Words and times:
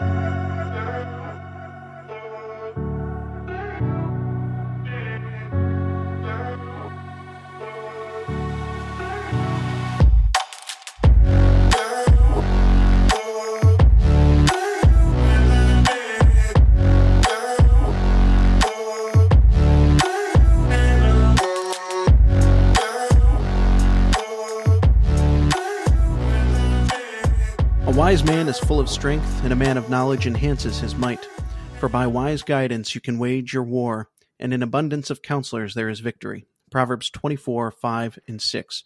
wise 0.00 0.27
man 28.28 28.46
is 28.46 28.58
full 28.58 28.78
of 28.78 28.90
strength, 28.90 29.42
and 29.42 29.54
a 29.54 29.56
man 29.56 29.78
of 29.78 29.88
knowledge 29.88 30.26
enhances 30.26 30.78
his 30.78 30.94
might. 30.94 31.26
For 31.80 31.88
by 31.88 32.06
wise 32.06 32.42
guidance 32.42 32.94
you 32.94 33.00
can 33.00 33.18
wage 33.18 33.54
your 33.54 33.62
war, 33.62 34.10
and 34.38 34.52
in 34.52 34.62
abundance 34.62 35.08
of 35.08 35.22
counselors 35.22 35.72
there 35.72 35.88
is 35.88 36.00
victory. 36.00 36.44
Proverbs 36.70 37.08
24, 37.08 37.70
5, 37.70 38.18
and 38.28 38.42
6. 38.42 38.84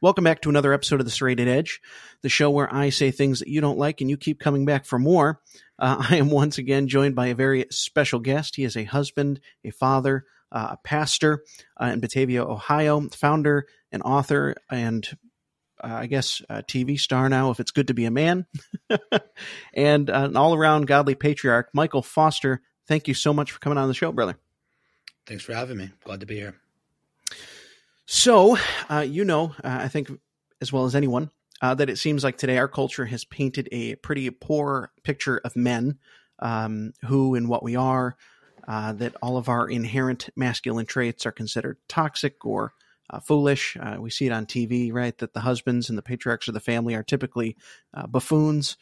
Welcome 0.00 0.22
back 0.22 0.42
to 0.42 0.48
another 0.48 0.72
episode 0.72 1.00
of 1.00 1.06
The 1.06 1.10
Serrated 1.10 1.48
Edge, 1.48 1.80
the 2.22 2.28
show 2.28 2.50
where 2.50 2.72
I 2.72 2.90
say 2.90 3.10
things 3.10 3.40
that 3.40 3.48
you 3.48 3.60
don't 3.60 3.78
like 3.78 4.00
and 4.00 4.08
you 4.08 4.16
keep 4.16 4.38
coming 4.38 4.64
back 4.64 4.84
for 4.84 5.00
more. 5.00 5.40
Uh, 5.76 5.96
I 6.10 6.18
am 6.18 6.30
once 6.30 6.58
again 6.58 6.86
joined 6.86 7.16
by 7.16 7.26
a 7.26 7.34
very 7.34 7.66
special 7.70 8.20
guest. 8.20 8.54
He 8.54 8.62
is 8.62 8.76
a 8.76 8.84
husband, 8.84 9.40
a 9.64 9.70
father, 9.70 10.24
uh, 10.52 10.68
a 10.70 10.76
pastor 10.84 11.42
uh, 11.82 11.86
in 11.86 11.98
Batavia, 11.98 12.44
Ohio, 12.44 13.08
founder 13.08 13.66
and 13.90 14.04
author, 14.04 14.54
and 14.70 15.04
uh, 15.82 15.92
I 15.92 16.06
guess, 16.06 16.42
a 16.48 16.62
TV 16.62 16.98
star 16.98 17.28
now, 17.28 17.50
if 17.50 17.60
it's 17.60 17.70
good 17.70 17.88
to 17.88 17.94
be 17.94 18.04
a 18.04 18.10
man, 18.10 18.46
and 19.74 20.10
uh, 20.10 20.28
an 20.28 20.36
all 20.36 20.54
around 20.54 20.86
godly 20.86 21.14
patriarch, 21.14 21.70
Michael 21.72 22.02
Foster. 22.02 22.62
Thank 22.86 23.08
you 23.08 23.14
so 23.14 23.32
much 23.32 23.52
for 23.52 23.58
coming 23.58 23.78
on 23.78 23.88
the 23.88 23.94
show, 23.94 24.12
brother. 24.12 24.36
Thanks 25.26 25.42
for 25.42 25.54
having 25.54 25.78
me. 25.78 25.90
Glad 26.04 26.20
to 26.20 26.26
be 26.26 26.36
here. 26.36 26.56
So, 28.06 28.58
uh, 28.90 29.06
you 29.08 29.24
know, 29.24 29.54
uh, 29.64 29.78
I 29.82 29.88
think 29.88 30.10
as 30.60 30.72
well 30.72 30.84
as 30.84 30.94
anyone, 30.94 31.30
uh, 31.62 31.74
that 31.74 31.88
it 31.88 31.98
seems 31.98 32.22
like 32.22 32.36
today 32.36 32.58
our 32.58 32.68
culture 32.68 33.06
has 33.06 33.24
painted 33.24 33.68
a 33.72 33.94
pretty 33.96 34.28
poor 34.30 34.92
picture 35.02 35.40
of 35.44 35.56
men, 35.56 35.98
um, 36.40 36.92
who 37.06 37.34
and 37.34 37.48
what 37.48 37.62
we 37.62 37.76
are, 37.76 38.16
uh, 38.68 38.92
that 38.94 39.14
all 39.22 39.36
of 39.36 39.48
our 39.48 39.68
inherent 39.68 40.28
masculine 40.36 40.86
traits 40.86 41.24
are 41.24 41.32
considered 41.32 41.78
toxic 41.88 42.44
or 42.44 42.74
uh, 43.10 43.20
foolish. 43.20 43.76
Uh, 43.80 43.96
we 43.98 44.10
see 44.10 44.26
it 44.26 44.32
on 44.32 44.46
TV, 44.46 44.92
right? 44.92 45.16
That 45.18 45.34
the 45.34 45.40
husbands 45.40 45.88
and 45.88 45.98
the 45.98 46.02
patriarchs 46.02 46.48
of 46.48 46.54
the 46.54 46.60
family 46.60 46.94
are 46.94 47.02
typically 47.02 47.56
uh, 47.92 48.06
buffoons. 48.06 48.76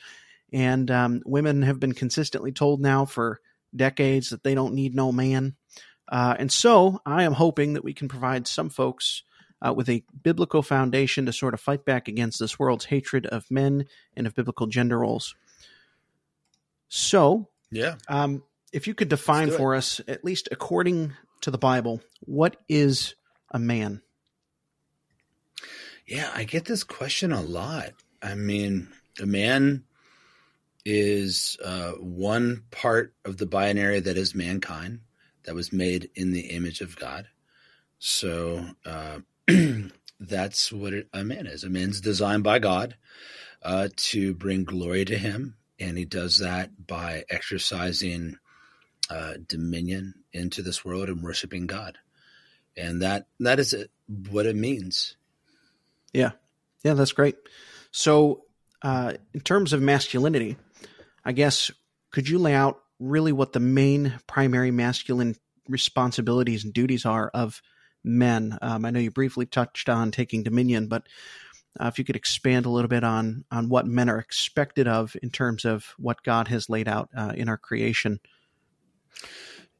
And 0.52 0.90
um, 0.90 1.22
women 1.24 1.62
have 1.62 1.80
been 1.80 1.92
consistently 1.94 2.52
told 2.52 2.80
now 2.80 3.04
for 3.04 3.40
decades 3.74 4.30
that 4.30 4.44
they 4.44 4.54
don't 4.54 4.74
need 4.74 4.94
no 4.94 5.12
man. 5.12 5.56
Uh, 6.10 6.36
and 6.38 6.52
so 6.52 7.00
I 7.06 7.22
am 7.24 7.32
hoping 7.32 7.72
that 7.72 7.84
we 7.84 7.94
can 7.94 8.08
provide 8.08 8.46
some 8.46 8.68
folks 8.68 9.22
uh, 9.66 9.72
with 9.72 9.88
a 9.88 10.04
biblical 10.22 10.62
foundation 10.62 11.26
to 11.26 11.32
sort 11.32 11.54
of 11.54 11.60
fight 11.60 11.84
back 11.84 12.08
against 12.08 12.38
this 12.38 12.58
world's 12.58 12.84
hatred 12.84 13.26
of 13.26 13.50
men 13.50 13.86
and 14.16 14.26
of 14.26 14.34
biblical 14.34 14.66
gender 14.66 14.98
roles. 14.98 15.34
So, 16.88 17.48
yeah. 17.70 17.94
Um, 18.08 18.42
if 18.72 18.86
you 18.86 18.94
could 18.94 19.08
define 19.08 19.50
for 19.50 19.74
us, 19.74 20.00
at 20.08 20.24
least 20.24 20.48
according 20.50 21.12
to 21.42 21.50
the 21.50 21.58
Bible, 21.58 22.00
what 22.20 22.56
is 22.68 23.14
a 23.50 23.58
man? 23.58 24.02
Yeah, 26.12 26.30
I 26.34 26.44
get 26.44 26.66
this 26.66 26.84
question 26.84 27.32
a 27.32 27.40
lot. 27.40 27.92
I 28.20 28.34
mean, 28.34 28.88
a 29.18 29.24
man 29.24 29.84
is 30.84 31.56
uh, 31.64 31.92
one 31.92 32.64
part 32.70 33.14
of 33.24 33.38
the 33.38 33.46
binary 33.46 33.98
that 33.98 34.18
is 34.18 34.34
mankind 34.34 35.00
that 35.44 35.54
was 35.54 35.72
made 35.72 36.10
in 36.14 36.32
the 36.32 36.50
image 36.50 36.82
of 36.82 36.98
God. 36.98 37.28
So 37.98 38.62
uh, 38.84 39.20
that's 40.20 40.70
what 40.70 40.92
it, 40.92 41.08
a 41.14 41.24
man 41.24 41.46
is. 41.46 41.64
A 41.64 41.70
man's 41.70 42.02
designed 42.02 42.44
by 42.44 42.58
God 42.58 42.94
uh, 43.62 43.88
to 43.96 44.34
bring 44.34 44.64
glory 44.64 45.06
to 45.06 45.16
Him, 45.16 45.56
and 45.80 45.96
he 45.96 46.04
does 46.04 46.40
that 46.40 46.86
by 46.86 47.24
exercising 47.30 48.36
uh, 49.08 49.36
dominion 49.48 50.12
into 50.30 50.60
this 50.60 50.84
world 50.84 51.08
and 51.08 51.22
worshiping 51.22 51.66
God. 51.66 51.96
And 52.76 53.00
that 53.00 53.28
that 53.40 53.58
is 53.58 53.74
what 54.28 54.44
it 54.44 54.56
means. 54.56 55.16
Yeah. 56.12 56.32
Yeah, 56.84 56.94
that's 56.94 57.12
great. 57.12 57.36
So, 57.90 58.44
uh, 58.82 59.14
in 59.32 59.40
terms 59.40 59.72
of 59.72 59.80
masculinity, 59.80 60.56
I 61.24 61.32
guess, 61.32 61.70
could 62.10 62.28
you 62.28 62.38
lay 62.38 62.54
out 62.54 62.80
really 62.98 63.32
what 63.32 63.52
the 63.52 63.60
main 63.60 64.18
primary 64.26 64.70
masculine 64.70 65.36
responsibilities 65.68 66.64
and 66.64 66.72
duties 66.72 67.06
are 67.06 67.30
of 67.32 67.62
men? 68.02 68.58
Um, 68.60 68.84
I 68.84 68.90
know 68.90 68.98
you 68.98 69.10
briefly 69.10 69.46
touched 69.46 69.88
on 69.88 70.10
taking 70.10 70.42
dominion, 70.42 70.88
but 70.88 71.06
uh, 71.80 71.86
if 71.86 71.98
you 71.98 72.04
could 72.04 72.16
expand 72.16 72.66
a 72.66 72.70
little 72.70 72.88
bit 72.88 73.04
on 73.04 73.44
on 73.50 73.68
what 73.68 73.86
men 73.86 74.08
are 74.08 74.18
expected 74.18 74.86
of 74.88 75.16
in 75.22 75.30
terms 75.30 75.64
of 75.64 75.94
what 75.98 76.22
God 76.22 76.48
has 76.48 76.68
laid 76.68 76.88
out 76.88 77.08
uh, 77.16 77.32
in 77.34 77.48
our 77.48 77.56
creation. 77.56 78.20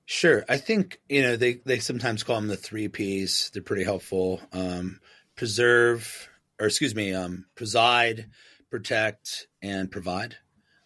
Sure, 0.07 0.45
I 0.49 0.57
think 0.57 1.01
you 1.09 1.23
know 1.23 1.37
they 1.37 1.61
they 1.65 1.79
sometimes 1.79 2.23
call 2.23 2.37
them 2.37 2.49
the 2.49 2.57
three 2.57 2.89
P's. 2.89 3.51
They're 3.53 3.63
pretty 3.63 3.85
helpful. 3.85 4.41
Um, 4.53 5.01
preserve, 5.43 6.29
or 6.61 6.69
excuse 6.69 6.95
me, 6.95 7.13
um, 7.13 7.47
preside, 7.57 8.29
protect, 8.71 9.49
and 9.61 9.91
provide. 9.91 10.37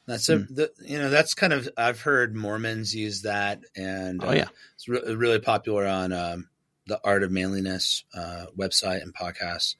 That's 0.06 0.30
a, 0.30 0.38
mm. 0.38 0.46
the, 0.48 0.70
you 0.82 0.96
know, 0.96 1.10
that's 1.10 1.34
kind 1.34 1.52
of, 1.52 1.68
I've 1.76 2.00
heard 2.00 2.34
Mormons 2.34 2.94
use 2.94 3.20
that 3.20 3.60
and 3.76 4.24
oh, 4.24 4.32
yeah. 4.32 4.44
Uh, 4.44 4.48
it's 4.76 4.88
re- 4.88 5.14
really 5.14 5.40
popular 5.40 5.86
on 5.86 6.10
um, 6.14 6.48
the 6.86 6.98
Art 7.04 7.22
of 7.22 7.30
Manliness 7.30 8.04
uh, 8.14 8.46
website 8.56 9.02
and 9.02 9.12
podcast. 9.12 9.76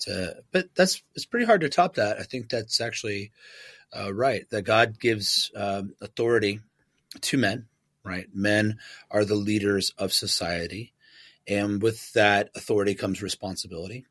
To, 0.00 0.42
but 0.50 0.74
that's, 0.74 1.04
it's 1.14 1.24
pretty 1.24 1.46
hard 1.46 1.60
to 1.60 1.68
top 1.68 1.94
that. 1.94 2.18
I 2.18 2.24
think 2.24 2.48
that's 2.48 2.80
actually 2.80 3.30
uh, 3.96 4.12
right. 4.12 4.44
That 4.50 4.62
God 4.62 4.98
gives 4.98 5.52
um, 5.54 5.94
authority 6.00 6.58
to 7.20 7.38
men, 7.38 7.66
right? 8.02 8.26
Men 8.34 8.78
are 9.08 9.24
the 9.24 9.36
leaders 9.36 9.92
of 9.96 10.12
society. 10.12 10.94
And 11.46 11.80
with 11.80 12.12
that 12.14 12.50
authority 12.56 12.96
comes 12.96 13.22
responsibility 13.22 14.04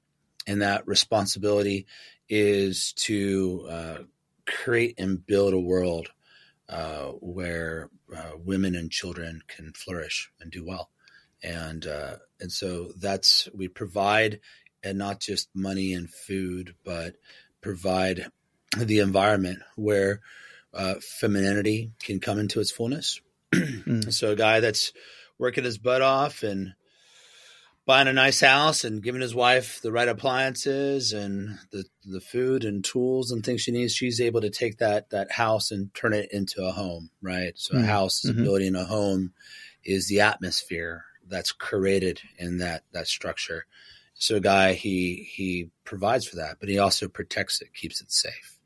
and 0.48 0.62
that 0.62 0.88
responsibility 0.88 1.86
is 2.30 2.94
to 2.94 3.68
uh, 3.70 3.98
create 4.46 5.00
and 5.00 5.26
build 5.26 5.54
a 5.54 5.60
world 5.60 6.10
uh, 6.70 7.10
where 7.20 7.90
uh, 8.16 8.32
women 8.44 8.76
and 8.76 8.92
children 8.92 9.42
can 9.48 9.72
flourish 9.74 10.32
and 10.40 10.52
do 10.52 10.66
well, 10.66 10.90
and 11.44 11.86
uh, 11.86 12.16
and 12.40 12.52
so 12.52 12.92
that's 12.98 13.48
we 13.54 13.68
provide, 13.68 14.40
and 14.84 14.98
not 14.98 15.20
just 15.20 15.50
money 15.54 15.94
and 15.94 16.10
food, 16.10 16.76
but 16.84 17.16
provide 17.62 18.28
the 18.78 19.00
environment 19.00 19.60
where 19.76 20.22
uh, 20.74 20.96
femininity 21.00 21.92
can 22.00 22.20
come 22.20 22.40
into 22.40 22.60
its 22.60 22.72
fullness. 22.72 23.22
mm. 23.54 24.12
So 24.12 24.32
a 24.32 24.36
guy 24.36 24.60
that's 24.60 24.92
working 25.38 25.64
his 25.64 25.78
butt 25.78 26.02
off 26.02 26.44
and 26.44 26.74
buying 27.86 28.08
a 28.08 28.14
nice 28.14 28.42
house 28.42 28.84
and 28.84 29.04
giving 29.04 29.22
his 29.22 29.36
wife 29.36 29.80
the 29.82 29.92
right 29.92 30.08
appliances 30.08 31.14
and 31.14 31.60
the 31.72 31.86
the 32.04 32.22
food 32.22 32.64
and 32.64 32.84
tools 32.84 33.32
and 33.32 33.44
things 33.44 33.62
she 33.62 33.72
needs, 33.72 33.94
she's 33.94 34.22
able 34.22 34.42
to 34.42 34.50
take 34.50 34.78
that 34.78 35.10
that 35.12 35.32
house 35.32 35.72
and 35.72 35.94
turn 35.94 36.14
it 36.14 36.30
into 36.32 36.64
a 36.64 36.72
home, 36.72 37.10
right? 37.22 37.54
So 37.56 37.76
mm-hmm. 37.76 37.84
a 37.84 37.88
house 37.88 38.26
is 38.26 38.32
mm-hmm. 38.32 38.42
a 38.42 38.44
building, 38.44 38.76
a 38.76 38.86
home 38.86 39.34
is 39.84 40.08
the 40.08 40.22
atmosphere 40.22 41.06
that's 41.28 41.52
created 41.52 42.22
in 42.38 42.58
that 42.58 42.84
that 42.92 43.08
structure. 43.08 43.66
So 44.16 44.38
a 44.38 44.42
guy 44.42 44.74
he 44.74 45.28
he 45.32 45.70
provides 45.84 46.28
for 46.28 46.38
that, 46.38 46.58
but 46.60 46.70
he 46.70 46.80
also 46.80 47.08
protects 47.08 47.62
it, 47.62 47.74
keeps 47.74 48.02
it 48.02 48.12
safe. 48.12 48.60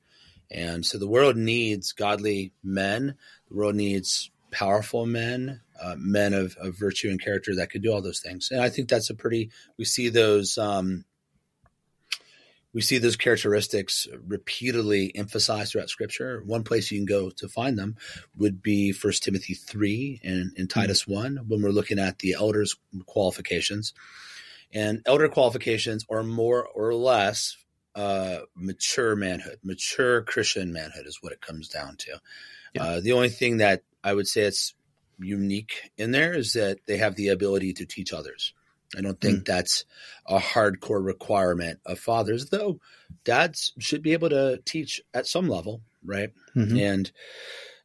And 0.52 0.86
so 0.86 0.98
the 0.98 1.08
world 1.08 1.36
needs 1.38 1.92
godly 1.92 2.54
men. 2.64 3.16
The 3.50 3.56
world 3.56 3.76
needs 3.76 4.32
powerful 4.52 5.06
men 5.06 5.62
uh, 5.82 5.96
men 5.98 6.34
of, 6.34 6.56
of 6.58 6.78
virtue 6.78 7.10
and 7.10 7.22
character 7.22 7.56
that 7.56 7.70
could 7.70 7.82
do 7.82 7.92
all 7.92 8.02
those 8.02 8.20
things. 8.20 8.50
And 8.52 8.62
I 8.62 8.70
think 8.70 8.90
that's 8.90 9.10
a 9.10 9.16
pretty, 9.16 9.52
we 9.78 9.86
see 9.86 10.10
those, 10.10 10.58
um, 10.58 11.06
we 12.74 12.82
see 12.82 13.00
those 13.00 13.16
characteristics 13.16 14.08
repeatedly 14.28 15.12
emphasized 15.16 15.72
throughout 15.72 15.90
scripture. 15.90 16.44
One 16.46 16.64
place 16.64 16.92
you 16.92 17.00
can 17.00 17.06
go 17.06 17.32
to 17.32 17.48
find 17.48 17.80
them 17.80 17.96
would 18.38 18.62
be 18.62 18.92
First 18.92 19.24
Timothy 19.24 19.56
3 19.56 20.22
and, 20.24 20.52
and 20.56 20.70
Titus 20.70 21.04
mm-hmm. 21.04 21.38
1 21.38 21.46
when 21.48 21.62
we're 21.62 21.70
looking 21.70 21.98
at 21.98 22.20
the 22.20 22.34
elders' 22.34 22.76
qualifications. 23.08 23.94
And 24.72 25.02
elder 25.08 25.30
qualifications 25.30 26.06
are 26.12 26.22
more 26.22 26.68
or 26.68 26.94
less 26.94 27.58
uh, 27.96 28.40
mature 28.56 29.16
manhood, 29.16 29.58
mature 29.64 30.22
Christian 30.22 30.72
manhood 30.72 31.08
is 31.08 31.24
what 31.24 31.34
it 31.34 31.42
comes 31.42 31.70
down 31.70 31.96
to. 31.98 32.22
Yeah. 32.76 32.84
Uh, 32.84 33.00
the 33.00 33.14
only 33.14 33.30
thing 33.30 33.58
that 33.58 33.82
I 34.04 34.14
would 34.14 34.28
say 34.28 34.42
it's 34.42 34.74
unique 35.20 35.92
in 35.98 36.12
there 36.12 36.34
is 36.34 36.54
that 36.54 36.80
they 36.88 36.98
have 36.98 37.16
the 37.16 37.30
ability 37.30 37.74
to 37.74 37.86
teach 37.86 38.14
others. 38.14 38.54
I 38.98 39.02
don't 39.02 39.20
think 39.20 39.40
mm. 39.40 39.46
that's 39.46 39.86
a 40.26 40.40
hardcore 40.40 41.04
requirement 41.06 41.80
of 41.86 42.00
fathers, 42.00 42.50
though 42.50 42.80
dads 43.24 43.74
should 43.80 44.02
be 44.02 44.14
able 44.14 44.30
to 44.30 44.60
teach 44.66 45.02
at 45.14 45.28
some 45.28 45.50
level, 45.50 45.82
right? 46.04 46.32
Mm-hmm. 46.56 46.78
And 46.78 47.12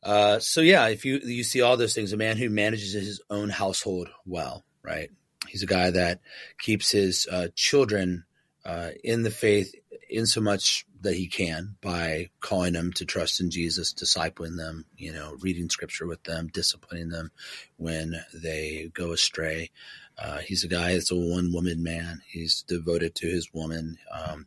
Uh, 0.05 0.39
so 0.39 0.61
yeah, 0.61 0.89
if 0.89 1.07
you 1.07 1.19
you 1.25 1.43
see 1.43 1.63
all 1.63 1.79
those 1.79 1.95
things, 1.95 2.13
a 2.13 2.17
man 2.17 2.37
who 2.37 2.51
manages 2.51 2.93
his 2.93 3.23
own 3.31 3.49
household 3.49 4.09
well, 4.27 4.63
right? 4.83 5.11
He's 5.49 5.63
a 5.63 5.67
guy 5.67 5.91
that 5.91 6.21
keeps 6.59 6.91
his 6.91 7.27
uh, 7.31 7.49
children 7.55 8.25
uh, 8.67 8.91
in 9.03 9.23
the 9.23 9.31
faith 9.31 9.75
in 10.15 10.27
so 10.27 10.41
much 10.41 10.87
that 11.01 11.15
he 11.15 11.27
can 11.27 11.77
by 11.81 12.31
calling 12.41 12.73
them 12.73 12.93
to 12.95 13.05
trust 13.05 13.41
in 13.41 13.51
Jesus, 13.51 13.93
discipling 13.93 14.57
them, 14.57 14.87
you 14.97 15.13
know, 15.13 15.37
reading 15.41 15.69
scripture 15.69 16.07
with 16.07 16.23
them, 16.25 16.49
disciplining 16.49 17.11
them 17.11 17.31
when 17.77 18.15
they 18.33 18.91
go 18.95 19.13
astray. 19.13 19.71
Uh, 20.17 20.39
he's 20.39 20.65
a 20.65 20.69
guy 20.69 20.93
that's 20.93 21.11
a 21.11 21.17
one 21.17 21.53
woman 21.53 21.83
man. 21.83 22.23
He's 22.27 22.63
devoted 22.63 23.15
to 23.17 23.27
his 23.27 23.53
woman. 23.53 23.99
Um, 24.13 24.47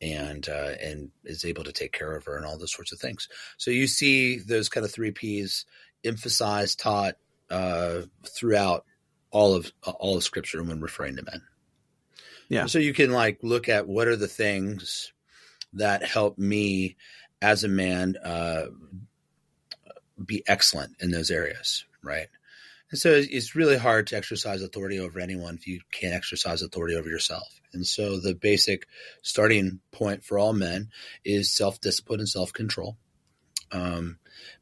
and 0.00 0.48
uh, 0.48 0.72
and 0.82 1.12
is 1.24 1.44
able 1.44 1.62
to 1.62 1.72
take 1.72 1.92
care 1.92 2.16
of 2.16 2.24
her 2.24 2.36
and 2.36 2.44
all 2.44 2.58
those 2.58 2.72
sorts 2.72 2.90
of 2.90 2.98
things. 2.98 3.28
So 3.56 3.70
you 3.70 3.86
see 3.86 4.38
those 4.38 4.68
kind 4.68 4.84
of 4.84 4.92
three 4.92 5.12
P's 5.12 5.64
emphasized, 6.04 6.80
taught 6.80 7.14
uh, 7.50 8.02
throughout 8.26 8.84
all 9.30 9.54
of 9.54 9.72
all 9.84 10.16
of 10.16 10.24
Scripture 10.24 10.62
when 10.64 10.80
referring 10.80 11.16
to 11.16 11.22
men. 11.22 11.42
Yeah. 12.52 12.66
So 12.66 12.78
you 12.78 12.92
can 12.92 13.12
like 13.12 13.38
look 13.42 13.70
at 13.70 13.88
what 13.88 14.08
are 14.08 14.16
the 14.16 14.28
things 14.28 15.10
that 15.72 16.04
help 16.04 16.36
me 16.36 16.96
as 17.40 17.64
a 17.64 17.68
man 17.68 18.16
uh, 18.22 18.66
be 20.22 20.44
excellent 20.46 20.96
in 21.00 21.10
those 21.10 21.30
areas, 21.30 21.86
right? 22.02 22.28
And 22.90 23.00
so 23.00 23.10
it's 23.10 23.56
really 23.56 23.78
hard 23.78 24.08
to 24.08 24.18
exercise 24.18 24.60
authority 24.60 25.00
over 25.00 25.18
anyone 25.18 25.54
if 25.54 25.66
you 25.66 25.80
can't 25.90 26.12
exercise 26.12 26.60
authority 26.60 26.94
over 26.94 27.08
yourself. 27.08 27.48
And 27.72 27.86
so 27.86 28.20
the 28.20 28.34
basic 28.34 28.86
starting 29.22 29.80
point 29.90 30.22
for 30.22 30.38
all 30.38 30.52
men 30.52 30.90
is 31.24 31.56
self 31.56 31.80
discipline 31.80 32.20
and 32.20 32.28
self 32.28 32.52
control, 32.52 32.98
um, 33.72 34.18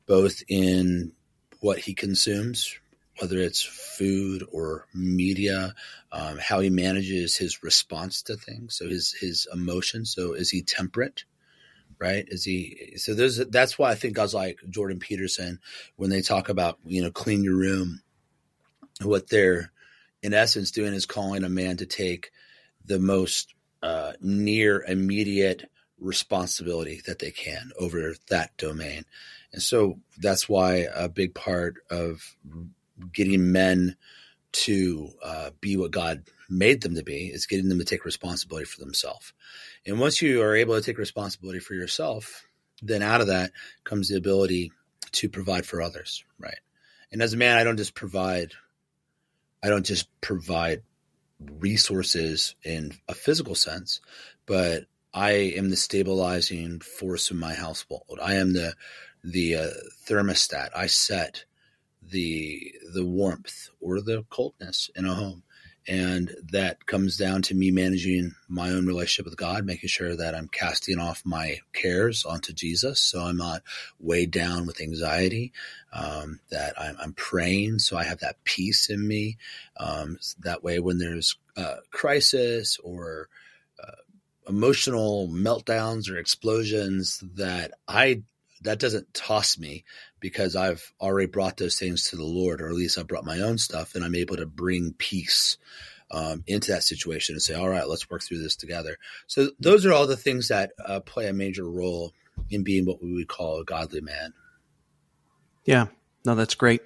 both 0.07 0.45
in 0.47 1.11
what 1.59 1.81
he 1.81 1.93
consumes, 1.93 2.79
whether 3.21 3.39
it's 3.39 3.63
food 3.63 4.47
or 4.51 4.87
media, 4.95 5.75
um, 6.11 6.39
how 6.39 6.61
he 6.61 6.71
manages 6.71 7.37
his 7.37 7.63
response 7.63 8.23
to 8.23 8.37
things, 8.37 8.77
so 8.77 8.89
his 8.89 9.13
his 9.13 9.47
emotions. 9.53 10.13
So 10.13 10.33
is 10.33 10.51
he 10.51 10.63
temperate? 10.63 11.25
Right? 11.99 12.25
Is 12.29 12.45
he? 12.45 12.95
So 12.97 13.15
there's 13.15 13.37
that's 13.37 13.79
why 13.79 13.91
I 13.91 13.95
think 13.95 14.15
guys 14.15 14.33
like 14.33 14.59
Jordan 14.71 14.99
Peterson, 14.99 15.61
when 15.97 16.09
they 16.09 16.23
talk 16.23 16.49
about 16.49 16.79
you 16.85 17.03
know 17.03 17.11
clean 17.11 17.45
your 17.45 17.57
room, 17.57 18.01
what 19.03 19.29
they're 19.29 19.71
in 20.23 20.35
essence 20.35 20.71
doing 20.71 20.95
is 20.95 21.07
calling 21.07 21.45
a 21.45 21.49
man 21.49 21.77
to 21.79 21.87
take 21.87 22.31
the 22.85 22.99
most 22.99 23.55
uh, 23.83 24.13
near 24.21 24.83
immediate 24.83 25.71
responsibility 25.99 27.03
that 27.07 27.19
they 27.19 27.31
can 27.31 27.71
over 27.79 28.15
that 28.29 28.57
domain. 28.57 29.05
And 29.53 29.63
so 29.63 29.99
that's 30.19 30.49
why 30.49 30.87
a 30.95 31.09
big 31.09 31.35
part 31.35 31.77
of 31.91 32.37
getting 33.13 33.53
men 33.53 33.97
to 34.53 35.11
uh, 35.23 35.51
be 35.61 35.77
what 35.77 35.91
God 35.91 36.25
made 36.49 36.83
them 36.83 36.97
to 36.97 37.05
be 37.05 37.27
is 37.27 37.47
getting 37.47 37.69
them 37.69 37.79
to 37.79 37.85
take 37.85 38.05
responsibility 38.05 38.65
for 38.67 38.81
themselves. 38.81 39.33
And 39.87 40.01
once 40.01 40.21
you 40.21 40.43
are 40.43 40.57
able 40.57 40.75
to 40.75 40.83
take 40.83 40.99
responsibility 40.99 41.61
for 41.61 41.75
yourself, 41.75 42.45
then 42.83 43.03
out 43.03 43.21
of 43.21 43.29
that 43.29 43.53
comes 43.85 44.09
the 44.09 44.17
ability 44.17 44.73
to 45.13 45.29
provide 45.29 45.67
for 45.67 45.81
others, 45.81 46.25
right? 46.39 46.59
And 47.13 47.23
as 47.23 47.33
a 47.33 47.37
man, 47.37 47.57
I 47.57 47.65
don't 47.65 47.77
just 47.77 47.95
provide 47.95 48.53
I 49.63 49.69
don't 49.69 49.85
just 49.85 50.09
provide 50.21 50.83
resources 51.39 52.55
in 52.65 52.93
a 53.09 53.15
physical 53.15 53.55
sense, 53.55 54.01
but 54.47 54.85
I 55.13 55.33
am 55.33 55.71
the 55.71 55.77
stabilizing 55.77 56.81
force 56.81 57.31
in 57.31 57.37
my 57.37 57.55
household. 57.55 58.19
I 58.23 58.35
am 58.35 58.53
the 58.53 58.75
the 59.23 59.57
uh, 59.57 59.71
thermostat. 60.09 60.71
I 60.75 60.87
set 60.87 61.45
the 62.11 62.75
the 62.93 63.05
warmth 63.05 63.71
or 63.81 64.01
the 64.01 64.25
coldness 64.31 64.91
in 64.95 65.07
a 65.07 65.15
home 65.15 65.43
and 65.89 66.35
that 66.53 66.87
comes 66.87 67.17
down 67.17 67.43
to 67.43 67.55
me 67.55 67.71
managing 67.71 68.35
my 68.49 68.71
own 68.71 68.87
relationship 68.87 69.25
with 69.25 69.37
God, 69.37 69.65
making 69.65 69.89
sure 69.89 70.15
that 70.15 70.35
I'm 70.35 70.49
casting 70.49 70.99
off 70.99 71.23
my 71.25 71.59
cares 71.73 72.25
onto 72.25 72.53
Jesus, 72.53 73.01
so 73.01 73.23
I'm 73.23 73.39
not 73.39 73.63
weighed 73.99 74.31
down 74.31 74.67
with 74.67 74.81
anxiety. 74.81 75.53
Um, 75.93 76.39
that 76.51 76.81
I'm, 76.81 76.97
I'm, 77.01 77.13
praying, 77.15 77.81
so 77.81 77.97
I 77.97 78.05
have 78.05 78.21
that 78.21 78.45
peace 78.45 78.89
in 78.89 79.07
me. 79.07 79.39
Um, 79.79 80.19
that 80.39 80.63
way, 80.63 80.79
when 80.79 80.99
there's 80.99 81.37
a 81.57 81.79
crisis 81.91 82.79
or 82.85 83.29
uh, 83.83 83.97
emotional 84.49 85.29
meltdowns 85.29 86.09
or 86.09 86.17
explosions, 86.17 87.25
that 87.35 87.73
I 87.89 88.23
that 88.63 88.79
doesn't 88.79 89.15
toss 89.15 89.59
me 89.59 89.85
because 90.21 90.55
I've 90.55 90.93
already 91.01 91.27
brought 91.27 91.57
those 91.57 91.79
things 91.79 92.11
to 92.11 92.17
the 92.17 92.25
Lord, 92.25 92.61
or 92.61 92.69
at 92.69 92.75
least 92.75 92.99
I 92.99 93.03
brought 93.03 93.25
my 93.25 93.41
own 93.41 93.59
stuff, 93.59 93.95
and 93.95 94.05
I'm 94.05 94.15
able 94.15 94.37
to 94.37 94.47
bring 94.47 94.95
peace 94.97 95.57
um, 96.11 96.43
into 96.47 96.73
that 96.73 96.83
situation 96.83 97.35
and 97.35 97.43
say, 97.43 97.55
"All 97.55 97.69
right, 97.69 97.89
let's 97.89 98.11
work 98.11 98.23
through 98.23 98.43
this 98.43 98.57
together." 98.57 98.99
So 99.27 99.51
those 99.59 99.87
are 99.87 99.93
all 99.93 100.07
the 100.07 100.17
things 100.17 100.49
that 100.49 100.73
uh, 100.85 101.01
play 101.01 101.27
a 101.29 101.33
major 101.33 101.65
role 101.65 102.13
in 102.51 102.63
being 102.63 102.85
what 102.85 103.03
we 103.03 103.13
would 103.13 103.29
call 103.29 103.61
a 103.61 103.65
godly 103.65 104.01
man. 104.01 104.33
Yeah, 105.65 105.87
no, 106.25 106.35
that's 106.35 106.55
great. 106.55 106.83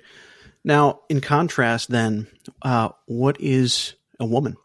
Now, 0.64 1.00
in 1.08 1.20
contrast, 1.20 1.90
then, 1.90 2.26
uh, 2.62 2.90
what 3.06 3.40
is 3.40 3.94
a 4.18 4.24
woman? 4.24 4.56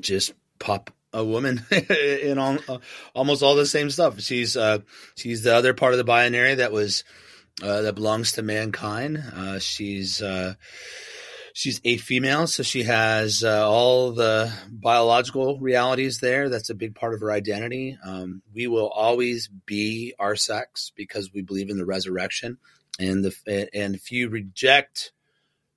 Just 0.00 0.34
pop 0.58 0.90
a 1.16 1.24
woman 1.24 1.64
in 1.70 2.38
all, 2.38 2.58
uh, 2.68 2.78
almost 3.14 3.42
all 3.42 3.56
the 3.56 3.66
same 3.66 3.90
stuff. 3.90 4.20
She's 4.20 4.56
uh, 4.56 4.80
she's 5.16 5.42
the 5.42 5.54
other 5.54 5.74
part 5.74 5.92
of 5.92 5.98
the 5.98 6.04
binary 6.04 6.56
that 6.56 6.72
was 6.72 7.04
uh, 7.62 7.82
that 7.82 7.94
belongs 7.94 8.32
to 8.32 8.42
mankind. 8.42 9.22
Uh, 9.34 9.58
she's 9.58 10.20
uh, 10.20 10.54
she's 11.54 11.80
a 11.84 11.96
female, 11.96 12.46
so 12.46 12.62
she 12.62 12.82
has 12.82 13.42
uh, 13.42 13.68
all 13.68 14.12
the 14.12 14.52
biological 14.70 15.58
realities 15.58 16.18
there. 16.20 16.50
That's 16.50 16.70
a 16.70 16.74
big 16.74 16.94
part 16.94 17.14
of 17.14 17.20
her 17.20 17.32
identity. 17.32 17.98
Um, 18.04 18.42
we 18.54 18.66
will 18.66 18.88
always 18.88 19.48
be 19.64 20.14
our 20.18 20.36
sex 20.36 20.92
because 20.94 21.32
we 21.32 21.40
believe 21.40 21.70
in 21.70 21.78
the 21.78 21.86
resurrection, 21.86 22.58
and 23.00 23.24
the 23.24 23.68
and 23.72 23.94
if 23.94 24.12
you 24.12 24.28
reject, 24.28 25.12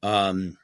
um, 0.03 0.57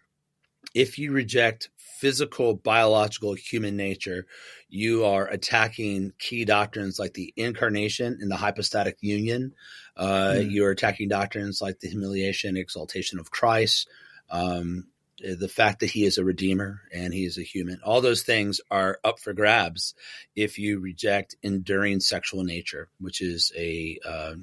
if 0.74 1.00
you 1.00 1.14
reject 1.14 1.70
physical, 2.06 2.54
biological, 2.54 3.34
human 3.34 3.76
nature, 3.76 4.28
you 4.70 5.06
are 5.06 5.26
attacking 5.26 6.14
key 6.20 6.46
doctrines 6.46 7.00
like 7.00 7.16
the 7.16 7.34
incarnation 7.36 8.20
and 8.22 8.30
the 8.30 8.36
hypostatic 8.36 8.96
union. 9.02 9.56
Uh, 9.98 10.36
mm. 10.36 10.52
You're 10.52 10.70
attacking 10.70 11.10
doctrines 11.10 11.64
like 11.64 11.80
the 11.80 11.88
humiliation, 11.88 12.58
exaltation 12.58 13.18
of 13.18 13.32
Christ, 13.32 13.90
um, 14.30 14.86
the 15.18 15.50
fact 15.50 15.80
that 15.80 15.90
he 15.90 16.06
is 16.06 16.20
a 16.20 16.24
redeemer 16.24 16.82
and 16.94 17.12
he 17.12 17.26
is 17.26 17.40
a 17.40 17.42
human. 17.42 17.80
All 17.84 18.02
those 18.02 18.22
things 18.22 18.62
are 18.70 19.00
up 19.04 19.20
for 19.20 19.34
grabs 19.34 19.96
if 20.36 20.60
you 20.60 20.78
reject 20.80 21.36
enduring 21.42 22.02
sexual 22.02 22.44
nature, 22.44 22.88
which 23.00 23.20
is 23.20 23.52
a 23.58 23.98
uh, 24.08 24.36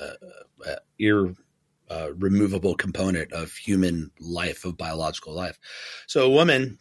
uh, 0.00 0.12
uh, 0.64 0.76
ir, 1.00 1.34
uh, 1.90 2.12
removable 2.14 2.76
component 2.76 3.32
of 3.32 3.50
human 3.50 4.12
life, 4.20 4.64
of 4.64 4.78
biological 4.78 5.34
life. 5.34 5.58
So 6.06 6.26
a 6.26 6.30
woman 6.30 6.78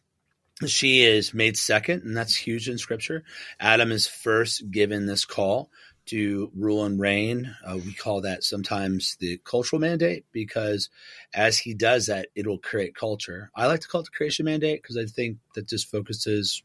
she 0.68 1.04
is 1.04 1.34
made 1.34 1.58
second, 1.58 2.04
and 2.04 2.16
that's 2.16 2.36
huge 2.36 2.68
in 2.68 2.78
scripture. 2.78 3.24
Adam 3.60 3.92
is 3.92 4.08
first 4.08 4.70
given 4.72 5.06
this 5.06 5.26
call 5.26 5.70
to 6.08 6.52
rule 6.56 6.86
and 6.86 7.00
reign. 7.00 7.56
Uh, 7.64 7.78
we 7.78 7.94
call 7.94 8.22
that 8.22 8.44
sometimes 8.44 9.16
the 9.20 9.40
cultural 9.46 9.80
mandate 9.80 10.26
because 10.32 10.90
as 11.34 11.60
he 11.60 11.74
does 11.74 12.08
that, 12.08 12.30
it'll 12.36 12.58
create 12.58 12.96
culture. 12.96 13.52
I 13.56 13.68
like 13.68 13.82
to 13.82 13.88
call 13.88 14.02
it 14.02 14.06
the 14.06 14.18
creation 14.18 14.46
mandate 14.46 14.82
because 14.82 14.98
I 14.98 15.06
think 15.06 15.38
that 15.54 15.68
just 15.68 15.90
focuses, 15.90 16.64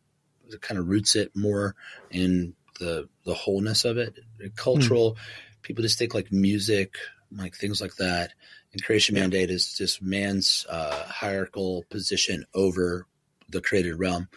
it 0.48 0.60
kind 0.62 0.80
of 0.80 0.88
roots 0.88 1.14
it 1.14 1.30
more 1.36 1.74
in 2.10 2.54
the 2.80 3.08
the 3.24 3.34
wholeness 3.34 3.84
of 3.84 3.98
it. 3.98 4.18
Cultural, 4.56 5.12
mm. 5.12 5.16
people 5.62 5.82
just 5.82 5.98
think 5.98 6.14
like 6.14 6.32
music, 6.32 6.94
like 7.30 7.54
things 7.54 7.80
like 7.80 7.96
that. 7.96 8.32
And 8.72 8.82
creation 8.82 9.14
mandate 9.14 9.50
is 9.50 9.74
just 9.74 10.02
man's 10.02 10.66
uh, 10.68 11.04
hierarchical 11.04 11.84
position 11.90 12.44
over 12.54 13.06
the 13.54 13.62
created 13.62 13.98
realm. 13.98 14.28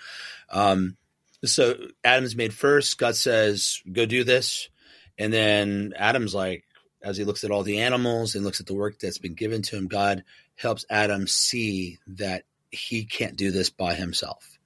Um, 0.50 0.96
so 1.44 1.76
Adam's 2.04 2.36
made 2.36 2.54
first. 2.54 2.98
God 2.98 3.16
says, 3.16 3.82
"Go 3.92 4.06
do 4.06 4.24
this," 4.24 4.70
and 5.18 5.34
then 5.34 5.94
Adam's 5.98 6.34
like, 6.34 6.64
as 7.02 7.18
he 7.18 7.24
looks 7.24 7.44
at 7.44 7.52
all 7.52 7.64
the 7.64 7.80
animals 7.80 8.36
and 8.36 8.44
looks 8.44 8.60
at 8.60 8.66
the 8.66 8.74
work 8.74 9.00
that's 9.00 9.20
been 9.20 9.36
given 9.36 9.62
to 9.64 9.76
him, 9.76 9.88
God 9.88 10.24
helps 10.56 10.86
Adam 10.90 11.28
see 11.28 12.00
that 12.08 12.44
he 12.72 13.06
can't 13.06 13.36
do 13.36 13.52
this 13.52 13.70
by 13.70 13.94
himself. 13.94 14.58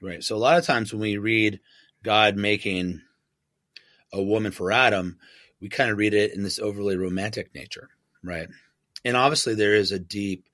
Right. 0.00 0.22
So 0.22 0.36
a 0.36 0.38
lot 0.38 0.58
of 0.58 0.66
times 0.66 0.92
when 0.92 1.00
we 1.00 1.18
read 1.18 1.60
God 2.02 2.36
making 2.36 3.00
a 4.12 4.22
woman 4.22 4.52
for 4.52 4.72
Adam, 4.72 5.18
we 5.60 5.68
kind 5.68 5.90
of 5.90 5.98
read 5.98 6.14
it 6.14 6.34
in 6.34 6.42
this 6.42 6.58
overly 6.58 6.96
romantic 6.96 7.54
nature, 7.54 7.88
right? 8.22 8.48
And 9.04 9.16
obviously 9.16 9.54
there 9.54 9.74
is 9.74 9.92
a 9.92 9.98
deep 9.98 10.48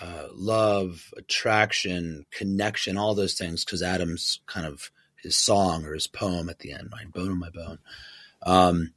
uh, 0.00 0.28
love, 0.32 1.12
attraction, 1.16 2.24
connection, 2.30 2.96
all 2.96 3.14
those 3.14 3.34
things, 3.34 3.64
because 3.64 3.82
Adam's 3.82 4.40
kind 4.46 4.66
of 4.66 4.90
his 5.22 5.36
song 5.36 5.84
or 5.84 5.94
his 5.94 6.06
poem 6.06 6.48
at 6.48 6.60
the 6.60 6.72
end, 6.72 6.88
my 6.90 7.04
bone 7.12 7.30
on 7.30 7.38
my 7.38 7.50
bone. 7.50 7.78
Um, 8.42 8.92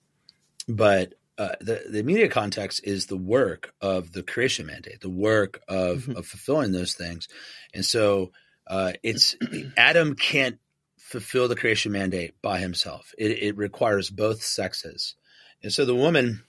but 0.68 1.16
uh, 1.38 1.56
the 1.60 1.84
the 1.90 2.00
immediate 2.00 2.32
context 2.32 2.82
is 2.84 3.08
the 3.08 3.18
work 3.18 3.74
of 3.82 4.12
the 4.12 4.22
creation 4.22 4.66
mandate, 4.68 5.02
the 5.02 5.10
work 5.10 5.62
of 5.68 6.04
Mhm. 6.04 6.18
of 6.18 6.28
fulfilling 6.28 6.72
those 6.72 6.94
things, 6.94 7.28
and 7.74 7.84
so 7.86 8.32
uh, 8.68 8.94
it's 9.02 9.36
Adam 9.76 10.16
can't 10.16 10.60
fulfill 11.00 11.48
the 11.48 11.56
creation 11.56 11.92
mandate 11.92 12.40
by 12.42 12.60
himself. 12.60 13.14
It, 13.18 13.32
it 13.32 13.58
requires 13.58 14.10
both 14.10 14.44
sexes, 14.44 15.16
and 15.64 15.74
so 15.74 15.86
the 15.86 15.96
woman. 15.96 16.44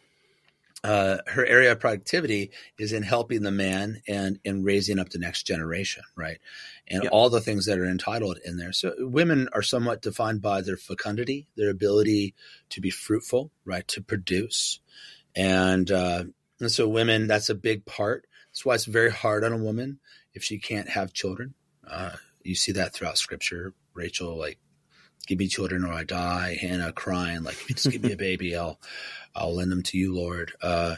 Uh, 0.84 1.18
her 1.28 1.46
area 1.46 1.72
of 1.72 1.80
productivity 1.80 2.50
is 2.78 2.92
in 2.92 3.02
helping 3.04 3.42
the 3.42 3.52
man 3.52 4.02
and 4.08 4.38
in 4.44 4.64
raising 4.64 4.98
up 4.98 5.10
the 5.10 5.18
next 5.18 5.44
generation, 5.46 6.02
right? 6.16 6.38
And 6.88 7.04
Yeah. 7.04 7.10
all 7.10 7.30
the 7.30 7.40
things 7.40 7.66
that 7.66 7.78
are 7.78 7.86
entitled 7.86 8.38
in 8.44 8.56
there. 8.56 8.72
So 8.72 8.94
women 8.98 9.48
are 9.52 9.62
somewhat 9.62 10.02
defined 10.02 10.42
by 10.42 10.60
their 10.62 10.76
fecundity, 10.76 11.46
their 11.56 11.70
ability 11.70 12.34
to 12.70 12.80
be 12.80 12.90
fruitful, 12.90 13.52
right? 13.64 13.86
To 13.88 14.02
produce, 14.02 14.80
and 15.36 15.90
uh, 15.90 16.24
and 16.60 16.70
so 16.72 16.88
women 16.88 17.26
that's 17.28 17.50
a 17.50 17.54
big 17.54 17.84
part. 17.86 18.26
That's 18.50 18.64
why 18.66 18.74
it's 18.74 18.84
very 18.86 19.10
hard 19.10 19.44
on 19.44 19.52
a 19.52 19.58
woman 19.58 20.00
if 20.34 20.44
she 20.44 20.58
can't 20.58 20.88
have 20.90 21.12
children. 21.12 21.54
Uh, 21.86 22.16
you 22.42 22.54
see 22.54 22.72
that 22.72 22.92
throughout 22.94 23.18
Scripture. 23.18 23.74
Rachel, 23.94 24.38
like, 24.38 24.58
give 25.26 25.38
me 25.38 25.48
children 25.48 25.84
or 25.84 25.92
I 25.92 26.04
die. 26.04 26.58
Hannah 26.60 26.92
crying, 26.92 27.42
like, 27.42 27.56
just 27.66 27.90
give 27.90 28.02
me 28.02 28.12
a 28.12 28.16
baby, 28.16 28.56
I'll 28.56 28.78
I'll 29.34 29.54
lend 29.54 29.72
them 29.72 29.82
to 29.84 29.98
you, 29.98 30.14
Lord. 30.14 30.52
Uh, 30.62 30.96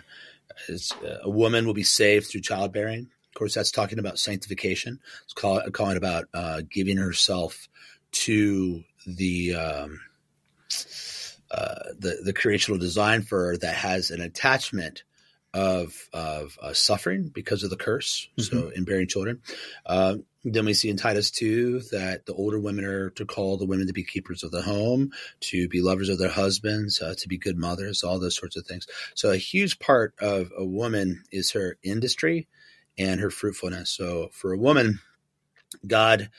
uh, 0.69 1.09
a 1.23 1.31
woman 1.31 1.67
will 1.67 1.75
be 1.75 1.83
saved 1.83 2.27
through 2.27 2.41
childbearing. 2.41 3.11
Of 3.29 3.35
course, 3.35 3.55
that's 3.55 3.71
talking 3.71 3.99
about 3.99 4.19
sanctification. 4.19 5.01
It's 5.25 5.33
call, 5.33 5.61
calling 5.73 5.97
about 5.97 6.27
uh, 6.33 6.63
giving 6.69 6.97
herself 6.97 7.69
to 8.13 8.85
the 9.07 9.55
um, 9.55 10.01
uh, 11.51 11.75
the 11.99 12.21
the 12.25 12.33
creational 12.33 12.79
design 12.79 13.23
for 13.23 13.47
her 13.47 13.57
that 13.59 13.75
has 13.75 14.11
an 14.11 14.21
attachment 14.21 15.03
of 15.53 16.09
of 16.13 16.59
uh, 16.63 16.73
suffering 16.73 17.29
because 17.29 17.63
of 17.63 17.71
the 17.71 17.77
curse. 17.77 18.29
So 18.39 18.71
in 18.71 18.85
bearing 18.85 19.09
children, 19.09 19.41
uh, 19.87 20.17
then 20.45 20.67
we 20.67 20.75
see 20.75 20.91
in 20.91 20.97
Titus 20.97 21.31
two 21.31 21.81
that 21.91 22.27
the 22.27 22.35
older 22.35 22.61
women 22.61 22.85
are 22.85 23.11
to 23.11 23.25
call 23.25 23.57
the 23.57 23.67
women 23.67 23.87
to 23.87 23.93
be 23.93 24.05
keepers 24.05 24.45
of 24.45 24.51
the 24.51 24.63
home, 24.63 25.11
to 25.41 25.69
be 25.69 25.81
lovers 25.81 26.11
of 26.11 26.19
their 26.19 26.29
husbands, 26.29 27.01
uh, 27.01 27.15
to 27.19 27.29
be 27.29 27.39
good 27.39 27.57
mothers, 27.57 28.03
all 28.03 28.19
those 28.19 28.37
sorts 28.37 28.57
of 28.57 28.67
things. 28.67 28.87
So 29.15 29.31
a 29.31 29.37
huge 29.37 29.79
part 29.79 30.15
of 30.21 30.53
a 30.57 30.65
woman 30.65 31.25
is 31.33 31.53
her 31.53 31.79
industry 31.83 32.47
and 32.99 33.21
her 33.21 33.31
fruitfulness. 33.31 33.91
So 33.91 34.29
for 34.33 34.53
a 34.53 34.59
woman, 34.59 35.01
God 35.87 36.31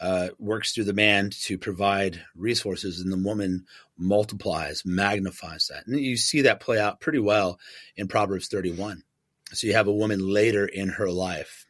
uh, 0.00 0.28
works 0.38 0.72
through 0.72 0.84
the 0.84 0.92
man 0.92 1.30
to 1.30 1.56
provide 1.56 2.20
resources, 2.36 3.00
and 3.00 3.12
the 3.12 3.16
woman 3.16 3.66
multiplies, 3.96 4.84
magnifies 4.84 5.68
that. 5.68 5.86
And 5.86 5.98
you 5.98 6.16
see 6.16 6.42
that 6.42 6.60
play 6.60 6.78
out 6.78 7.00
pretty 7.00 7.20
well 7.20 7.58
in 7.96 8.08
Proverbs 8.08 8.48
31. 8.48 9.02
So 9.52 9.66
you 9.66 9.74
have 9.74 9.86
a 9.86 9.92
woman 9.92 10.20
later 10.20 10.66
in 10.66 10.88
her 10.90 11.10
life. 11.10 11.63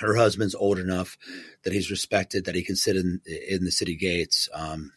Her 0.00 0.16
husband's 0.16 0.54
old 0.54 0.78
enough 0.78 1.16
that 1.64 1.72
he's 1.72 1.90
respected, 1.90 2.44
that 2.44 2.54
he 2.54 2.62
can 2.62 2.76
sit 2.76 2.96
in 2.96 3.20
in 3.48 3.64
the 3.64 3.72
city 3.72 3.96
gates. 3.96 4.48
Um, 4.52 4.92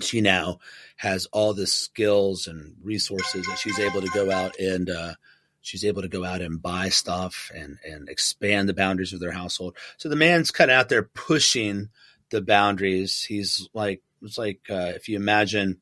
she 0.00 0.20
now 0.20 0.58
has 0.96 1.26
all 1.26 1.54
the 1.54 1.66
skills 1.66 2.46
and 2.46 2.76
resources 2.82 3.46
that 3.46 3.58
she's 3.58 3.78
able 3.78 4.00
to 4.00 4.08
go 4.08 4.30
out 4.30 4.58
and 4.58 4.90
uh, 4.90 5.14
she's 5.60 5.84
able 5.84 6.02
to 6.02 6.08
go 6.08 6.24
out 6.24 6.40
and 6.40 6.60
buy 6.60 6.88
stuff 6.88 7.50
and 7.54 7.78
and 7.84 8.08
expand 8.08 8.68
the 8.68 8.74
boundaries 8.74 9.12
of 9.12 9.20
their 9.20 9.32
household. 9.32 9.76
So 9.96 10.08
the 10.08 10.16
man's 10.16 10.50
kind 10.50 10.70
of 10.70 10.76
out 10.76 10.88
there 10.88 11.02
pushing 11.02 11.90
the 12.30 12.42
boundaries. 12.42 13.22
He's 13.22 13.68
like 13.72 14.02
it's 14.22 14.38
like 14.38 14.60
uh, 14.70 14.92
if 14.94 15.08
you 15.08 15.16
imagine 15.16 15.80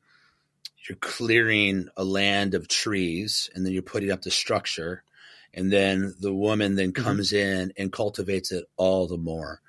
you're 0.87 0.97
clearing 0.97 1.87
a 1.95 2.03
land 2.03 2.53
of 2.53 2.67
trees 2.67 3.49
and 3.55 3.65
then 3.65 3.73
you're 3.73 3.81
putting 3.81 4.11
up 4.11 4.21
the 4.21 4.31
structure 4.31 5.03
and 5.53 5.71
then 5.71 6.13
the 6.19 6.33
woman 6.33 6.75
then 6.75 6.91
Mhm. 6.91 7.03
comes 7.03 7.33
in 7.33 7.73
and 7.77 7.91
cultivates 7.91 8.51
it 8.51 8.65
all 8.77 9.07
the 9.07 9.17
more. 9.17 9.61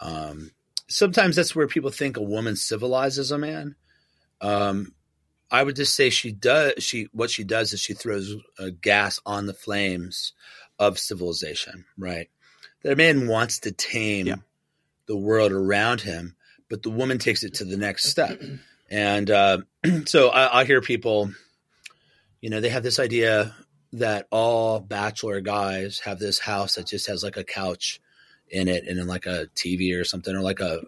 Um, 0.00 0.52
sometimes 0.88 1.36
that's 1.36 1.54
where 1.54 1.66
people 1.66 1.90
think 1.90 2.16
a 2.16 2.22
woman 2.22 2.56
civilizes 2.56 3.30
a 3.30 3.38
man. 3.38 3.76
Um, 4.40 4.94
I 5.50 5.62
would 5.62 5.76
just 5.76 5.94
say 5.96 6.10
she 6.10 6.30
does. 6.32 6.74
She 6.82 7.08
what 7.12 7.30
she 7.30 7.44
does 7.44 7.72
is 7.72 7.80
she 7.80 7.94
throws 7.94 8.34
uh, 8.58 8.70
gas 8.80 9.18
on 9.26 9.46
the 9.46 9.54
flames 9.54 10.32
of 10.78 10.98
civilization. 10.98 11.84
Right, 11.98 12.30
the 12.82 12.94
man 12.96 13.26
wants 13.26 13.58
to 13.60 13.72
tame 13.72 14.26
Yeah. 14.28 14.36
the 15.06 15.16
world 15.16 15.50
around 15.52 16.02
him, 16.02 16.36
but 16.68 16.82
the 16.82 16.90
woman 16.90 17.18
takes 17.18 17.42
it 17.42 17.54
to 17.54 17.64
the 17.64 17.76
next 17.76 18.06
step. 18.06 18.40
And 18.92 19.30
uh, 19.30 19.58
so 20.06 20.30
I, 20.30 20.60
I 20.62 20.64
hear 20.64 20.80
people, 20.80 21.30
you 22.40 22.50
know, 22.50 22.60
they 22.60 22.70
have 22.70 22.82
this 22.82 22.98
idea 22.98 23.54
that 23.92 24.26
all 24.30 24.78
bachelor 24.80 25.40
guys 25.40 26.00
have 26.00 26.18
this 26.18 26.38
house 26.38 26.74
that 26.76 26.86
just 26.86 27.06
has 27.08 27.22
like 27.24 27.36
a 27.36 27.44
couch 27.44 28.00
in 28.48 28.66
it 28.68 28.86
and 28.88 28.98
then 28.98 29.06
like 29.06 29.26
a 29.26 29.46
TV 29.54 29.98
or 30.00 30.04
something 30.04 30.34
or 30.34 30.40
like 30.42 30.60
a, 30.60 30.80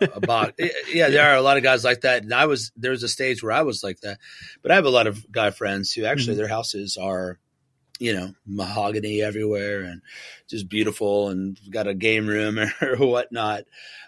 a 0.00 0.20
box. 0.20 0.52
Yeah, 0.92 1.08
there 1.10 1.30
are 1.30 1.36
a 1.36 1.42
lot 1.42 1.56
of 1.56 1.62
guys 1.62 1.84
like 1.84 2.02
that. 2.02 2.22
And 2.22 2.32
I 2.32 2.46
was, 2.46 2.72
there 2.76 2.90
was 2.90 3.02
a 3.02 3.08
stage 3.08 3.42
where 3.42 3.52
I 3.52 3.62
was 3.62 3.82
like 3.82 4.00
that. 4.00 4.18
But 4.62 4.70
I 4.70 4.74
have 4.76 4.84
a 4.86 4.90
lot 4.90 5.06
of 5.06 5.30
guy 5.30 5.50
friends 5.50 5.92
who 5.92 6.04
actually 6.04 6.34
Mhm. 6.34 6.38
their 6.38 6.48
houses 6.48 6.96
are, 6.96 7.38
you 7.98 8.14
know, 8.14 8.34
mahogany 8.46 9.22
everywhere 9.22 9.82
and 9.82 10.00
just 10.48 10.68
beautiful 10.68 11.28
and 11.28 11.58
got 11.70 11.86
a 11.86 11.94
game 11.94 12.26
room 12.26 12.58
or 12.82 12.96
whatnot. 12.96 13.64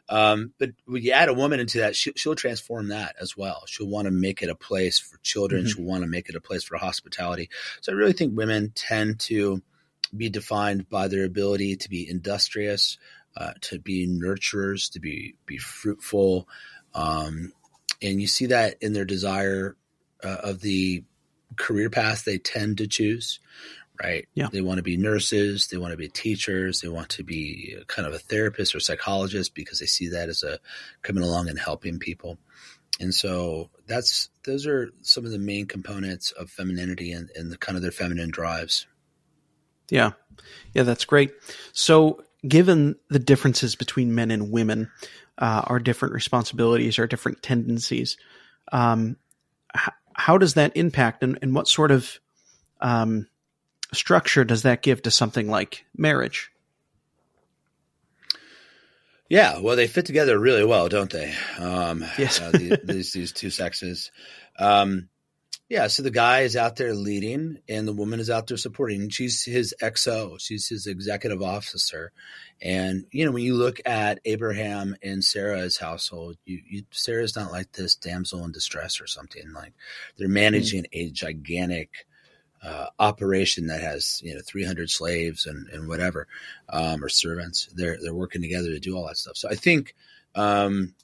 Um, 0.08 0.52
but 0.58 0.70
when 0.84 1.02
you 1.02 1.12
add 1.12 1.28
a 1.28 1.34
woman 1.34 1.60
into 1.60 1.78
that, 1.78 1.96
she, 1.96 2.12
she'll 2.16 2.34
transform 2.34 2.88
that 2.88 3.16
as 3.20 3.36
well. 3.36 3.64
She'll 3.66 3.88
want 3.88 4.06
to 4.06 4.10
make 4.10 4.42
it 4.42 4.50
a 4.50 4.54
place 4.54 4.98
for 4.98 5.18
children. 5.22 5.64
Mhm. 5.64 5.68
She'll 5.68 5.84
want 5.84 6.02
to 6.02 6.08
make 6.08 6.28
it 6.28 6.34
a 6.34 6.40
place 6.40 6.62
for 6.64 6.76
hospitality. 6.76 7.48
So 7.80 7.92
I 7.92 7.94
really 7.94 8.12
think 8.12 8.36
women 8.36 8.72
tend 8.74 9.20
to 9.20 9.62
be 10.14 10.28
defined 10.28 10.88
by 10.88 11.08
their 11.08 11.24
ability 11.24 11.76
to 11.76 11.88
be 11.88 12.08
industrious, 12.08 12.98
uh, 13.36 13.52
to 13.62 13.78
be 13.78 14.06
nurturers, 14.06 14.92
to 14.92 15.00
be 15.00 15.34
be 15.46 15.58
fruitful, 15.58 16.48
um, 16.94 17.52
and 18.00 18.20
you 18.20 18.26
see 18.26 18.46
that 18.46 18.76
in 18.80 18.92
their 18.92 19.04
desire 19.04 19.76
uh, 20.22 20.36
of 20.42 20.60
the 20.60 21.02
career 21.56 21.90
path 21.90 22.24
they 22.24 22.38
tend 22.38 22.78
to 22.78 22.86
choose. 22.86 23.40
Right? 24.02 24.26
Yeah. 24.34 24.48
They 24.50 24.60
want 24.60 24.78
to 24.78 24.82
be 24.82 24.96
nurses. 24.96 25.68
They 25.68 25.76
want 25.76 25.92
to 25.92 25.96
be 25.96 26.08
teachers. 26.08 26.80
They 26.80 26.88
want 26.88 27.10
to 27.10 27.22
be 27.22 27.76
kind 27.86 28.08
of 28.08 28.14
a 28.14 28.18
therapist 28.18 28.74
or 28.74 28.80
psychologist 28.80 29.54
because 29.54 29.78
they 29.78 29.86
see 29.86 30.08
that 30.08 30.28
as 30.28 30.42
a 30.42 30.58
coming 31.02 31.22
along 31.22 31.48
and 31.48 31.58
helping 31.58 31.98
people. 31.98 32.38
And 33.00 33.14
so 33.14 33.70
that's 33.86 34.30
those 34.44 34.66
are 34.66 34.90
some 35.02 35.24
of 35.24 35.30
the 35.30 35.38
main 35.38 35.66
components 35.66 36.32
of 36.32 36.50
femininity 36.50 37.12
and, 37.12 37.30
and 37.36 37.50
the 37.50 37.58
kind 37.58 37.76
of 37.76 37.82
their 37.82 37.92
feminine 37.92 38.30
drives. 38.30 38.86
Yeah. 39.90 40.12
Yeah, 40.72 40.82
that's 40.82 41.04
great. 41.04 41.32
So, 41.72 42.24
given 42.46 42.96
the 43.08 43.18
differences 43.18 43.74
between 43.74 44.14
men 44.14 44.30
and 44.30 44.50
women, 44.50 44.90
uh, 45.38 45.62
our 45.66 45.78
different 45.78 46.14
responsibilities, 46.14 46.98
our 46.98 47.06
different 47.06 47.42
tendencies, 47.42 48.16
um, 48.72 49.16
h- 49.74 49.94
how 50.14 50.38
does 50.38 50.54
that 50.54 50.76
impact 50.76 51.22
and, 51.22 51.38
and 51.42 51.54
what 51.54 51.68
sort 51.68 51.90
of 51.90 52.18
um, 52.80 53.26
structure 53.94 54.44
does 54.44 54.62
that 54.62 54.82
give 54.82 55.02
to 55.02 55.10
something 55.10 55.48
like 55.48 55.84
marriage? 55.96 56.50
Yeah, 59.28 59.58
well, 59.60 59.74
they 59.76 59.86
fit 59.86 60.06
together 60.06 60.38
really 60.38 60.64
well, 60.64 60.88
don't 60.88 61.10
they? 61.10 61.34
Um, 61.58 62.04
Yes. 62.18 62.40
uh, 62.40 62.50
the, 62.50 62.80
these 62.84 63.12
these 63.12 63.32
two 63.32 63.50
sexes. 63.50 64.10
Um, 64.58 65.08
yeah, 65.70 65.86
so 65.86 66.02
the 66.02 66.10
guy 66.10 66.40
is 66.42 66.56
out 66.56 66.76
there 66.76 66.94
leading, 66.94 67.58
and 67.68 67.88
the 67.88 67.92
woman 67.94 68.20
is 68.20 68.28
out 68.28 68.46
there 68.46 68.58
supporting. 68.58 69.08
She's 69.08 69.42
his 69.44 69.74
XO. 69.82 70.38
She's 70.38 70.68
his 70.68 70.86
executive 70.86 71.40
officer. 71.42 72.12
And 72.60 73.06
you 73.10 73.24
know, 73.24 73.32
when 73.32 73.44
you 73.44 73.54
look 73.54 73.80
at 73.86 74.20
Abraham 74.26 74.94
and 75.02 75.24
Sarah's 75.24 75.78
household, 75.78 76.36
you, 76.44 76.60
you 76.68 76.82
Sarah's 76.90 77.34
not 77.34 77.50
like 77.50 77.72
this 77.72 77.96
damsel 77.96 78.44
in 78.44 78.52
distress 78.52 79.00
or 79.00 79.06
something. 79.06 79.52
Like 79.52 79.72
they're 80.18 80.28
managing 80.28 80.86
a 80.92 81.10
gigantic 81.10 82.06
uh, 82.64 82.86
operation 82.98 83.66
that 83.66 83.80
has 83.80 84.20
you 84.24 84.34
know 84.34 84.40
300 84.46 84.90
slaves 84.90 85.46
and, 85.46 85.68
and 85.68 85.88
whatever 85.88 86.26
um, 86.70 87.04
or 87.04 87.08
servants. 87.08 87.68
They're 87.74 87.98
they're 88.00 88.14
working 88.14 88.42
together 88.42 88.68
to 88.68 88.80
do 88.80 88.96
all 88.96 89.06
that 89.06 89.18
stuff. 89.18 89.36
So 89.36 89.48
I 89.48 89.54
think 89.54 89.94
um, 90.34 90.94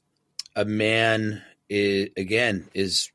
a 0.57 0.65
man 0.65 1.43
is, 1.69 2.09
again 2.17 2.69
is 2.75 3.11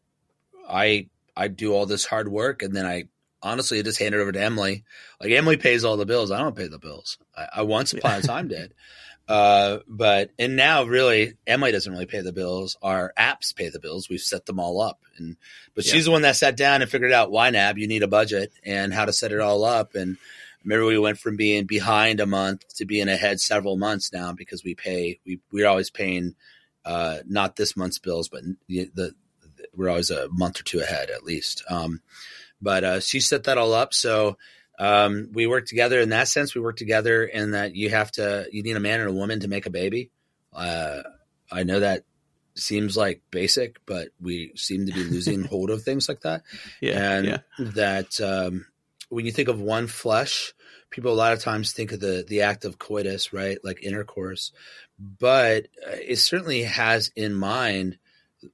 I 0.69 1.07
I 1.35 1.47
do 1.47 1.73
all 1.73 1.85
this 1.85 2.05
hard 2.05 2.27
work 2.27 2.61
and 2.61 2.75
then 2.75 2.85
I 2.85 3.05
honestly 3.41 3.79
I 3.79 3.81
just 3.81 3.99
hand 3.99 4.13
it 4.13 4.19
over 4.19 4.31
to 4.31 4.41
Emily. 4.41 4.83
Like 5.19 5.31
Emily 5.31 5.57
pays 5.57 5.83
all 5.83 5.97
the 5.97 6.05
bills. 6.05 6.31
I 6.31 6.37
don't 6.37 6.55
pay 6.55 6.67
the 6.67 6.79
bills. 6.79 7.17
I, 7.35 7.47
I 7.57 7.61
once 7.63 7.93
upon 7.93 8.19
a 8.19 8.21
time 8.21 8.47
did. 8.47 8.73
Uh, 9.27 9.79
but 9.87 10.29
and 10.37 10.55
now 10.55 10.83
really 10.83 11.33
Emily 11.47 11.71
doesn't 11.71 11.91
really 11.91 12.05
pay 12.05 12.21
the 12.21 12.31
bills. 12.33 12.77
Our 12.83 13.11
apps 13.17 13.55
pay 13.55 13.69
the 13.69 13.79
bills. 13.79 14.07
We've 14.07 14.19
set 14.21 14.45
them 14.45 14.59
all 14.59 14.81
up, 14.81 14.99
and 15.17 15.35
but 15.73 15.85
Yeah. 15.85 15.93
she's 15.93 16.05
the 16.05 16.11
one 16.11 16.21
that 16.21 16.35
sat 16.35 16.55
down 16.55 16.81
and 16.81 16.91
figured 16.91 17.11
out 17.11 17.31
YNAB 17.31 17.77
you 17.79 17.87
need 17.87 18.03
a 18.03 18.07
budget 18.07 18.51
and 18.63 18.93
how 18.93 19.05
to 19.05 19.13
set 19.13 19.31
it 19.31 19.39
all 19.39 19.63
up. 19.63 19.95
And 19.95 20.17
remember, 20.63 20.85
we 20.85 20.99
went 20.99 21.17
from 21.17 21.37
being 21.37 21.65
behind 21.65 22.19
a 22.19 22.27
month 22.27 22.67
to 22.75 22.85
being 22.85 23.07
ahead 23.09 23.39
several 23.39 23.77
months 23.77 24.13
now 24.13 24.31
because 24.33 24.63
we 24.63 24.75
pay. 24.75 25.19
We 25.25 25.39
we're 25.51 25.67
always 25.67 25.89
paying 25.89 26.35
uh, 26.85 27.19
not 27.27 27.55
this 27.55 27.75
month's 27.75 27.97
bills, 27.99 28.29
but 28.29 28.43
the, 28.67 28.91
the 28.93 29.15
we're 29.73 29.89
always 29.89 30.11
a 30.11 30.27
month 30.29 30.59
or 30.59 30.63
two 30.63 30.81
ahead 30.81 31.09
at 31.09 31.23
least. 31.23 31.63
Um, 31.67 32.01
but 32.61 32.83
uh, 32.83 32.99
she 32.99 33.19
set 33.19 33.45
that 33.45 33.57
all 33.57 33.73
up. 33.73 33.93
So 33.93 34.37
um, 34.77 35.29
we 35.33 35.47
work 35.47 35.65
together 35.65 35.99
in 35.99 36.09
that 36.09 36.27
sense. 36.27 36.55
We 36.55 36.61
work 36.61 36.77
together 36.77 37.23
in 37.23 37.51
that 37.51 37.75
you 37.75 37.89
have 37.89 38.11
to, 38.13 38.47
you 38.51 38.63
need 38.63 38.75
a 38.75 38.79
man 38.79 38.99
and 38.99 39.09
a 39.09 39.13
woman 39.13 39.41
to 39.41 39.47
make 39.47 39.65
a 39.65 39.69
baby. 39.69 40.11
Uh, 40.53 41.03
I 41.51 41.63
know 41.63 41.79
that 41.79 42.03
seems 42.55 42.97
like 42.97 43.21
basic, 43.31 43.85
but 43.85 44.09
we 44.19 44.51
seem 44.55 44.85
to 44.85 44.93
be 44.93 45.03
losing 45.03 45.43
hold 45.45 45.69
of 45.69 45.83
things 45.83 46.09
like 46.09 46.21
that. 46.21 46.43
Yeah, 46.81 47.11
and 47.11 47.25
yeah. 47.25 47.37
that 47.59 48.19
um, 48.21 48.65
when 49.09 49.25
you 49.25 49.31
think 49.31 49.49
of 49.49 49.59
one 49.59 49.87
flesh, 49.87 50.53
people 50.89 51.11
a 51.11 51.15
lot 51.15 51.33
of 51.33 51.41
times 51.41 51.71
think 51.71 51.91
of 51.91 51.99
the 51.99 52.25
the 52.27 52.41
act 52.41 52.65
of 52.65 52.79
coitus, 52.79 53.33
right, 53.33 53.57
like 53.63 53.83
intercourse, 53.83 54.51
but 54.97 55.67
uh, 55.85 55.97
it 56.01 56.17
certainly 56.17 56.63
has 56.63 57.11
in 57.15 57.33
mind 57.33 57.97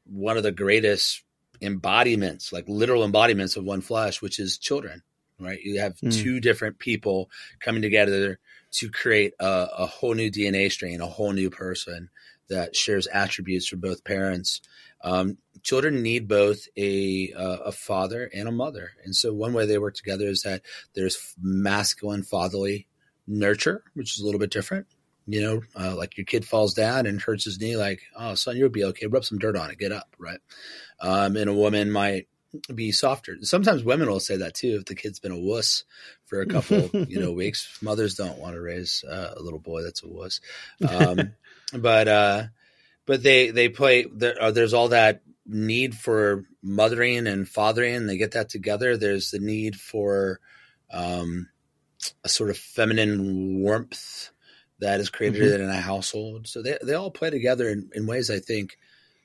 one 0.06 0.38
of 0.38 0.44
the 0.44 0.51
greatest 0.51 1.24
embodiments, 1.62 2.51
like 2.51 2.66
literal 2.68 3.04
embodiments 3.04 3.56
of 3.56 3.63
one 3.63 3.82
flesh, 3.82 4.22
which 4.22 4.40
is 4.40 4.58
children. 4.58 5.04
Right, 5.41 5.60
you 5.62 5.79
have 5.79 5.95
Mm. 5.98 6.12
two 6.21 6.39
different 6.39 6.77
people 6.77 7.29
coming 7.60 7.81
together 7.81 8.39
to 8.74 8.89
create 8.89 9.33
a, 9.39 9.67
a 9.79 9.86
whole 9.88 10.13
new 10.13 10.29
DNA 10.29 10.71
strain, 10.71 11.01
a 11.01 11.07
whole 11.07 11.33
new 11.33 11.50
person 11.50 12.10
that 12.50 12.75
shares 12.75 13.07
attributes 13.07 13.67
from 13.67 13.79
both 13.79 14.03
parents. 14.03 14.62
Um, 15.03 15.38
children 15.63 16.03
need 16.03 16.27
both 16.27 16.67
a 16.77 17.33
uh, 17.33 17.57
a 17.65 17.71
father 17.71 18.29
and 18.33 18.48
a 18.48 18.51
mother, 18.51 18.91
and 19.03 19.15
so 19.15 19.33
one 19.33 19.53
way 19.53 19.65
they 19.65 19.79
work 19.79 19.95
together 19.95 20.27
is 20.27 20.43
that 20.43 20.62
there's 20.93 21.33
masculine 21.41 22.24
fatherly 22.24 22.88
nurture, 23.25 23.83
which 23.95 24.15
is 24.15 24.21
a 24.21 24.25
little 24.25 24.39
bit 24.39 24.51
different. 24.51 24.86
You 25.27 25.41
know, 25.41 25.62
uh, 25.79 25.95
like 25.95 26.17
your 26.17 26.25
kid 26.25 26.45
falls 26.45 26.74
down 26.74 27.05
and 27.05 27.21
hurts 27.21 27.45
his 27.45 27.60
knee, 27.60 27.77
like, 27.77 28.01
oh, 28.17 28.36
son, 28.36 28.57
you'll 28.57 28.69
be 28.69 28.83
okay. 28.86 29.07
Rub 29.07 29.24
some 29.24 29.38
dirt 29.38 29.55
on 29.55 29.69
it, 29.71 29.77
get 29.77 29.91
up, 29.91 30.15
right? 30.17 30.39
Um, 31.00 31.36
and 31.38 31.50
a 31.50 31.53
woman 31.53 31.91
might 31.91 32.27
be 32.74 32.91
softer. 32.91 33.38
Sometimes 33.41 33.84
women 33.84 34.10
will 34.10 34.20
say 34.20 34.38
that 34.38 34.55
too. 34.55 34.77
If 34.79 34.86
the 34.86 34.96
kid's 34.96 35.20
been 35.20 35.31
a 35.31 35.39
wuss 35.39 35.84
for 36.25 36.41
a 36.41 36.46
couple, 36.46 36.89
you 37.08 37.20
know, 37.20 37.31
weeks, 37.34 37.77
mothers 37.81 38.15
don't 38.15 38.39
want 38.39 38.55
to 38.55 38.62
raise 38.62 39.03
uh, 39.10 39.34
a 39.36 39.41
little 39.41 39.60
boy 39.60 39.84
that's 39.84 40.03
a 40.03 40.08
wuss. 40.08 40.41
Um, 40.88 41.34
but 41.74 42.08
uh, 42.08 42.43
but 43.05 43.24
they 43.24 43.51
they 43.51 43.70
play. 43.70 44.03
There, 44.03 44.36
uh, 44.41 44.51
there's 44.51 44.74
all 44.74 44.89
that 44.89 45.22
need 45.46 45.96
for 45.96 46.46
mothering 46.62 47.27
and 47.27 47.48
fathering. 47.48 48.08
They 48.08 48.17
get 48.17 48.31
that 48.31 48.50
together. 48.50 48.98
There's 48.98 49.31
the 49.31 49.39
need 49.39 49.75
for 49.75 50.39
um, 50.91 51.50
a 52.24 52.29
sort 52.29 52.50
of 52.50 52.58
feminine 52.58 53.62
warmth 53.62 54.31
that 54.79 55.00
is 55.00 55.10
created 55.10 55.62
in 55.62 55.70
a 55.70 55.79
household. 55.79 56.48
So 56.48 56.62
they 56.62 56.77
they 56.84 56.93
all 56.93 57.12
play 57.12 57.29
together 57.29 57.70
in, 57.70 57.89
in 57.93 58.08
ways 58.08 58.29
I 58.29 58.39
think 58.39 58.77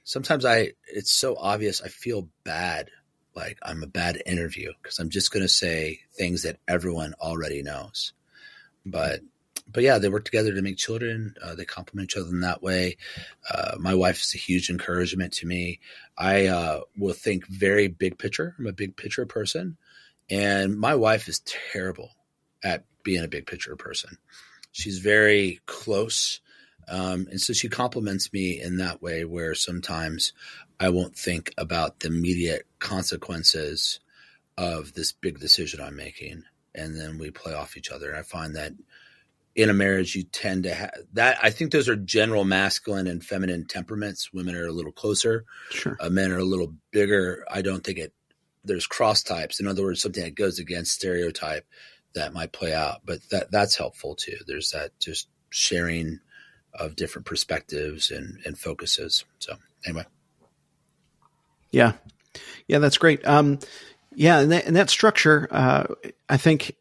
sometimes 0.05 0.45
I 0.45 0.73
it's 0.87 1.13
so 1.13 1.37
obvious 1.37 1.83
I 1.83 1.89
feel 1.89 2.29
bad 2.45 2.91
like 3.37 3.59
I'm 3.63 3.83
a 3.83 3.87
bad 3.87 4.23
interview 4.27 4.73
because 4.83 4.99
I'm 4.99 5.11
just 5.11 5.31
going 5.31 5.45
to 5.45 5.49
say 5.49 6.01
things 6.15 6.43
that 6.43 6.59
everyone 6.67 7.15
already 7.21 7.63
knows. 7.63 8.13
But 8.85 9.21
but 9.71 9.83
yeah, 9.83 9.99
they 9.99 10.09
work 10.09 10.25
together 10.25 10.55
to 10.55 10.63
make 10.63 10.77
children. 10.77 11.35
Uh, 11.43 11.55
they 11.55 11.65
complement 11.65 12.11
each 12.11 12.17
other 12.17 12.31
in 12.31 12.41
that 12.41 12.63
way. 12.63 12.97
Uh, 13.51 13.77
my 13.79 13.95
wife 13.95 14.21
is 14.21 14.35
a 14.35 14.39
huge 14.39 14.71
encouragement 14.71 15.33
to 15.35 15.47
me. 15.47 15.81
I 16.17 16.47
uh, 16.47 16.81
will 16.97 17.15
think 17.15 17.47
very 17.47 17.89
big 17.89 18.17
picture. 18.17 18.55
I'm 18.59 18.67
a 18.67 18.73
big 18.73 18.97
picture 18.97 19.27
person, 19.27 19.77
and 20.31 20.79
my 20.79 20.95
wife 20.95 21.29
is 21.29 21.41
terrible 21.41 22.11
at 22.63 22.85
being 23.03 23.25
a 23.25 23.29
big 23.29 23.47
picture 23.47 23.77
person. 23.77 24.19
She's 24.73 24.99
very 24.99 25.61
close. 25.67 26.41
Um, 26.89 27.27
and 27.31 27.41
so 27.41 27.53
she 27.53 27.69
compliments 27.69 28.33
me 28.33 28.61
in 28.61 28.77
that 28.77 29.03
way 29.03 29.25
where 29.25 29.55
sometimes 29.57 30.33
I 30.79 30.89
won't 30.91 31.17
think 31.17 31.53
about 31.57 32.01
the 32.01 32.09
immediate 32.09 32.67
consequences 32.79 34.01
of 34.59 34.95
this 34.95 35.13
big 35.13 35.39
decision 35.41 35.81
I'm 35.81 35.97
making. 35.97 36.45
And 36.75 36.99
then 36.99 37.19
we 37.19 37.31
play 37.31 37.55
off 37.55 37.77
each 37.77 37.91
other. 37.91 38.15
I 38.15 38.23
find 38.23 38.57
that 38.57 38.73
in 39.55 39.71
a 39.71 39.75
marriage, 39.75 40.15
you 40.15 40.23
tend 40.25 40.65
to 40.65 40.75
have 40.75 40.93
that. 41.15 41.39
I 41.43 41.49
think 41.49 41.73
those 41.73 41.89
are 41.89 41.97
general 41.97 42.45
masculine 42.45 43.07
and 43.07 43.25
feminine 43.25 43.65
temperaments. 43.65 44.31
Women 44.35 44.55
are 44.55 44.67
a 44.67 44.73
little 44.73 44.93
closer, 44.93 45.47
Sure. 45.71 45.97
uh, 45.99 46.11
men 46.11 46.31
are 46.31 46.39
a 46.39 46.45
little 46.45 46.75
bigger. 46.91 47.45
I 47.51 47.63
don't 47.63 47.83
think 47.83 47.99
it, 47.99 48.13
there's 48.65 48.87
cross 48.87 49.23
types. 49.23 49.59
In 49.59 49.67
other 49.67 49.83
words, 49.83 50.03
something 50.03 50.23
that 50.25 50.35
goes 50.35 50.59
against 50.59 50.93
stereotype 50.93 51.65
that 52.15 52.35
might 52.35 52.53
play 52.53 52.75
out, 52.75 53.01
but 53.07 53.21
that 53.31 53.51
that's 53.51 53.77
helpful 53.77 54.15
too. 54.15 54.37
There's 54.47 54.71
that 54.73 54.91
just 55.01 55.29
sharing 55.49 56.21
of 56.75 56.95
different 56.97 57.25
perspectives 57.25 58.11
and, 58.11 58.39
and 58.45 58.59
focuses. 58.59 59.25
So 59.39 59.55
anyway, 59.87 60.05
Yeah, 61.71 61.93
yeah, 62.69 62.79
that's 62.79 62.99
great. 62.99 63.27
Um, 63.27 63.59
yeah, 64.15 64.41
and 64.41 64.53
that, 64.53 64.67
and 64.67 64.77
that 64.77 64.91
structure, 64.91 65.49
uh, 65.51 65.87
I 66.29 66.37
think, 66.37 66.77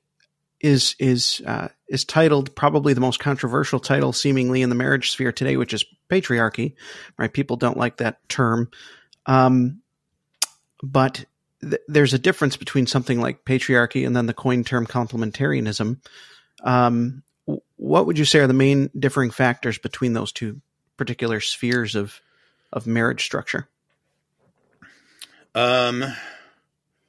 is 0.62 0.96
is 1.00 1.42
uh, 1.46 1.68
is 1.90 2.06
titled 2.06 2.56
probably 2.56 2.94
the 2.94 3.02
most 3.02 3.20
controversial 3.20 3.80
title 3.80 4.14
seemingly 4.14 4.62
in 4.62 4.70
the 4.70 4.76
marriage 4.76 5.12
sphere 5.12 5.32
today, 5.32 5.58
which 5.58 5.74
is 5.74 5.86
patriarchy. 6.10 6.74
Right? 7.18 7.32
People 7.32 7.58
don't 7.58 7.78
like 7.78 7.98
that 7.98 8.28
term, 8.30 8.72
um, 9.26 9.82
but 10.82 11.26
th- 11.62 11.82
there's 11.88 12.14
a 12.14 12.20
difference 12.20 12.58
between 12.58 12.88
something 12.88 13.20
like 13.20 13.46
patriarchy 13.46 14.08
and 14.08 14.16
then 14.16 14.28
the 14.28 14.34
coined 14.34 14.66
term 14.66 14.88
complementarianism. 14.88 16.00
Um, 16.64 17.24
what 17.76 18.06
would 18.08 18.18
you 18.18 18.26
say 18.26 18.40
are 18.40 18.48
the 18.48 18.54
main 18.54 18.90
differing 18.98 19.30
factors 19.30 19.78
between 19.78 20.14
those 20.14 20.32
two 20.32 20.62
particular 20.98 21.40
spheres 21.42 21.96
of 21.96 22.22
of 22.72 22.88
marriage 22.88 23.24
structure? 23.24 23.68
Um, 25.56 26.04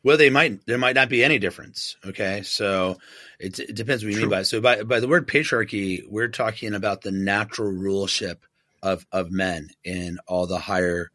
well, 0.02 0.16
they 0.16 0.30
might 0.30 0.64
there 0.66 0.78
might 0.78 0.94
not 0.94 1.08
be 1.08 1.24
any 1.24 1.40
difference. 1.40 1.96
Okay, 2.06 2.42
so 2.42 2.96
it, 3.40 3.58
it 3.58 3.74
depends 3.74 4.04
what 4.04 4.10
you 4.10 4.14
True. 4.14 4.22
mean 4.22 4.30
by 4.30 4.40
it. 4.40 4.44
So 4.44 4.60
by 4.60 4.84
by 4.84 5.00
the 5.00 5.08
word 5.08 5.26
patriarchy, 5.26 6.02
we're 6.08 6.28
talking 6.28 6.74
about 6.74 7.02
the 7.02 7.10
natural 7.10 7.72
ruleship 7.72 8.36
of 8.82 9.04
of 9.10 9.32
men 9.32 9.70
in 9.82 10.18
all 10.28 10.46
the 10.46 10.60
higher 10.60 11.10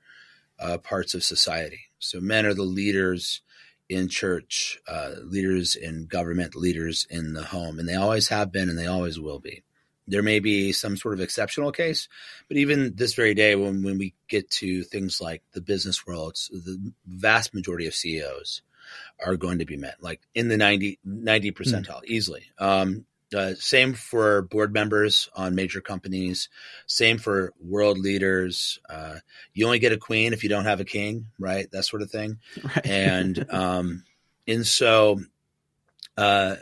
uh, 0.59 0.77
parts 0.77 1.13
of 1.13 1.23
society. 1.23 1.79
So 1.99 2.19
men 2.19 2.45
are 2.45 2.53
the 2.53 2.63
leaders 2.63 3.41
in 3.87 4.09
church, 4.09 4.79
uh, 4.87 5.11
leaders 5.23 5.75
in 5.75 6.07
government, 6.07 6.55
leaders 6.55 7.07
in 7.09 7.33
the 7.33 7.43
home, 7.45 7.79
and 7.79 7.87
they 7.87 7.95
always 7.95 8.27
have 8.27 8.51
been, 8.51 8.69
and 8.69 8.77
they 8.77 8.87
always 8.87 9.19
will 9.19 9.39
be. 9.39 9.63
There 10.07 10.23
may 10.23 10.39
be 10.39 10.71
some 10.71 10.97
sort 10.97 11.13
of 11.13 11.21
exceptional 11.21 11.71
case, 11.71 12.07
but 12.47 12.57
even 12.57 12.95
this 12.95 13.13
very 13.13 13.33
day, 13.33 13.55
when, 13.55 13.83
when 13.83 13.97
we 13.97 14.13
get 14.27 14.49
to 14.51 14.83
things 14.83 15.21
like 15.21 15.43
the 15.53 15.61
business 15.61 16.05
world, 16.05 16.35
the 16.51 16.91
vast 17.05 17.53
majority 17.53 17.87
of 17.87 17.93
CEOs 17.93 18.61
are 19.23 19.37
going 19.37 19.59
to 19.59 19.65
be 19.65 19.77
men, 19.77 19.93
like 20.01 20.21
in 20.33 20.47
the 20.47 20.57
90, 20.57 20.99
90 21.05 21.51
percentile 21.51 22.03
easily. 22.05 22.43
Um, 22.57 23.05
uh, 23.33 23.53
same 23.55 23.93
for 23.93 24.41
board 24.41 24.73
members 24.73 25.29
on 25.33 25.55
major 25.55 25.79
companies. 25.79 26.49
Same 26.85 27.17
for 27.17 27.53
world 27.63 27.97
leaders. 27.97 28.79
Uh, 28.89 29.15
you 29.53 29.65
only 29.65 29.79
get 29.79 29.93
a 29.93 29.97
queen 29.97 30.33
if 30.33 30.43
you 30.43 30.49
don't 30.49 30.65
have 30.65 30.81
a 30.81 30.85
king, 30.85 31.27
right? 31.39 31.69
That 31.71 31.83
sort 31.83 32.01
of 32.01 32.11
thing 32.11 32.39
Right. 32.63 32.85
and 32.85 33.45
um, 33.49 34.03
and 34.47 34.65
so 34.67 35.21
uh, 36.17 36.57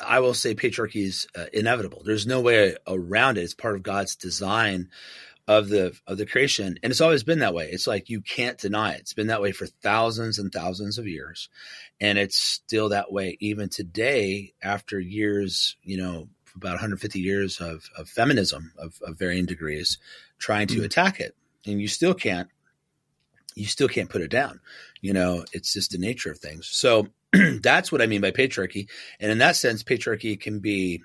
I 0.00 0.20
will 0.20 0.34
say 0.34 0.54
patriarchy 0.54 1.04
is 1.04 1.26
uh, 1.36 1.46
inevitable. 1.52 2.02
There's 2.04 2.26
no 2.26 2.40
way 2.40 2.76
around 2.86 3.38
it. 3.38 3.42
It's 3.42 3.54
part 3.54 3.76
of 3.76 3.82
God's 3.82 4.16
design 4.16 4.90
of 5.46 5.68
the 5.68 5.96
of 6.06 6.18
the 6.18 6.26
creation, 6.26 6.78
and 6.82 6.90
it's 6.90 7.00
always 7.00 7.22
been 7.22 7.38
that 7.38 7.54
way. 7.54 7.70
It's 7.70 7.86
like 7.86 8.10
you 8.10 8.20
can't 8.20 8.58
deny 8.58 8.92
it. 8.94 9.00
It's 9.00 9.14
been 9.14 9.28
that 9.28 9.40
way 9.40 9.52
for 9.52 9.66
thousands 9.66 10.38
and 10.38 10.52
thousands 10.52 10.98
of 10.98 11.06
years, 11.06 11.48
and 12.00 12.18
it's 12.18 12.36
still 12.36 12.90
that 12.90 13.12
way 13.12 13.36
even 13.40 13.68
today. 13.68 14.52
After 14.62 15.00
years, 15.00 15.76
you 15.82 15.96
know, 15.96 16.28
about 16.54 16.72
150 16.72 17.20
years 17.20 17.60
of, 17.60 17.88
of 17.96 18.08
feminism 18.08 18.72
of, 18.78 19.00
of 19.06 19.18
varying 19.18 19.46
degrees, 19.46 19.98
trying 20.38 20.66
to 20.68 20.80
Mm. 20.80 20.84
attack 20.84 21.20
it, 21.20 21.34
and 21.64 21.80
you 21.80 21.88
still 21.88 22.14
can't. 22.14 22.48
You 23.54 23.66
still 23.66 23.88
can't 23.88 24.10
put 24.10 24.20
it 24.20 24.30
down. 24.30 24.60
You 25.00 25.12
know, 25.12 25.44
it's 25.52 25.72
just 25.72 25.92
the 25.92 25.98
nature 25.98 26.30
of 26.30 26.38
things. 26.38 26.68
So 26.68 27.08
that's 27.62 27.92
what 27.92 28.02
I 28.02 28.06
mean 28.06 28.20
by 28.20 28.30
patriarchy. 28.30 28.88
And 29.20 29.30
in 29.30 29.38
that 29.38 29.56
sense, 29.56 29.82
patriarchy 29.82 30.40
can 30.40 30.60
be, 30.60 31.02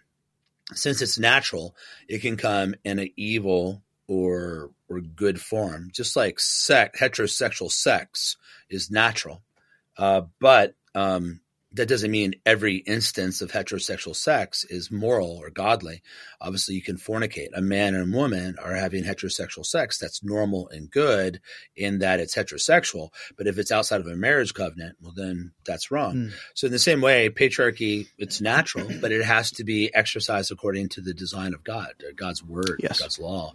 since 0.74 1.02
it's 1.02 1.20
natural, 1.20 1.76
it 2.08 2.20
can 2.20 2.38
come 2.38 2.76
in 2.84 3.00
an 3.00 3.10
evil 3.18 3.84
or 4.08 4.72
or 4.90 5.02
good 5.02 5.40
form, 5.40 5.90
just 5.92 6.16
like 6.16 6.40
sex, 6.40 7.00
heterosexual 7.00 7.72
sex 7.72 8.38
is 8.70 8.92
natural. 8.92 9.42
Uh, 9.98 10.22
but 10.40 10.76
um, 10.96 11.42
that 11.74 11.88
doesn't 11.88 12.12
mean 12.12 12.36
every 12.46 12.78
instance 12.78 13.42
of 13.42 13.52
heterosexual 13.52 14.16
sex 14.16 14.64
is 14.64 14.92
moral 14.92 15.38
or 15.38 15.50
godly. 15.50 16.04
Obviously, 16.40 16.76
you 16.76 16.82
can 16.82 16.98
fornicate. 16.98 17.50
A 17.54 17.62
man 17.62 17.96
and 17.96 18.14
a 18.14 18.18
woman 18.18 18.56
are 18.62 18.76
having 18.76 19.04
heterosexual 19.04 19.66
sex. 19.66 19.98
That's 19.98 20.24
normal 20.24 20.70
and 20.70 20.90
good 20.90 21.42
in 21.76 22.00
that 22.00 22.20
it's 22.20 22.36
heterosexual. 22.36 23.10
But 23.38 23.48
if 23.48 23.58
it's 23.58 23.72
outside 23.72 24.02
of 24.02 24.08
a 24.08 24.16
marriage 24.16 24.54
covenant, 24.54 24.98
well, 25.02 25.14
then 25.16 25.52
that's 25.66 25.90
wrong. 25.90 26.16
Mm. 26.16 26.32
So, 26.54 26.68
in 26.68 26.74
the 26.74 26.80
same 26.80 27.02
way, 27.02 27.30
patriarchy, 27.30 28.08
it's 28.18 28.40
natural, 28.40 28.88
but 29.02 29.12
it 29.12 29.26
has 29.26 29.52
to 29.54 29.64
be 29.64 29.94
exercised 29.94 30.52
according 30.52 30.90
to 30.90 31.02
the 31.02 31.14
design 31.14 31.54
of 31.54 31.64
God, 31.64 31.94
uh, 32.02 32.12
God's 32.16 32.44
word, 32.44 32.80
Yes. 32.80 33.00
God's 33.00 33.20
law. 33.20 33.54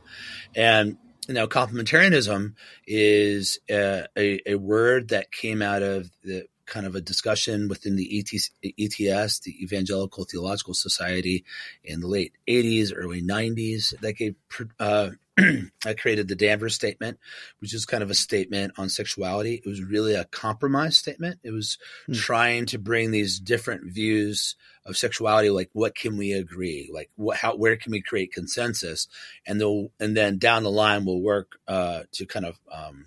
And 0.55 0.99
you 1.29 1.35
know, 1.35 1.47
complementarianism 1.47 2.55
is 2.87 3.59
a, 3.71 4.07
a, 4.17 4.53
a 4.53 4.55
word 4.55 5.09
that 5.09 5.31
came 5.31 5.61
out 5.61 5.83
of 5.83 6.11
the 6.25 6.47
kind 6.69 6.87
of 6.87 6.95
a 6.95 7.01
discussion 7.01 7.69
within 7.69 7.97
the 7.97 8.19
ETS, 8.19 9.41
the 9.41 9.63
Evangelical 9.63 10.25
Theological 10.25 10.75
Society, 10.75 11.45
in 11.83 12.01
the 12.01 12.07
late 12.07 12.33
80s, 12.47 12.93
early 12.95 13.23
90s 13.23 13.99
that 14.01 14.13
gave 14.15 14.37
uh, 14.79 15.11
I 15.87 15.95
created 15.95 16.29
the 16.29 16.35
Danvers 16.35 16.75
Statement, 16.75 17.19
which 17.61 17.75
is 17.75 17.87
kind 17.87 18.03
of 18.03 18.11
a 18.11 18.15
statement 18.15 18.75
on 18.77 18.89
sexuality. 18.89 19.55
It 19.55 19.69
was 19.69 19.83
really 19.83 20.15
a 20.15 20.25
compromise 20.25 20.97
statement. 20.97 21.39
It 21.43 21.51
was 21.51 21.79
hmm. 22.07 22.15
trying 22.15 22.67
to 22.67 22.79
bring 22.79 23.11
these 23.11 23.39
different 23.39 23.93
views 23.93 24.57
of 24.85 24.97
sexuality, 24.97 25.51
like 25.51 25.71
what 25.73 25.95
can 25.95 26.17
we 26.17 26.33
agree, 26.33 26.91
like 26.93 27.11
what, 27.17 27.37
how, 27.37 27.57
where 27.57 27.77
can 27.77 27.93
we 27.93 28.01
create 28.01 28.33
consensus, 28.33 29.07
and 29.47 29.61
the 29.61 29.91
and 30.01 30.17
then 30.17 30.39
down 30.39 30.63
the 30.63 30.71
line 30.71 31.05
we'll 31.05 31.21
work 31.21 31.59
uh, 31.69 32.03
to 32.13 32.27
kind 32.27 32.47
of 32.47 32.59
um, 32.73 33.07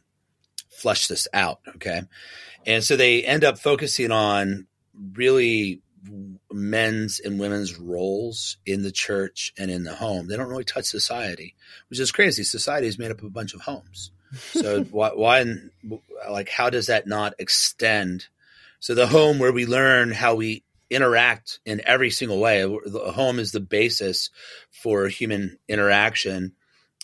flush 0.72 1.08
this 1.08 1.28
out. 1.34 1.60
Okay, 1.76 2.02
and 2.66 2.84
so 2.84 2.96
they 2.96 3.24
end 3.24 3.44
up 3.44 3.58
focusing 3.58 4.12
on 4.12 4.68
really 5.14 5.82
men's 6.52 7.20
and 7.20 7.40
women's 7.40 7.78
roles 7.78 8.58
in 8.66 8.82
the 8.82 8.92
church 8.92 9.54
and 9.58 9.70
in 9.70 9.84
the 9.84 9.96
home. 9.96 10.28
They 10.28 10.36
don't 10.36 10.50
really 10.50 10.64
touch 10.64 10.86
society, 10.86 11.56
which 11.90 12.00
is 12.00 12.12
crazy. 12.12 12.44
Society 12.44 12.88
is 12.88 12.98
made 12.98 13.12
up 13.12 13.20
of 13.20 13.26
a 13.26 13.30
bunch 13.30 13.54
of 13.54 13.62
homes. 13.62 14.12
So 14.34 14.84
why, 14.92 15.10
why, 15.10 15.46
like, 16.30 16.50
how 16.50 16.70
does 16.70 16.88
that 16.88 17.08
not 17.08 17.34
extend? 17.38 18.28
So 18.80 18.96
the 18.96 19.08
home 19.08 19.38
where 19.38 19.52
we 19.52 19.66
learn 19.68 20.12
how 20.12 20.36
we 20.36 20.64
interact 20.92 21.60
in 21.66 21.82
every 21.86 22.10
single 22.10 22.40
way. 22.40 22.62
The 22.62 23.12
home 23.16 23.40
is 23.40 23.52
the 23.52 23.62
basis 23.62 24.30
for 24.70 25.08
human 25.08 25.58
interaction. 25.68 26.54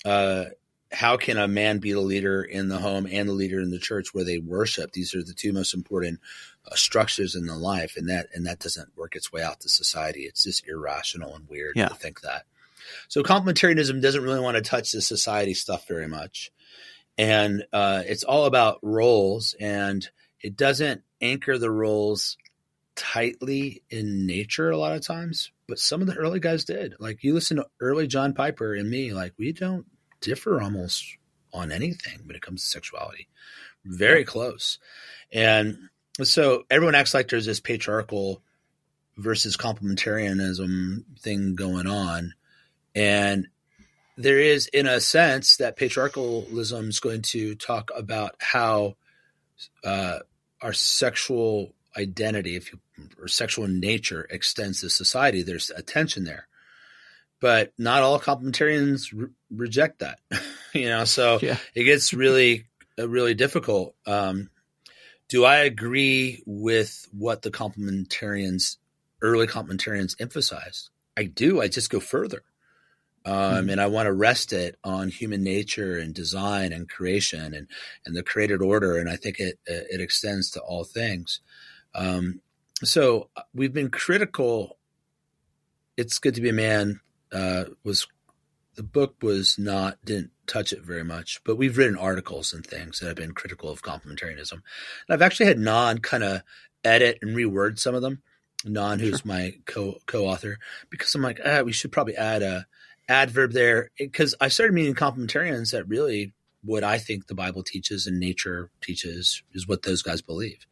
Uh, 0.04 0.46
how 0.92 1.18
can 1.18 1.38
a 1.38 1.48
man 1.48 1.80
be 1.80 1.92
the 1.92 2.02
leader 2.02 2.42
in 2.42 2.70
the 2.70 2.78
home 2.78 3.08
and 3.10 3.28
the 3.28 3.34
leader 3.34 3.60
in 3.60 3.72
the 3.72 3.80
church 3.80 4.14
where 4.14 4.24
they 4.24 4.38
worship? 4.38 4.92
These 4.92 5.14
are 5.16 5.24
the 5.24 5.34
two 5.34 5.52
most 5.54 5.74
important 5.74 6.20
uh, 6.66 6.76
structures 6.76 7.36
in 7.36 7.46
the 7.46 7.56
life, 7.56 7.96
and 7.98 8.10
that 8.10 8.28
and 8.34 8.46
that 8.46 8.60
doesn't 8.60 8.98
work 8.98 9.16
its 9.16 9.32
way 9.32 9.44
out 9.44 9.60
to 9.62 9.70
society. 9.70 10.22
It's 10.22 10.44
just 10.44 10.68
irrational 10.68 11.36
and 11.36 11.48
weird 11.50 11.74
yeah. 11.76 11.90
to 11.90 11.96
think 11.96 12.22
that. 12.22 12.44
So 13.10 13.22
complementarianism 13.22 14.02
doesn't 14.02 14.24
really 14.24 14.40
want 14.40 14.56
to 14.56 14.62
touch 14.62 14.92
the 14.92 15.02
society 15.02 15.54
stuff 15.54 15.88
very 15.88 16.08
much, 16.08 16.52
and 17.18 17.66
uh, 17.74 18.04
it's 18.06 18.24
all 18.24 18.46
about 18.46 18.80
roles, 18.82 19.56
and 19.60 20.08
it 20.42 20.56
doesn't 20.56 21.02
anchor 21.22 21.58
the 21.58 21.72
roles 21.72 22.38
tightly 22.96 23.84
in 23.90 24.26
nature 24.26 24.70
a 24.70 24.78
lot 24.78 24.96
of 24.96 25.06
times. 25.06 25.52
But 25.68 25.80
some 25.80 26.02
of 26.02 26.08
the 26.08 26.16
early 26.16 26.40
guys 26.40 26.64
did. 26.64 26.96
Like 27.00 27.24
you 27.24 27.34
listen 27.34 27.58
to 27.58 27.68
early 27.82 28.08
John 28.08 28.34
Piper 28.34 28.74
and 28.74 28.90
me, 28.90 29.14
like 29.14 29.34
we 29.38 29.52
don't 29.52 29.86
differ 30.22 30.62
almost 30.62 31.18
on 31.54 31.72
anything 31.72 32.20
when 32.26 32.36
it 32.36 32.42
comes 32.42 32.62
to 32.62 32.70
sexuality. 32.70 33.28
Very 33.86 34.24
close. 34.24 34.80
And 35.32 35.90
so 36.24 36.64
everyone 36.70 36.96
acts 36.96 37.14
like 37.14 37.30
there's 37.30 37.46
this 37.46 37.60
patriarchal 37.60 38.42
versus 39.18 39.58
complementarianism 39.58 41.04
thing 41.20 41.56
going 41.56 41.88
on. 41.88 42.34
And 42.96 43.48
there 44.18 44.40
is, 44.40 44.68
in 44.68 44.88
a 44.88 45.00
sense, 45.00 45.58
that 45.58 45.78
patriarchalism 45.78 46.90
is 46.90 47.00
going 47.00 47.22
to 47.24 47.56
talk 47.56 47.92
about 47.96 48.36
how 48.40 48.96
uh, 49.84 50.20
our 50.62 50.74
sexual 50.74 51.74
identity, 51.96 52.56
if 52.56 52.72
you 52.72 52.80
or 53.20 53.28
sexual 53.28 53.68
nature 53.68 54.28
extends 54.30 54.82
to 54.82 54.90
society. 54.90 55.42
There's 55.42 55.70
a 55.70 55.82
tension 55.82 56.24
there 56.24 56.47
but 57.40 57.72
not 57.78 58.04
all 58.04 58.20
complementarians 58.20 59.12
re- 59.14 59.30
reject 59.52 60.00
that. 60.00 60.20
you 60.74 60.90
know, 60.90 61.06
so 61.06 61.40
yeah. 61.42 61.58
it 61.76 61.84
gets 61.84 62.14
really, 62.14 62.66
uh, 62.98 63.08
really 63.08 63.34
difficult. 63.34 63.96
Um, 64.06 64.50
do 65.30 65.44
I 65.46 65.58
agree 65.58 66.42
with 66.46 67.08
what 67.12 67.42
the 67.42 67.52
complementarians, 67.52 68.78
early 69.22 69.48
complementarians 69.48 70.16
emphasized? 70.20 70.90
I 71.18 71.26
do. 71.26 71.62
I 71.62 71.68
just 71.68 71.90
go 71.90 72.00
further. 72.00 72.44
Um, 73.26 73.34
mm-hmm. 73.34 73.70
And 73.72 73.82
I 73.82 73.88
want 73.88 74.06
to 74.06 74.14
rest 74.14 74.54
it 74.54 74.78
on 74.86 75.10
human 75.10 75.44
nature 75.44 75.98
and 75.98 76.14
design 76.14 76.72
and 76.72 76.90
creation 76.90 77.54
and, 77.54 77.68
and 78.06 78.16
the 78.16 78.24
created 78.24 78.62
order. 78.62 78.98
And 78.98 79.10
I 79.10 79.18
think 79.18 79.40
it, 79.40 79.60
it 79.66 80.00
extends 80.00 80.52
to 80.52 80.62
all 80.62 80.86
things. 80.86 81.42
Um, 81.94 82.40
so 82.84 83.30
uh, 83.36 83.42
we've 83.54 83.74
been 83.74 83.90
critical. 83.90 84.78
It's 85.98 86.20
good 86.20 86.36
to 86.36 86.42
be 86.42 86.50
a 86.50 86.54
man 86.54 87.02
uh, 87.32 87.66
was 87.84 88.08
the 88.76 88.84
book 88.84 89.16
was 89.22 89.58
not 89.58 89.98
didn't 90.06 90.32
touch 90.46 90.72
it 90.72 90.82
very 90.82 91.04
much, 91.04 91.42
but 91.44 91.58
we've 91.58 91.78
written 91.78 91.98
articles 91.98 92.54
and 92.54 92.66
things 92.66 93.00
that 93.00 93.08
have 93.08 93.16
been 93.16 93.34
critical 93.34 93.70
of 93.70 93.82
complementarianism. 93.82 94.54
And 94.54 94.62
I've 95.10 95.22
actually 95.22 95.48
had 95.48 95.58
Bnonn 95.58 96.02
kind 96.02 96.24
of 96.24 96.44
edit 96.84 97.20
and 97.22 97.36
reword 97.36 97.80
some 97.80 97.96
of 97.96 98.02
them. 98.02 98.22
Bnonn, 98.66 99.00
who's 99.00 99.20
sure. 99.20 99.28
my 99.28 99.54
co 99.66 99.98
co-author, 100.06 100.60
because 100.90 101.14
I'm 101.14 101.22
like, 101.22 101.40
ah, 101.46 101.62
we 101.62 101.74
should 101.74 101.92
probably 101.92 102.16
add 102.16 102.42
a 102.44 102.68
adverb 103.10 103.54
there 103.54 103.92
because 103.98 104.36
I 104.42 104.48
started 104.50 104.74
meeting 104.74 104.96
complementarians 104.96 105.72
that 105.72 105.88
really 105.88 106.34
what 106.64 106.84
I 106.84 106.98
think 106.98 107.28
the 107.28 107.36
Bible 107.36 107.64
teaches 107.64 108.08
and 108.08 108.20
nature 108.20 108.70
teaches 108.82 109.44
is 109.54 109.68
what 109.68 109.84
those 109.84 110.02
guys 110.02 110.22
believe, 110.22 110.66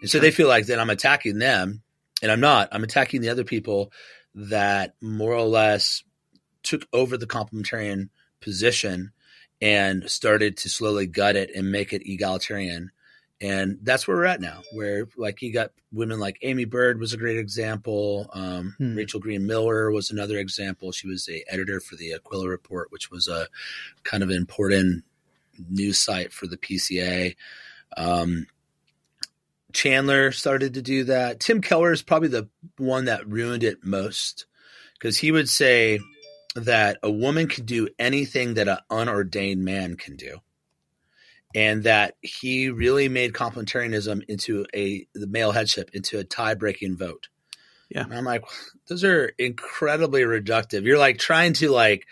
and 0.00 0.10
so 0.10 0.18
they 0.18 0.30
feel 0.30 0.48
like 0.48 0.66
that 0.66 0.78
I'm 0.78 0.90
attacking 0.90 1.38
them, 1.38 1.82
and 2.22 2.30
I'm 2.30 2.40
not. 2.40 2.68
I'm 2.72 2.84
attacking 2.84 3.20
the 3.20 3.28
other 3.28 3.44
people 3.44 3.92
that 4.34 4.94
more 5.00 5.32
or 5.32 5.46
less 5.46 6.02
took 6.62 6.86
over 6.92 7.16
the 7.16 7.26
complementarian 7.26 8.08
position 8.40 9.12
and 9.60 10.10
started 10.10 10.56
to 10.58 10.68
slowly 10.68 11.06
gut 11.06 11.36
it 11.36 11.50
and 11.54 11.70
make 11.70 11.92
it 11.92 12.02
egalitarian. 12.04 12.90
And 13.40 13.78
that's 13.82 14.06
where 14.06 14.16
we're 14.16 14.24
at 14.26 14.40
now, 14.40 14.62
where 14.72 15.08
like 15.16 15.42
you 15.42 15.52
got 15.52 15.72
women 15.92 16.20
like 16.20 16.38
Aimee 16.42 16.64
Byrd 16.64 17.00
was 17.00 17.12
a 17.12 17.16
great 17.16 17.38
example. 17.38 18.30
Um, 18.32 18.74
hmm. 18.78 18.94
Rachel 18.94 19.20
Green 19.20 19.46
Miller 19.46 19.90
was 19.90 20.10
another 20.10 20.38
example. 20.38 20.92
She 20.92 21.08
was 21.08 21.28
a 21.28 21.44
editor 21.52 21.80
for 21.80 21.96
the 21.96 22.12
Aquila 22.12 22.48
Report, 22.48 22.92
which 22.92 23.10
was 23.10 23.26
a 23.26 23.48
kind 24.04 24.22
of 24.22 24.30
important 24.30 25.04
news 25.68 25.98
site 25.98 26.32
for 26.32 26.46
the 26.46 26.56
PCA. 26.56 27.34
Um, 27.96 28.46
Chandler 29.72 30.32
started 30.32 30.74
to 30.74 30.82
do 30.82 31.04
that. 31.04 31.40
Tim 31.40 31.60
Keller 31.60 31.92
is 31.92 32.02
probably 32.02 32.28
the 32.28 32.48
one 32.78 33.06
that 33.06 33.26
ruined 33.28 33.64
it 33.64 33.84
most 33.84 34.46
because 34.98 35.18
he 35.18 35.32
would 35.32 35.48
say 35.48 36.00
that 36.54 36.98
a 37.02 37.10
woman 37.10 37.48
can 37.48 37.64
do 37.64 37.88
anything 37.98 38.54
that 38.54 38.68
an 38.68 38.78
unordained 38.90 39.58
man 39.58 39.96
can 39.96 40.16
do. 40.16 40.38
And 41.54 41.82
that 41.82 42.14
he 42.22 42.70
really 42.70 43.08
made 43.10 43.34
complementarianism 43.34 44.22
into 44.26 44.64
a 44.74 45.06
the 45.14 45.26
male 45.26 45.52
headship 45.52 45.90
into 45.92 46.18
a 46.18 46.24
tie 46.24 46.54
breaking 46.54 46.96
vote. 46.96 47.28
Yeah. 47.90 48.04
And 48.04 48.14
I'm 48.14 48.24
like, 48.24 48.44
those 48.88 49.04
are 49.04 49.32
incredibly 49.38 50.22
reductive. 50.22 50.84
You're 50.84 50.98
like 50.98 51.18
trying 51.18 51.52
to 51.54 51.70
like 51.70 52.06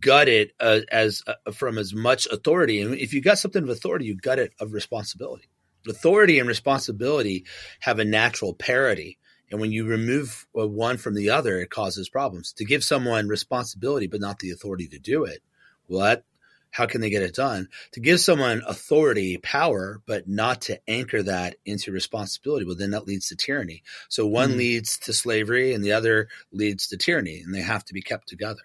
gut 0.00 0.28
it 0.28 0.50
uh, 0.58 0.80
as 0.90 1.22
uh, 1.28 1.52
from 1.52 1.78
as 1.78 1.94
much 1.94 2.26
authority. 2.26 2.80
And 2.80 2.96
if 2.96 3.14
you 3.14 3.20
got 3.20 3.38
something 3.38 3.62
of 3.62 3.68
authority, 3.68 4.06
you 4.06 4.16
gut 4.16 4.40
it 4.40 4.52
of 4.58 4.72
responsibility 4.72 5.48
authority 5.88 6.38
and 6.38 6.48
responsibility 6.48 7.44
have 7.80 7.98
a 7.98 8.04
natural 8.04 8.54
parity. 8.54 9.18
And 9.50 9.60
when 9.60 9.70
you 9.70 9.86
remove 9.86 10.46
one 10.52 10.96
from 10.96 11.14
the 11.14 11.30
other, 11.30 11.60
it 11.60 11.70
causes 11.70 12.08
problems. 12.08 12.52
To 12.54 12.64
give 12.64 12.82
someone 12.82 13.28
responsibility 13.28 14.06
but 14.06 14.20
not 14.20 14.40
the 14.40 14.50
authority 14.50 14.88
to 14.88 14.98
do 14.98 15.24
it, 15.24 15.40
well, 15.88 16.00
that, 16.00 16.24
how 16.72 16.86
can 16.86 17.00
they 17.00 17.10
get 17.10 17.22
it 17.22 17.34
done? 17.34 17.68
To 17.92 18.00
give 18.00 18.20
someone 18.20 18.62
authority, 18.66 19.38
power, 19.38 20.02
but 20.04 20.28
not 20.28 20.62
to 20.62 20.80
anchor 20.88 21.22
that 21.22 21.56
into 21.64 21.92
responsibility, 21.92 22.66
well, 22.66 22.74
then 22.74 22.90
that 22.90 23.06
leads 23.06 23.28
to 23.28 23.36
tyranny. 23.36 23.82
So 24.08 24.26
one 24.26 24.50
mm-hmm. 24.50 24.58
leads 24.58 24.98
to 24.98 25.12
slavery 25.12 25.72
and 25.72 25.82
the 25.82 25.92
other 25.92 26.28
leads 26.52 26.88
to 26.88 26.96
tyranny, 26.96 27.40
and 27.40 27.54
they 27.54 27.62
have 27.62 27.84
to 27.84 27.94
be 27.94 28.02
kept 28.02 28.28
together. 28.28 28.62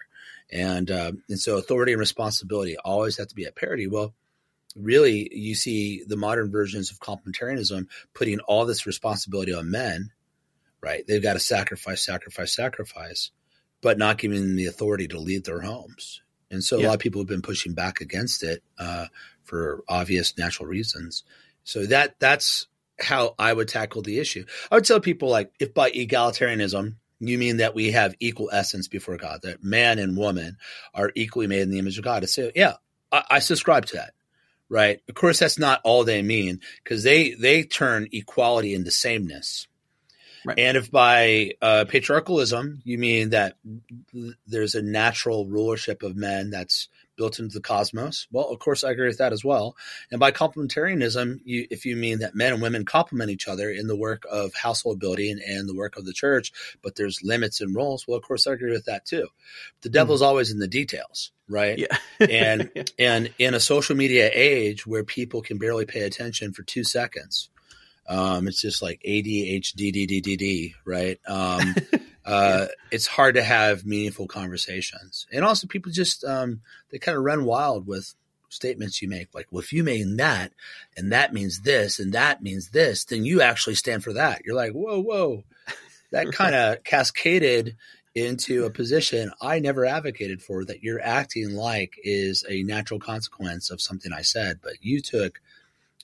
And 0.52 0.90
uh, 0.90 1.12
and 1.30 1.40
so 1.40 1.56
authority 1.56 1.92
and 1.92 2.00
responsibility 2.00 2.76
always 2.76 3.16
have 3.16 3.28
to 3.28 3.34
be 3.34 3.46
at 3.46 3.56
parity. 3.56 3.86
Well, 3.86 4.12
really 4.76 5.28
you 5.32 5.54
see 5.54 6.04
the 6.06 6.16
modern 6.16 6.50
versions 6.50 6.90
of 6.90 6.98
complementarianism 6.98 7.86
putting 8.14 8.40
all 8.40 8.66
this 8.66 8.86
responsibility 8.86 9.52
on 9.52 9.70
men, 9.70 10.10
right? 10.80 11.04
They've 11.06 11.22
got 11.22 11.34
to 11.34 11.40
sacrifice, 11.40 12.04
sacrifice, 12.04 12.54
sacrifice, 12.54 13.30
but 13.80 13.98
not 13.98 14.18
giving 14.18 14.40
them 14.40 14.56
the 14.56 14.66
authority 14.66 15.08
to 15.08 15.18
lead 15.18 15.44
their 15.44 15.60
homes. 15.60 16.22
And 16.50 16.62
so 16.62 16.78
yeah. 16.78 16.86
a 16.86 16.88
lot 16.88 16.94
of 16.94 17.00
people 17.00 17.20
have 17.20 17.28
been 17.28 17.42
pushing 17.42 17.74
back 17.74 18.00
against 18.00 18.42
it 18.42 18.62
uh, 18.78 19.06
for 19.44 19.82
obvious 19.88 20.36
natural 20.36 20.68
reasons. 20.68 21.24
So 21.64 21.86
that 21.86 22.16
that's 22.18 22.66
how 23.00 23.34
I 23.38 23.52
would 23.52 23.68
tackle 23.68 24.02
the 24.02 24.18
issue. 24.18 24.44
I 24.70 24.76
would 24.76 24.84
tell 24.84 25.00
people 25.00 25.28
like 25.28 25.52
if 25.58 25.72
by 25.74 25.90
egalitarianism 25.90 26.96
you 27.20 27.38
mean 27.38 27.58
that 27.58 27.74
we 27.74 27.92
have 27.92 28.14
equal 28.20 28.50
essence 28.52 28.88
before 28.88 29.16
God, 29.16 29.40
that 29.42 29.62
man 29.62 29.98
and 29.98 30.16
woman 30.16 30.58
are 30.92 31.12
equally 31.14 31.46
made 31.46 31.62
in 31.62 31.70
the 31.70 31.78
image 31.78 31.96
of 31.96 32.04
God. 32.04 32.22
I 32.22 32.26
say, 32.26 32.52
yeah, 32.54 32.74
I, 33.10 33.24
I 33.30 33.38
subscribe 33.38 33.86
to 33.86 33.96
that 33.96 34.12
right? 34.72 35.00
Of 35.06 35.14
course, 35.14 35.38
that's 35.38 35.58
not 35.58 35.82
all 35.84 36.02
they 36.02 36.22
mean 36.22 36.60
because 36.82 37.04
they 37.04 37.32
they 37.32 37.62
turn 37.62 38.08
equality 38.10 38.74
into 38.74 38.90
sameness. 38.90 39.68
Right. 40.44 40.58
And 40.58 40.76
if 40.76 40.90
by 40.90 41.52
uh, 41.60 41.84
patriarchalism 41.86 42.80
you 42.82 42.98
mean 42.98 43.30
that 43.30 43.58
there's 44.46 44.74
a 44.74 44.82
natural 44.82 45.46
rulership 45.46 46.02
of 46.02 46.16
men 46.16 46.50
that's 46.50 46.88
built 47.16 47.38
into 47.38 47.54
the 47.54 47.60
cosmos. 47.60 48.26
Well, 48.30 48.48
of 48.48 48.58
course, 48.58 48.84
I 48.84 48.90
agree 48.90 49.08
with 49.08 49.18
that 49.18 49.32
as 49.32 49.44
well. 49.44 49.76
And 50.10 50.18
by 50.18 50.32
complementarianism, 50.32 51.40
you, 51.44 51.66
if 51.70 51.84
you 51.84 51.96
mean 51.96 52.20
that 52.20 52.34
men 52.34 52.52
and 52.52 52.62
women 52.62 52.84
complement 52.84 53.30
each 53.30 53.48
other 53.48 53.70
in 53.70 53.86
the 53.86 53.96
work 53.96 54.24
of 54.30 54.54
household 54.54 54.98
building 54.98 55.40
and, 55.46 55.62
the 55.62 55.74
work 55.74 55.96
of 55.96 56.04
the 56.04 56.12
church, 56.12 56.52
but 56.82 56.96
there's 56.96 57.22
limits 57.22 57.60
and 57.60 57.74
roles, 57.74 58.06
well, 58.06 58.16
of 58.16 58.24
course, 58.24 58.46
I 58.46 58.52
agree 58.52 58.72
with 58.72 58.86
that 58.86 59.04
too. 59.04 59.28
The 59.82 59.88
devil's 59.88 60.20
mm. 60.20 60.26
always 60.26 60.50
in 60.50 60.58
the 60.58 60.66
details, 60.66 61.30
right? 61.48 61.78
Yeah. 61.78 61.96
and 62.18 62.70
and 62.98 63.32
in 63.38 63.54
a 63.54 63.60
social 63.60 63.96
media 63.96 64.30
age 64.32 64.86
where 64.86 65.04
people 65.04 65.40
can 65.40 65.58
barely 65.58 65.86
pay 65.86 66.00
attention 66.00 66.52
for 66.52 66.62
two 66.62 66.82
seconds, 66.82 67.48
um, 68.08 68.48
it's 68.48 68.60
just 68.60 68.82
like 68.82 69.00
ADHD, 69.06 70.74
right? 70.84 71.20
Um, 71.26 71.74
uh, 72.24 72.66
it's 72.90 73.06
hard 73.06 73.34
to 73.34 73.42
have 73.42 73.84
meaningful 73.84 74.26
conversations. 74.26 75.26
And 75.32 75.44
also, 75.44 75.66
people 75.66 75.92
just 75.92 76.24
um, 76.24 76.60
they 76.90 76.98
kind 76.98 77.16
of 77.18 77.24
run 77.24 77.44
wild 77.44 77.86
with 77.86 78.14
statements 78.48 79.02
you 79.02 79.08
make, 79.08 79.34
like, 79.34 79.48
"Well, 79.50 79.62
if 79.62 79.72
you 79.72 79.82
mean 79.82 80.16
that, 80.16 80.52
and 80.96 81.12
that 81.12 81.32
means 81.32 81.60
this, 81.60 81.98
and 81.98 82.12
that 82.12 82.42
means 82.42 82.70
this, 82.70 83.04
then 83.04 83.24
you 83.24 83.40
actually 83.40 83.74
stand 83.74 84.04
for 84.04 84.12
that." 84.12 84.42
You're 84.44 84.56
like, 84.56 84.72
"Whoa, 84.72 85.00
whoa!" 85.00 85.44
That 86.12 86.32
kind 86.32 86.54
of 86.54 86.84
cascaded 86.84 87.76
into 88.14 88.66
a 88.66 88.70
position 88.70 89.32
I 89.40 89.58
never 89.58 89.84
advocated 89.84 90.42
for. 90.42 90.64
That 90.64 90.82
you're 90.82 91.02
acting 91.02 91.54
like 91.54 91.98
is 92.04 92.44
a 92.48 92.62
natural 92.62 93.00
consequence 93.00 93.70
of 93.70 93.80
something 93.80 94.12
I 94.12 94.22
said, 94.22 94.60
but 94.62 94.74
you 94.80 95.00
took 95.00 95.40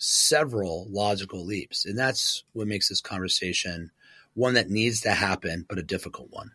several 0.00 0.86
logical 0.90 1.44
leaps. 1.44 1.84
And 1.84 1.98
that's 1.98 2.44
what 2.52 2.68
makes 2.68 2.88
this 2.88 3.00
conversation 3.00 3.90
one 4.38 4.54
that 4.54 4.70
needs 4.70 5.00
to 5.02 5.10
happen, 5.10 5.66
but 5.68 5.78
a 5.78 5.82
difficult 5.82 6.30
one. 6.30 6.52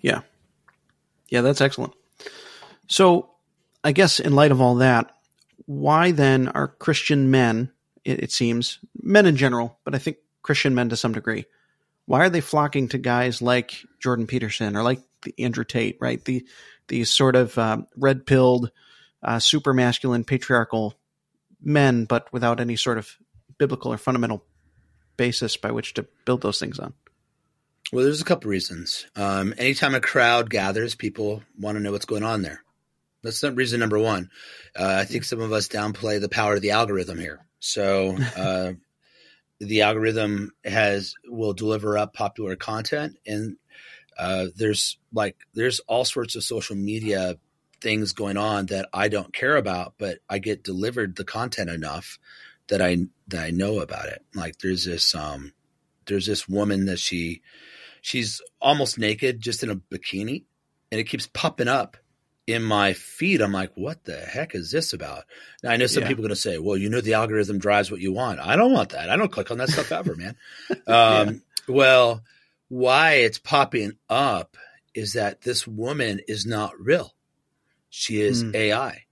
Yeah. 0.00 0.20
Yeah, 1.28 1.40
that's 1.40 1.60
excellent. 1.60 1.94
So, 2.86 3.30
I 3.82 3.92
guess 3.92 4.20
in 4.20 4.34
light 4.34 4.52
of 4.52 4.60
all 4.60 4.76
that, 4.76 5.16
why 5.66 6.10
then 6.10 6.48
are 6.48 6.68
Christian 6.68 7.30
men, 7.30 7.72
it, 8.04 8.24
it 8.24 8.32
seems, 8.32 8.78
men 9.00 9.26
in 9.26 9.36
general, 9.36 9.78
but 9.84 9.94
I 9.94 9.98
think 9.98 10.18
Christian 10.42 10.74
men 10.74 10.90
to 10.90 10.96
some 10.96 11.12
degree, 11.12 11.46
why 12.06 12.20
are 12.20 12.30
they 12.30 12.40
flocking 12.40 12.88
to 12.88 12.98
guys 12.98 13.40
like 13.40 13.74
Jordan 14.00 14.26
Peterson 14.26 14.76
or 14.76 14.82
like 14.82 15.00
the 15.22 15.34
Andrew 15.38 15.64
Tate, 15.64 15.96
right? 16.00 16.22
The 16.24 16.46
these 16.88 17.08
sort 17.08 17.36
of 17.36 17.56
uh, 17.56 17.82
red 17.96 18.26
pilled, 18.26 18.72
uh, 19.22 19.38
super 19.38 19.72
masculine, 19.72 20.24
patriarchal 20.24 20.94
men, 21.62 22.04
but 22.04 22.32
without 22.32 22.58
any 22.58 22.74
sort 22.74 22.98
of 22.98 23.16
biblical 23.58 23.92
or 23.92 23.96
fundamental 23.96 24.44
basis 25.20 25.58
by 25.58 25.70
which 25.70 25.92
to 25.92 26.06
build 26.24 26.40
those 26.40 26.58
things 26.58 26.78
on? 26.78 26.94
Well, 27.92 28.04
there's 28.04 28.22
a 28.22 28.24
couple 28.24 28.48
reasons. 28.50 29.06
Um, 29.14 29.52
anytime 29.58 29.94
a 29.94 30.00
crowd 30.00 30.48
gathers, 30.48 30.94
people 30.94 31.42
want 31.58 31.76
to 31.76 31.82
know 31.82 31.92
what's 31.92 32.06
going 32.06 32.22
on 32.22 32.40
there. 32.40 32.62
That's 33.22 33.42
not 33.42 33.54
reason 33.54 33.80
number 33.80 33.98
one. 33.98 34.30
Uh, 34.74 34.96
I 35.00 35.04
think 35.04 35.24
some 35.24 35.42
of 35.42 35.52
us 35.52 35.68
downplay 35.68 36.22
the 36.22 36.30
power 36.30 36.54
of 36.54 36.62
the 36.62 36.70
algorithm 36.70 37.18
here. 37.18 37.44
So 37.58 38.16
uh, 38.36 38.72
the 39.58 39.82
algorithm 39.82 40.52
has 40.64 41.14
will 41.28 41.52
deliver 41.52 41.98
up 41.98 42.14
popular 42.14 42.56
content, 42.56 43.18
and 43.26 43.58
uh, 44.18 44.46
there's 44.56 44.96
like 45.12 45.36
there's 45.52 45.80
all 45.80 46.06
sorts 46.06 46.34
of 46.34 46.44
social 46.44 46.76
media 46.76 47.36
things 47.82 48.12
going 48.14 48.38
on 48.38 48.66
that 48.66 48.88
I 48.94 49.08
don't 49.08 49.34
care 49.34 49.56
about, 49.56 49.96
but 49.98 50.20
I 50.30 50.38
get 50.38 50.64
delivered 50.64 51.16
the 51.16 51.24
content 51.24 51.68
enough 51.68 52.18
that 52.70 52.80
I 52.80 52.96
that 53.28 53.44
I 53.44 53.50
know 53.50 53.80
about 53.80 54.06
it. 54.06 54.24
Like 54.34 54.58
there's 54.58 54.84
this 54.84 55.14
um 55.14 55.52
there's 56.06 56.26
this 56.26 56.48
woman 56.48 56.86
that 56.86 56.98
she 56.98 57.42
she's 58.00 58.40
almost 58.60 58.98
naked 58.98 59.40
just 59.40 59.62
in 59.62 59.70
a 59.70 59.76
bikini 59.76 60.44
and 60.90 61.00
it 61.00 61.04
keeps 61.04 61.26
popping 61.26 61.68
up 61.68 61.96
in 62.46 62.62
my 62.62 62.94
feed. 62.94 63.42
I'm 63.42 63.52
like, 63.52 63.72
what 63.74 64.04
the 64.04 64.16
heck 64.16 64.54
is 64.54 64.70
this 64.70 64.92
about? 64.92 65.24
Now 65.62 65.72
I 65.72 65.76
know 65.76 65.86
some 65.86 66.04
yeah. 66.04 66.08
people 66.08 66.24
are 66.24 66.28
gonna 66.28 66.36
say, 66.36 66.58
well, 66.58 66.76
you 66.76 66.88
know 66.88 67.00
the 67.00 67.14
algorithm 67.14 67.58
drives 67.58 67.90
what 67.90 68.00
you 68.00 68.12
want. 68.12 68.40
I 68.40 68.56
don't 68.56 68.72
want 68.72 68.90
that. 68.90 69.10
I 69.10 69.16
don't 69.16 69.32
click 69.32 69.50
on 69.50 69.58
that 69.58 69.68
stuff 69.68 69.92
ever, 69.92 70.14
man. 70.14 70.36
Um 70.86 70.86
yeah. 70.86 71.32
well, 71.68 72.22
why 72.68 73.14
it's 73.14 73.38
popping 73.38 73.92
up 74.08 74.56
is 74.94 75.14
that 75.14 75.42
this 75.42 75.66
woman 75.66 76.20
is 76.26 76.46
not 76.46 76.72
real. 76.80 77.14
She 77.90 78.20
is 78.20 78.44
mm. 78.44 78.54
AI. 78.54 79.04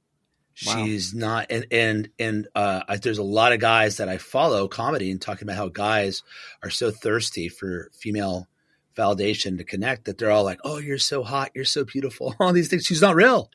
Wow. 0.66 0.84
She's 0.84 1.14
not, 1.14 1.46
and 1.50 1.66
and 1.70 2.08
and 2.18 2.48
uh, 2.54 2.82
I, 2.88 2.96
there's 2.96 3.18
a 3.18 3.22
lot 3.22 3.52
of 3.52 3.60
guys 3.60 3.98
that 3.98 4.08
I 4.08 4.18
follow 4.18 4.66
comedy 4.66 5.10
and 5.10 5.20
talking 5.20 5.46
about 5.46 5.56
how 5.56 5.68
guys 5.68 6.22
are 6.62 6.70
so 6.70 6.90
thirsty 6.90 7.48
for 7.48 7.90
female 7.92 8.48
validation 8.96 9.58
to 9.58 9.64
connect 9.64 10.06
that 10.06 10.18
they're 10.18 10.32
all 10.32 10.44
like, 10.44 10.58
"Oh, 10.64 10.78
you're 10.78 10.98
so 10.98 11.22
hot, 11.22 11.52
you're 11.54 11.64
so 11.64 11.84
beautiful," 11.84 12.34
all 12.40 12.52
these 12.52 12.68
things. 12.68 12.84
She's 12.84 13.02
not 13.02 13.14
real. 13.14 13.50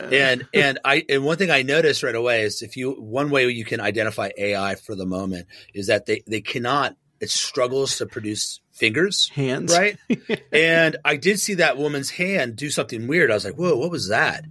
Uh. 0.00 0.06
and 0.06 0.48
and 0.54 0.78
I 0.84 1.04
and 1.08 1.24
one 1.24 1.36
thing 1.36 1.50
I 1.50 1.62
noticed 1.62 2.02
right 2.02 2.14
away 2.14 2.42
is 2.42 2.62
if 2.62 2.76
you 2.76 2.92
one 2.92 3.30
way 3.30 3.48
you 3.48 3.64
can 3.64 3.80
identify 3.80 4.30
AI 4.36 4.74
for 4.76 4.94
the 4.94 5.06
moment 5.06 5.46
is 5.74 5.88
that 5.88 6.06
they 6.06 6.22
they 6.26 6.40
cannot 6.40 6.96
it 7.20 7.30
struggles 7.30 7.98
to 7.98 8.06
produce 8.06 8.60
fingers, 8.74 9.28
hands, 9.30 9.72
right? 9.72 9.96
and 10.52 10.96
I 11.04 11.16
did 11.16 11.40
see 11.40 11.54
that 11.54 11.78
woman's 11.78 12.10
hand 12.10 12.56
do 12.56 12.68
something 12.68 13.06
weird. 13.06 13.30
I 13.30 13.34
was 13.34 13.44
like, 13.44 13.54
"Whoa, 13.54 13.76
what 13.76 13.90
was 13.90 14.08
that?" 14.08 14.44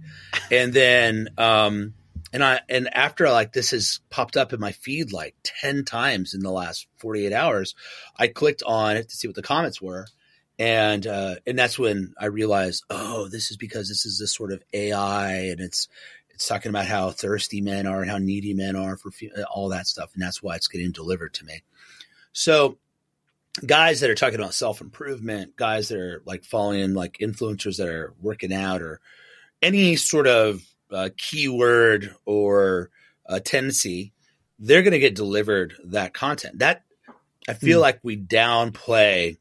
And 0.50 0.72
then, 0.72 1.28
um, 1.38 1.94
and 2.32 2.42
I 2.42 2.60
and 2.68 2.92
after 2.92 3.30
like 3.30 3.52
this 3.52 3.70
has 3.70 4.00
popped 4.10 4.36
up 4.36 4.52
in 4.52 4.60
my 4.60 4.72
feed 4.72 5.12
like 5.12 5.36
ten 5.44 5.84
times 5.84 6.34
in 6.34 6.40
the 6.40 6.50
last 6.50 6.86
forty 6.96 7.26
eight 7.26 7.32
hours, 7.32 7.74
I 8.18 8.26
clicked 8.26 8.62
on 8.64 8.96
it 8.96 9.10
to 9.10 9.16
see 9.16 9.28
what 9.28 9.36
the 9.36 9.42
comments 9.42 9.80
were, 9.80 10.06
and 10.58 11.06
uh, 11.06 11.36
and 11.46 11.58
that's 11.58 11.78
when 11.78 12.14
I 12.18 12.26
realized, 12.26 12.84
oh, 12.90 13.28
this 13.28 13.50
is 13.50 13.56
because 13.56 13.88
this 13.88 14.06
is 14.06 14.18
this 14.18 14.34
sort 14.34 14.52
of 14.52 14.62
AI, 14.72 15.32
and 15.32 15.60
it's 15.60 15.88
it's 16.30 16.48
talking 16.48 16.70
about 16.70 16.86
how 16.86 17.10
thirsty 17.10 17.60
men 17.60 17.86
are 17.86 18.00
and 18.00 18.10
how 18.10 18.18
needy 18.18 18.54
men 18.54 18.74
are 18.74 18.96
for 18.96 19.10
all 19.52 19.68
that 19.68 19.86
stuff, 19.86 20.10
and 20.14 20.22
that's 20.22 20.42
why 20.42 20.56
it's 20.56 20.68
getting 20.68 20.90
delivered 20.90 21.34
to 21.34 21.44
me. 21.44 21.62
So 22.32 22.78
guys 23.66 24.00
that 24.00 24.10
are 24.10 24.14
talking 24.14 24.40
about 24.40 24.54
self 24.54 24.80
improvement, 24.80 25.56
guys 25.56 25.88
that 25.88 25.98
are 25.98 26.22
like 26.24 26.44
following 26.44 26.94
like 26.94 27.18
influencers 27.18 27.78
that 27.78 27.88
are 27.88 28.14
working 28.20 28.52
out 28.52 28.82
or 28.82 29.00
any 29.62 29.96
sort 29.96 30.26
of 30.26 30.62
uh, 30.90 31.10
keyword 31.16 32.14
or 32.24 32.90
uh, 33.28 33.40
tendency, 33.40 34.12
they're 34.58 34.82
going 34.82 34.92
to 34.92 34.98
get 34.98 35.14
delivered 35.14 35.74
that 35.84 36.14
content. 36.14 36.58
That 36.58 36.82
I 37.48 37.54
feel 37.54 37.78
mm. 37.78 37.82
like 37.82 38.00
we 38.02 38.16
downplay 38.16 39.38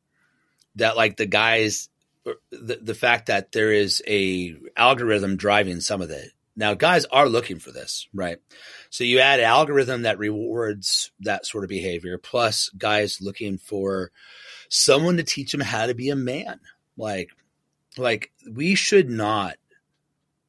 that, 0.76 0.98
like 0.98 1.18
the 1.18 1.26
guys, 1.26 1.90
uh, 2.26 2.34
the, 2.52 2.80
the 2.82 2.96
fact 2.96 3.28
that 3.28 3.52
there 3.52 3.72
is 3.72 4.02
a 4.08 4.56
algorithm 4.76 5.38
driving 5.38 5.80
some 5.80 6.02
of 6.02 6.10
it. 6.10 6.32
Now, 6.56 6.76
guys 6.76 7.06
are 7.06 7.28
looking 7.28 7.58
for 7.58 7.72
this, 7.72 8.08
right? 8.14 8.38
So 8.92 9.04
you 9.04 9.20
add 9.20 9.40
an 9.40 9.46
algorithm 9.46 10.04
that 10.04 10.20
rewards 10.20 11.12
that 11.22 11.46
sort 11.46 11.64
of 11.64 11.70
behavior, 11.70 12.18
plus 12.18 12.70
guys 12.70 13.22
looking 13.22 13.58
for 13.58 14.12
someone 14.70 15.18
to 15.18 15.24
teach 15.24 15.52
them 15.52 15.62
how 15.62 15.88
to 15.88 15.96
be 15.96 16.10
a 16.10 16.16
man. 16.16 16.60
Like, 16.96 17.30
like 17.98 18.32
we 18.50 18.76
should 18.76 19.10
not, 19.10 19.56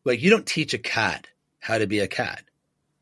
like 0.04 0.20
you 0.20 0.30
don't 0.30 0.46
teach 0.46 0.74
a 0.74 0.78
cat 0.78 1.26
how 1.58 1.78
to 1.78 1.86
be 1.86 2.00
a 2.00 2.08
cat. 2.08 2.42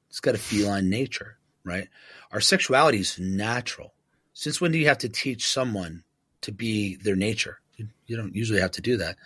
It's 0.08 0.20
got 0.20 0.36
a 0.36 0.38
feline 0.38 0.88
nature, 0.88 1.38
right? 1.64 1.88
Our 2.30 2.40
sexuality 2.40 3.00
is 3.00 3.18
natural. 3.18 3.94
Since 4.34 4.60
when 4.60 4.70
do 4.70 4.78
you 4.78 4.86
have 4.86 4.98
to 4.98 5.08
teach 5.08 5.48
someone 5.48 6.04
to 6.42 6.52
be 6.52 6.96
their 6.96 7.16
nature? 7.16 7.60
You, 7.76 7.88
you 8.06 8.16
don't 8.16 8.34
usually 8.34 8.60
have 8.60 8.72
to 8.72 8.82
do 8.82 8.98
that. 8.98 9.16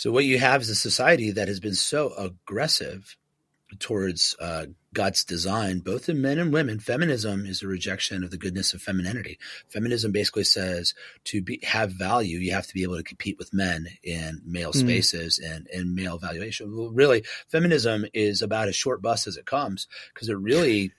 So 0.00 0.10
what 0.10 0.24
you 0.24 0.38
have 0.38 0.62
is 0.62 0.70
a 0.70 0.74
society 0.74 1.32
that 1.32 1.48
has 1.48 1.60
been 1.60 1.74
so 1.74 2.14
aggressive 2.14 3.18
towards 3.80 4.34
uh, 4.40 4.64
God's 4.94 5.24
design, 5.24 5.80
both 5.80 6.08
in 6.08 6.22
men 6.22 6.38
and 6.38 6.54
women. 6.54 6.80
Feminism 6.80 7.44
is 7.44 7.62
a 7.62 7.66
rejection 7.66 8.24
of 8.24 8.30
the 8.30 8.38
goodness 8.38 8.72
of 8.72 8.80
femininity. 8.80 9.38
Feminism 9.68 10.10
basically 10.10 10.44
says 10.44 10.94
to 11.24 11.42
be, 11.42 11.60
have 11.64 11.92
value, 11.92 12.38
you 12.38 12.52
have 12.52 12.66
to 12.66 12.72
be 12.72 12.82
able 12.82 12.96
to 12.96 13.02
compete 13.02 13.36
with 13.38 13.52
men 13.52 13.88
in 14.02 14.40
male 14.42 14.72
mm. 14.72 14.80
spaces 14.80 15.38
and, 15.38 15.68
and 15.70 15.94
male 15.94 16.16
valuation. 16.16 16.74
Well, 16.74 16.88
really, 16.88 17.24
feminism 17.48 18.06
is 18.14 18.40
about 18.40 18.68
as 18.68 18.76
short 18.76 19.02
bus 19.02 19.26
as 19.26 19.36
it 19.36 19.44
comes 19.44 19.86
because 20.14 20.30
it 20.30 20.38
really 20.38 20.92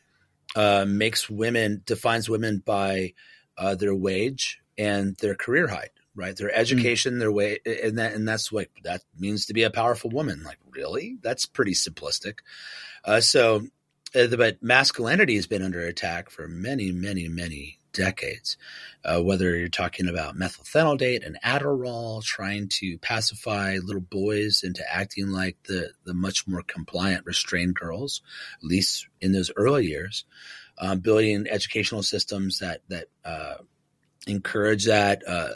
uh, 0.56 0.86
makes 0.88 1.28
women, 1.28 1.82
defines 1.88 2.30
women 2.30 2.62
by 2.64 3.16
uh, 3.58 3.74
their 3.74 3.96
wage 3.96 4.60
and 4.78 5.18
their 5.18 5.34
career 5.34 5.70
height 5.70 5.90
right? 6.22 6.36
Their 6.36 6.50
mm. 6.50 6.56
education, 6.56 7.16
mm. 7.16 7.20
their 7.20 7.32
way, 7.32 7.60
and 7.66 7.98
that, 7.98 8.14
and 8.14 8.28
that's 8.28 8.52
what 8.52 8.68
that 8.84 9.02
means 9.20 9.48
to 9.48 9.54
be 9.54 9.64
a 9.64 9.72
powerful 9.72 10.10
woman. 10.10 10.44
Like, 10.44 10.60
really? 10.70 11.18
That's 11.22 11.46
pretty 11.46 11.74
simplistic. 11.74 12.40
Uh, 13.04 13.20
so, 13.20 13.64
uh, 14.16 14.28
but 14.28 14.62
masculinity 14.62 15.36
has 15.36 15.48
been 15.48 15.64
under 15.64 15.82
attack 15.82 16.30
for 16.30 16.48
many, 16.48 16.92
many, 16.92 17.28
many 17.28 17.80
decades. 17.94 18.58
Uh, 19.04 19.22
whether 19.22 19.56
you're 19.58 19.68
talking 19.68 20.08
about 20.08 20.38
methylphenidate 20.38 21.26
and 21.26 21.38
Adderall, 21.44 22.24
trying 22.24 22.68
to 22.68 22.98
pacify 23.00 23.78
little 23.84 24.02
boys 24.02 24.62
into 24.64 24.84
acting 24.90 25.30
like 25.30 25.58
the 25.68 25.90
the 26.06 26.14
much 26.14 26.48
more 26.48 26.62
compliant, 26.62 27.26
restrained 27.26 27.76
girls, 27.76 28.22
at 28.60 28.64
least 28.64 29.08
in 29.20 29.32
those 29.32 29.52
early 29.56 29.88
years, 29.88 30.26
um, 30.78 31.00
building 31.00 31.48
educational 31.50 32.04
systems 32.04 32.60
that 32.60 32.82
that 32.90 33.08
uh, 33.26 33.56
encourage 34.28 34.86
that 34.86 35.24
uh, 35.28 35.50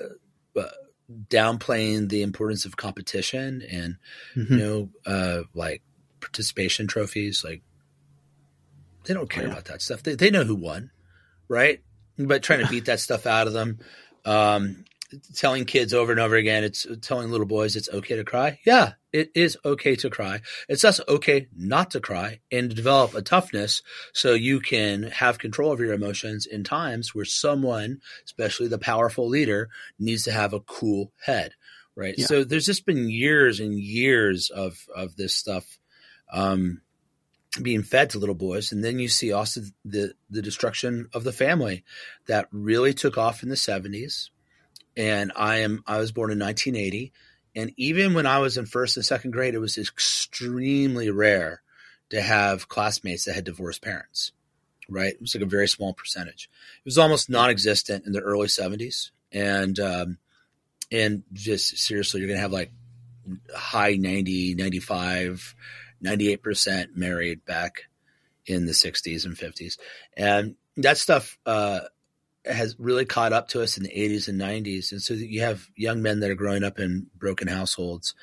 downplaying 1.30 2.10
the 2.10 2.24
importance 2.24 2.65
of 2.65 2.78
competition 2.78 3.62
and 3.70 3.98
Mhm. 4.36 4.50
you 4.50 4.58
know 4.58 4.89
uh 5.06 5.44
like 5.54 5.82
participation 6.20 6.88
trophies 6.88 7.44
like 7.44 7.62
they 9.06 9.13
don't 9.13 9.30
care 9.30 9.44
Oh, 9.44 9.46
yeah. 9.48 9.52
about 9.54 9.65
that 9.65 9.82
stuff 9.82 10.02
they, 10.02 10.15
they 10.15 10.32
know 10.32 10.44
who 10.44 10.56
won 10.56 10.89
right 11.48 11.82
but 12.18 12.41
trying 12.41 12.60
to 12.63 12.68
beat 12.72 12.86
that 12.86 13.00
stuff 13.00 13.28
out 13.28 13.46
of 13.48 13.54
them 13.54 13.78
um 14.26 14.84
telling 15.34 15.65
kids 15.65 15.93
over 15.93 16.12
and 16.12 16.21
over 16.21 16.36
again 16.36 16.63
it's 16.63 16.86
telling 17.01 17.30
little 17.30 17.45
boys 17.45 17.75
it's 17.75 17.89
okay 17.89 18.15
to 18.15 18.23
cry. 18.23 18.60
Yeah 18.65 18.93
it 19.15 19.32
is 19.34 19.58
okay 19.63 19.95
to 19.95 20.10
cry. 20.10 20.41
It's 20.67 20.84
also 20.84 21.04
okay 21.08 21.47
not 21.56 21.91
to 21.91 22.01
cry 22.01 22.41
and 22.51 22.69
to 22.69 22.75
develop 22.75 23.15
a 23.15 23.21
toughness 23.21 23.82
so 24.12 24.34
you 24.34 24.60
can 24.60 25.04
have 25.04 25.39
control 25.39 25.71
over 25.71 25.86
your 25.86 25.93
emotions 25.93 26.45
in 26.45 26.65
times 26.65 27.15
where 27.15 27.23
someone 27.23 28.01
especially 28.25 28.67
the 28.67 28.78
powerful 28.78 29.30
leader 29.30 29.69
needs 29.97 30.23
to 30.23 30.32
have 30.32 30.54
a 30.54 30.60
cool 30.60 31.13
head 31.25 31.54
right? 31.95 32.15
Yeah. 32.17 32.25
so 32.25 32.43
there's 32.43 32.65
just 32.65 32.86
been 32.86 33.10
years 33.10 33.62
and 33.62 33.80
years 33.80 34.49
of 34.49 34.86
of 34.93 35.15
this 35.15 35.34
stuff 35.34 35.80
um 36.34 36.82
being 37.62 37.84
fed 37.84 38.10
to 38.12 38.19
little 38.19 38.36
boys. 38.36 38.71
And 38.71 38.84
then 38.84 38.99
you 38.99 39.08
see 39.08 39.32
also 39.32 39.62
the 39.84 40.13
the 40.30 40.41
destruction 40.41 41.08
of 41.13 41.23
the 41.23 41.32
family 41.32 41.84
that 42.28 42.47
really 42.51 42.93
took 42.93 43.17
off 43.17 43.43
in 43.43 43.49
the 43.49 43.56
70s 43.56 44.30
and 44.97 45.31
i 45.36 45.58
am 45.58 45.84
i 45.88 45.97
was 45.97 46.12
born 46.12 46.31
in 46.31 46.39
1980 46.39 47.12
and 47.55 47.71
even 47.77 48.13
when 48.13 48.25
i 48.25 48.39
was 48.39 48.58
in 48.58 48.65
first 48.65 48.97
and 48.97 49.05
second 49.05 49.31
grade 49.31 49.53
it 49.53 49.60
was 49.60 49.77
extremely 49.77 51.10
rare 51.10 51.62
to 52.10 52.21
have 52.21 52.67
classmates 52.67 53.25
that 53.25 53.36
had 53.36 53.43
divorced 53.43 53.81
parents 53.81 54.31
right? 54.89 55.13
It 55.13 55.21
was 55.21 55.36
like 55.36 55.43
a 55.43 55.47
very 55.47 55.67
small 55.67 55.93
percentage. 55.93 56.49
It 56.79 56.86
was 56.86 56.97
almost 56.97 57.29
non-existent 57.29 58.05
in 58.05 58.13
the 58.13 58.21
early 58.21 58.47
70s 58.47 59.12
and 59.31 59.79
um 59.79 60.17
and 60.91 61.23
just 61.34 61.77
seriously 61.77 62.19
you're 62.19 62.29
gonna 62.29 62.39
have 62.39 62.51
like 62.51 62.71
high 63.53 63.95
90 63.95 64.55
95 64.55 65.55
98% 66.03 66.95
married 66.95 67.43
back 67.45 67.84
in 68.45 68.65
the 68.65 68.71
60s 68.71 69.25
and 69.25 69.36
50s 69.36 69.77
and 70.15 70.55
that 70.77 70.97
stuff 70.97 71.39
uh 71.45 71.79
has 72.45 72.75
really 72.79 73.05
caught 73.05 73.34
up 73.34 73.47
to 73.49 73.62
us 73.62 73.77
in 73.77 73.84
the 73.84 73.89
80s 73.89 74.27
and 74.27 74.39
90s 74.39 74.91
and 74.91 75.01
so 75.01 75.13
you 75.13 75.41
have 75.41 75.67
young 75.75 76.01
men 76.01 76.19
that 76.19 76.29
are 76.29 76.36
growing 76.36 76.63
up 76.63 76.79
in 76.79 77.08
broken 77.17 77.47
households. 77.47 78.13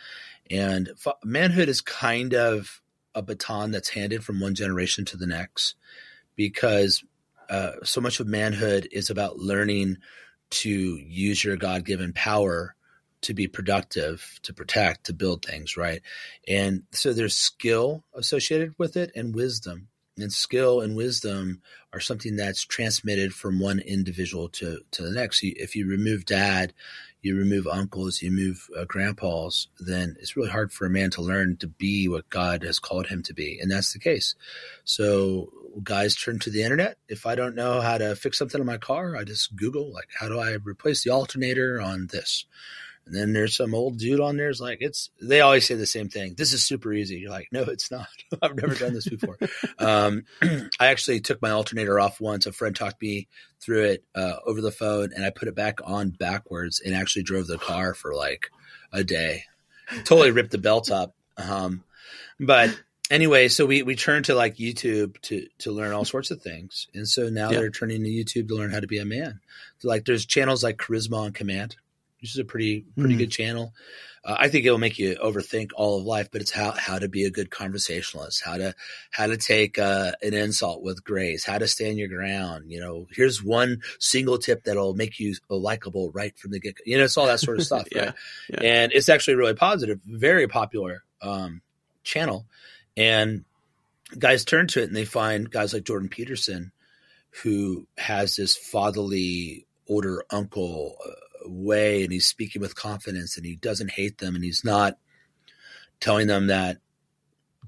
And 0.50 0.90
manhood 1.24 1.68
is 1.68 1.80
kind 1.80 2.34
of 2.34 2.80
a 3.14 3.22
baton 3.22 3.70
that's 3.70 3.88
handed 3.88 4.24
from 4.24 4.40
one 4.40 4.54
generation 4.54 5.04
to 5.06 5.16
the 5.16 5.26
next 5.26 5.74
because 6.36 7.04
uh, 7.48 7.72
so 7.84 8.00
much 8.00 8.20
of 8.20 8.26
manhood 8.26 8.88
is 8.92 9.10
about 9.10 9.38
learning 9.38 9.98
to 10.50 10.70
use 10.70 11.42
your 11.42 11.56
god-given 11.56 12.12
power 12.12 12.74
to 13.22 13.34
be 13.34 13.46
productive 13.46 14.40
to 14.42 14.52
protect 14.52 15.04
to 15.04 15.12
build 15.12 15.44
things 15.44 15.76
right? 15.76 16.02
And 16.48 16.82
so 16.90 17.12
there's 17.12 17.36
skill 17.36 18.04
associated 18.14 18.74
with 18.78 18.96
it 18.96 19.12
and 19.14 19.34
wisdom 19.34 19.88
and 20.18 20.32
skill 20.32 20.80
and 20.80 20.96
wisdom 20.96 21.62
are 21.92 22.00
something 22.00 22.36
that's 22.36 22.64
transmitted 22.64 23.34
from 23.34 23.60
one 23.60 23.78
individual 23.80 24.48
to 24.48 24.80
to 24.90 25.02
the 25.02 25.10
next. 25.10 25.40
If 25.42 25.74
you 25.74 25.86
remove 25.86 26.24
dad, 26.24 26.72
you 27.22 27.36
remove 27.36 27.66
uncles, 27.66 28.22
you 28.22 28.30
remove 28.30 28.68
uh, 28.76 28.84
grandpas, 28.84 29.68
then 29.78 30.16
it's 30.20 30.36
really 30.36 30.50
hard 30.50 30.72
for 30.72 30.86
a 30.86 30.90
man 30.90 31.10
to 31.10 31.22
learn 31.22 31.56
to 31.58 31.66
be 31.66 32.08
what 32.08 32.28
God 32.30 32.62
has 32.64 32.78
called 32.78 33.06
him 33.06 33.22
to 33.24 33.34
be, 33.34 33.58
and 33.60 33.70
that's 33.70 33.92
the 33.92 33.98
case. 33.98 34.34
So 34.84 35.52
guys 35.82 36.14
turn 36.14 36.38
to 36.40 36.50
the 36.50 36.62
internet. 36.62 36.98
If 37.08 37.24
I 37.24 37.34
don't 37.34 37.54
know 37.54 37.80
how 37.80 37.98
to 37.98 38.14
fix 38.16 38.38
something 38.38 38.60
in 38.60 38.66
my 38.66 38.78
car, 38.78 39.16
I 39.16 39.24
just 39.24 39.56
Google 39.56 39.92
like 39.92 40.08
how 40.18 40.28
do 40.28 40.38
I 40.38 40.56
replace 40.64 41.04
the 41.04 41.10
alternator 41.10 41.80
on 41.80 42.08
this. 42.08 42.46
And 43.04 43.14
then 43.14 43.32
there's 43.32 43.56
some 43.56 43.74
old 43.74 43.98
dude 43.98 44.20
on 44.20 44.36
there. 44.36 44.48
Is 44.48 44.60
like 44.60 44.78
it's. 44.80 45.10
They 45.20 45.40
always 45.40 45.66
say 45.66 45.74
the 45.74 45.86
same 45.86 46.08
thing. 46.08 46.34
This 46.36 46.52
is 46.52 46.64
super 46.64 46.92
easy. 46.92 47.16
You're 47.16 47.30
like, 47.30 47.48
no, 47.50 47.62
it's 47.62 47.90
not. 47.90 48.06
I've 48.42 48.54
never 48.56 48.74
done 48.74 48.94
this 48.94 49.08
before. 49.08 49.38
um, 49.78 50.24
I 50.42 50.86
actually 50.86 51.20
took 51.20 51.42
my 51.42 51.50
alternator 51.50 51.98
off 51.98 52.20
once. 52.20 52.46
A 52.46 52.52
friend 52.52 52.74
talked 52.76 53.02
me 53.02 53.28
through 53.60 53.84
it 53.84 54.04
uh, 54.14 54.34
over 54.46 54.60
the 54.60 54.70
phone, 54.70 55.10
and 55.14 55.24
I 55.24 55.30
put 55.30 55.48
it 55.48 55.54
back 55.54 55.80
on 55.84 56.10
backwards, 56.10 56.80
and 56.80 56.94
actually 56.94 57.24
drove 57.24 57.46
the 57.46 57.58
car 57.58 57.94
for 57.94 58.14
like 58.14 58.50
a 58.92 59.02
day. 59.02 59.44
Totally 60.04 60.30
ripped 60.30 60.52
the 60.52 60.58
belt 60.58 60.90
up. 60.90 61.14
Um, 61.36 61.82
but 62.38 62.78
anyway, 63.10 63.48
so 63.48 63.66
we 63.66 63.82
we 63.82 63.96
turned 63.96 64.26
to 64.26 64.34
like 64.34 64.56
YouTube 64.56 65.20
to 65.22 65.46
to 65.58 65.72
learn 65.72 65.92
all 65.92 66.04
sorts 66.04 66.30
of 66.30 66.40
things, 66.40 66.86
and 66.94 67.08
so 67.08 67.28
now 67.28 67.50
Yeah. 67.50 67.58
they're 67.58 67.70
turning 67.70 68.04
to 68.04 68.08
YouTube 68.08 68.48
to 68.48 68.54
learn 68.54 68.70
how 68.70 68.80
to 68.80 68.86
be 68.86 68.98
a 68.98 69.04
man. 69.04 69.40
So 69.80 69.88
like, 69.88 70.04
there's 70.04 70.24
channels 70.24 70.62
like 70.62 70.76
Charisma 70.78 71.18
on 71.18 71.32
Command, 71.32 71.76
which 72.22 72.30
is 72.32 72.38
a 72.38 72.44
pretty 72.44 72.86
pretty 72.96 73.14
Hmm. 73.14 73.18
good 73.18 73.30
channel. 73.30 73.74
Uh, 74.24 74.36
I 74.38 74.48
think 74.48 74.64
it 74.64 74.70
will 74.70 74.78
make 74.78 75.00
you 75.00 75.16
overthink 75.16 75.70
all 75.74 75.98
of 75.98 76.06
life, 76.06 76.28
but 76.30 76.40
it's 76.40 76.52
how 76.52 76.70
how 76.70 76.98
to 77.00 77.08
be 77.08 77.24
a 77.24 77.30
good 77.30 77.50
conversationalist, 77.50 78.40
how 78.44 78.56
to 78.56 78.72
how 79.10 79.26
to 79.26 79.36
take 79.36 79.78
uh, 79.80 80.12
an 80.22 80.32
insult 80.32 80.80
with 80.82 81.02
grace, 81.02 81.44
how 81.44 81.58
to 81.58 81.66
stand 81.66 81.98
your 81.98 82.06
ground. 82.06 82.70
You 82.70 82.78
know, 82.80 83.08
here's 83.10 83.42
one 83.42 83.82
single 83.98 84.38
tip 84.38 84.62
that'll 84.64 84.94
make 84.94 85.18
you 85.18 85.34
likable 85.50 86.12
right 86.12 86.38
from 86.38 86.52
the 86.52 86.60
get. 86.60 86.76
You 86.86 86.98
know, 86.98 87.04
it's 87.04 87.16
all 87.16 87.26
that 87.26 87.40
sort 87.40 87.58
of 87.58 87.64
stuff, 87.66 87.88
Yeah, 87.92 88.04
right? 88.04 88.14
yeah. 88.48 88.60
And 88.62 88.92
it's 88.92 89.08
actually 89.08 89.34
really 89.34 89.54
positive, 89.54 89.98
very 90.06 90.46
popular 90.46 91.02
um, 91.20 91.60
channel, 92.04 92.46
and 92.96 93.44
guys 94.16 94.44
turn 94.44 94.66
to 94.68 94.82
it 94.82 94.86
and 94.88 94.94
they 94.96 95.04
find 95.06 95.50
guys 95.50 95.72
like 95.74 95.84
Jordan 95.84 96.08
Peterson, 96.08 96.70
who 97.42 97.86
has 97.98 98.36
this 98.36 98.56
fatherly 98.56 99.66
older 99.88 100.22
uncle 100.30 100.96
uh, 101.04 101.10
way, 101.46 102.02
and 102.04 102.12
he's 102.12 102.26
speaking 102.26 102.62
with 102.62 102.74
confidence, 102.74 103.36
and 103.36 103.46
he 103.46 103.56
doesn't 103.56 103.90
hate 103.90 104.18
them, 104.18 104.34
and 104.34 104.44
he's 104.44 104.64
not 104.64 104.98
telling 106.00 106.26
them 106.26 106.48
that 106.48 106.78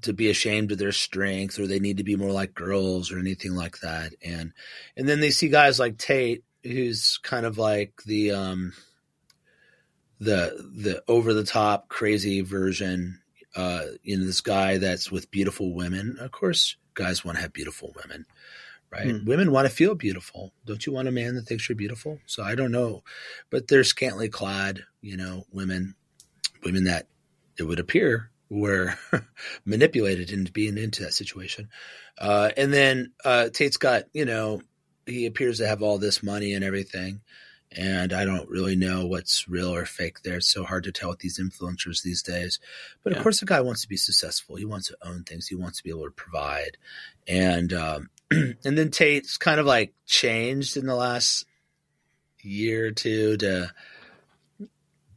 to 0.01 0.13
be 0.13 0.29
ashamed 0.29 0.71
of 0.71 0.77
their 0.77 0.91
strength 0.91 1.57
or 1.57 1.67
they 1.67 1.79
need 1.79 1.97
to 1.97 2.03
be 2.03 2.15
more 2.15 2.31
like 2.31 2.53
girls 2.53 3.11
or 3.11 3.17
anything 3.17 3.55
like 3.55 3.79
that. 3.79 4.13
And 4.23 4.53
and 4.97 5.07
then 5.07 5.19
they 5.19 5.31
see 5.31 5.49
guys 5.49 5.79
like 5.79 5.97
Tate, 5.97 6.43
who's 6.63 7.17
kind 7.23 7.45
of 7.45 7.57
like 7.57 7.93
the 8.05 8.31
um 8.31 8.73
the 10.19 10.69
the 10.75 11.03
over 11.07 11.33
the 11.33 11.43
top 11.43 11.87
crazy 11.89 12.41
version. 12.41 13.19
Uh, 13.55 13.85
you 14.03 14.17
know, 14.17 14.25
this 14.25 14.41
guy 14.41 14.77
that's 14.77 15.09
with 15.09 15.31
beautiful 15.31 15.73
women. 15.73 16.17
Of 16.19 16.31
course, 16.31 16.75
guys 16.93 17.23
want 17.23 17.37
to 17.37 17.41
have 17.41 17.53
beautiful 17.53 17.93
women, 17.95 18.25
right? 18.95 19.11
Hmm. 19.11 19.25
Women 19.25 19.51
want 19.51 19.67
to 19.67 19.73
feel 19.73 19.95
beautiful. 19.95 20.53
Don't 20.65 20.85
you 20.85 20.93
want 20.93 21.07
a 21.07 21.11
man 21.11 21.35
that 21.35 21.43
thinks 21.43 21.67
you're 21.67 21.75
beautiful? 21.75 22.19
So 22.25 22.43
I 22.43 22.55
don't 22.55 22.71
know, 22.71 23.03
but 23.49 23.67
they're 23.67 23.83
scantily 23.83 24.29
clad, 24.29 24.83
you 25.01 25.17
know, 25.17 25.45
women, 25.51 25.95
women 26.63 26.85
that 26.85 27.07
it 27.57 27.63
would 27.63 27.79
appear 27.79 28.31
were 28.49 28.95
manipulated 29.65 30.31
into 30.31 30.51
being 30.51 30.77
into 30.77 31.03
that 31.03 31.13
situation. 31.13 31.69
Uh, 32.17 32.51
and 32.55 32.73
then 32.73 33.11
uh, 33.23 33.49
Tate's 33.49 33.77
got, 33.77 34.03
you 34.13 34.25
know, 34.25 34.61
he 35.05 35.25
appears 35.25 35.59
to 35.59 35.67
have 35.67 35.81
all 35.81 35.97
this 35.97 36.23
money 36.23 36.53
and 36.53 36.63
everything. 36.63 37.21
And 37.71 38.13
I 38.13 38.23
don't 38.23 38.49
really 38.49 38.75
know 38.75 39.05
what's 39.05 39.49
real 39.49 39.73
or 39.73 39.85
fake 39.85 40.21
there. 40.23 40.37
It's 40.37 40.51
so 40.51 40.63
hard 40.63 40.85
to 40.85 40.91
tell 40.91 41.09
with 41.09 41.19
these 41.19 41.39
influencers 41.39 42.03
these 42.03 42.23
days. 42.23 42.59
But 43.03 43.13
of 43.13 43.21
course, 43.21 43.39
the 43.39 43.45
guy 43.45 43.59
wants 43.59 43.81
to 43.81 43.89
be 43.89 43.97
successful. 43.97 44.55
He 44.55 44.65
wants 44.65 44.87
to 44.87 44.97
own 45.01 45.23
things. 45.23 45.47
He 45.47 45.55
wants 45.55 45.79
to 45.79 45.83
be 45.83 45.89
able 45.89 46.05
to 46.05 46.11
provide. 46.11 46.77
And 47.27 47.73
um, 47.73 48.09
and 48.31 48.77
then 48.77 48.91
Tate's 48.91 49.37
kind 49.37 49.59
of 49.59 49.65
like 49.65 49.93
changed 50.05 50.77
in 50.77 50.85
the 50.85 50.95
last 50.95 51.45
year 52.41 52.87
or 52.87 52.91
two 52.91 53.37
to 53.37 53.71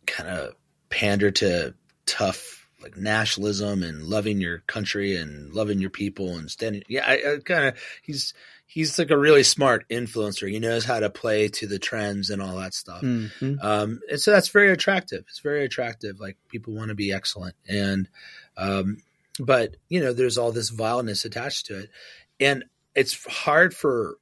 kind 0.06 0.28
of 0.28 0.54
pander 0.88 1.30
to 1.30 1.74
tough 2.06 2.66
like 2.80 2.96
nationalism 2.96 3.82
and 3.82 4.04
loving 4.04 4.40
your 4.40 4.58
country 4.60 5.16
and 5.16 5.52
loving 5.52 5.80
your 5.80 5.90
people 5.90 6.36
and 6.36 6.50
standing. 6.50 6.82
Yeah, 6.88 7.04
I, 7.06 7.14
I 7.14 7.36
kind 7.44 7.66
of 7.66 7.78
he's 8.02 8.34
he's 8.66 8.98
like 8.98 9.10
a 9.10 9.18
really 9.18 9.42
smart 9.42 9.88
influencer. 9.88 10.50
He 10.50 10.60
knows 10.60 10.84
how 10.84 11.00
to 11.00 11.10
play 11.10 11.48
to 11.48 11.66
the 11.66 11.78
trends 11.78 12.30
and 12.30 12.40
all 12.40 12.56
that 12.56 12.74
stuff. 12.74 13.02
Mhm. 13.02 13.62
Um, 13.62 14.00
and 14.10 14.20
so 14.20 14.30
that's 14.30 14.48
very 14.48 14.70
attractive. 14.70 15.24
It's 15.28 15.40
very 15.40 15.64
attractive. 15.64 16.20
Like 16.20 16.36
people 16.48 16.74
want 16.74 16.88
to 16.90 16.94
be 16.94 17.12
excellent, 17.12 17.56
and 17.68 18.08
um, 18.56 18.98
but 19.40 19.76
you 19.88 20.00
know, 20.00 20.12
there's 20.12 20.38
all 20.38 20.52
this 20.52 20.70
vileness 20.70 21.24
attached 21.24 21.66
to 21.66 21.78
it, 21.78 21.90
and 22.38 22.64
it's 22.98 23.24
hard 23.26 23.74
for 23.74 24.16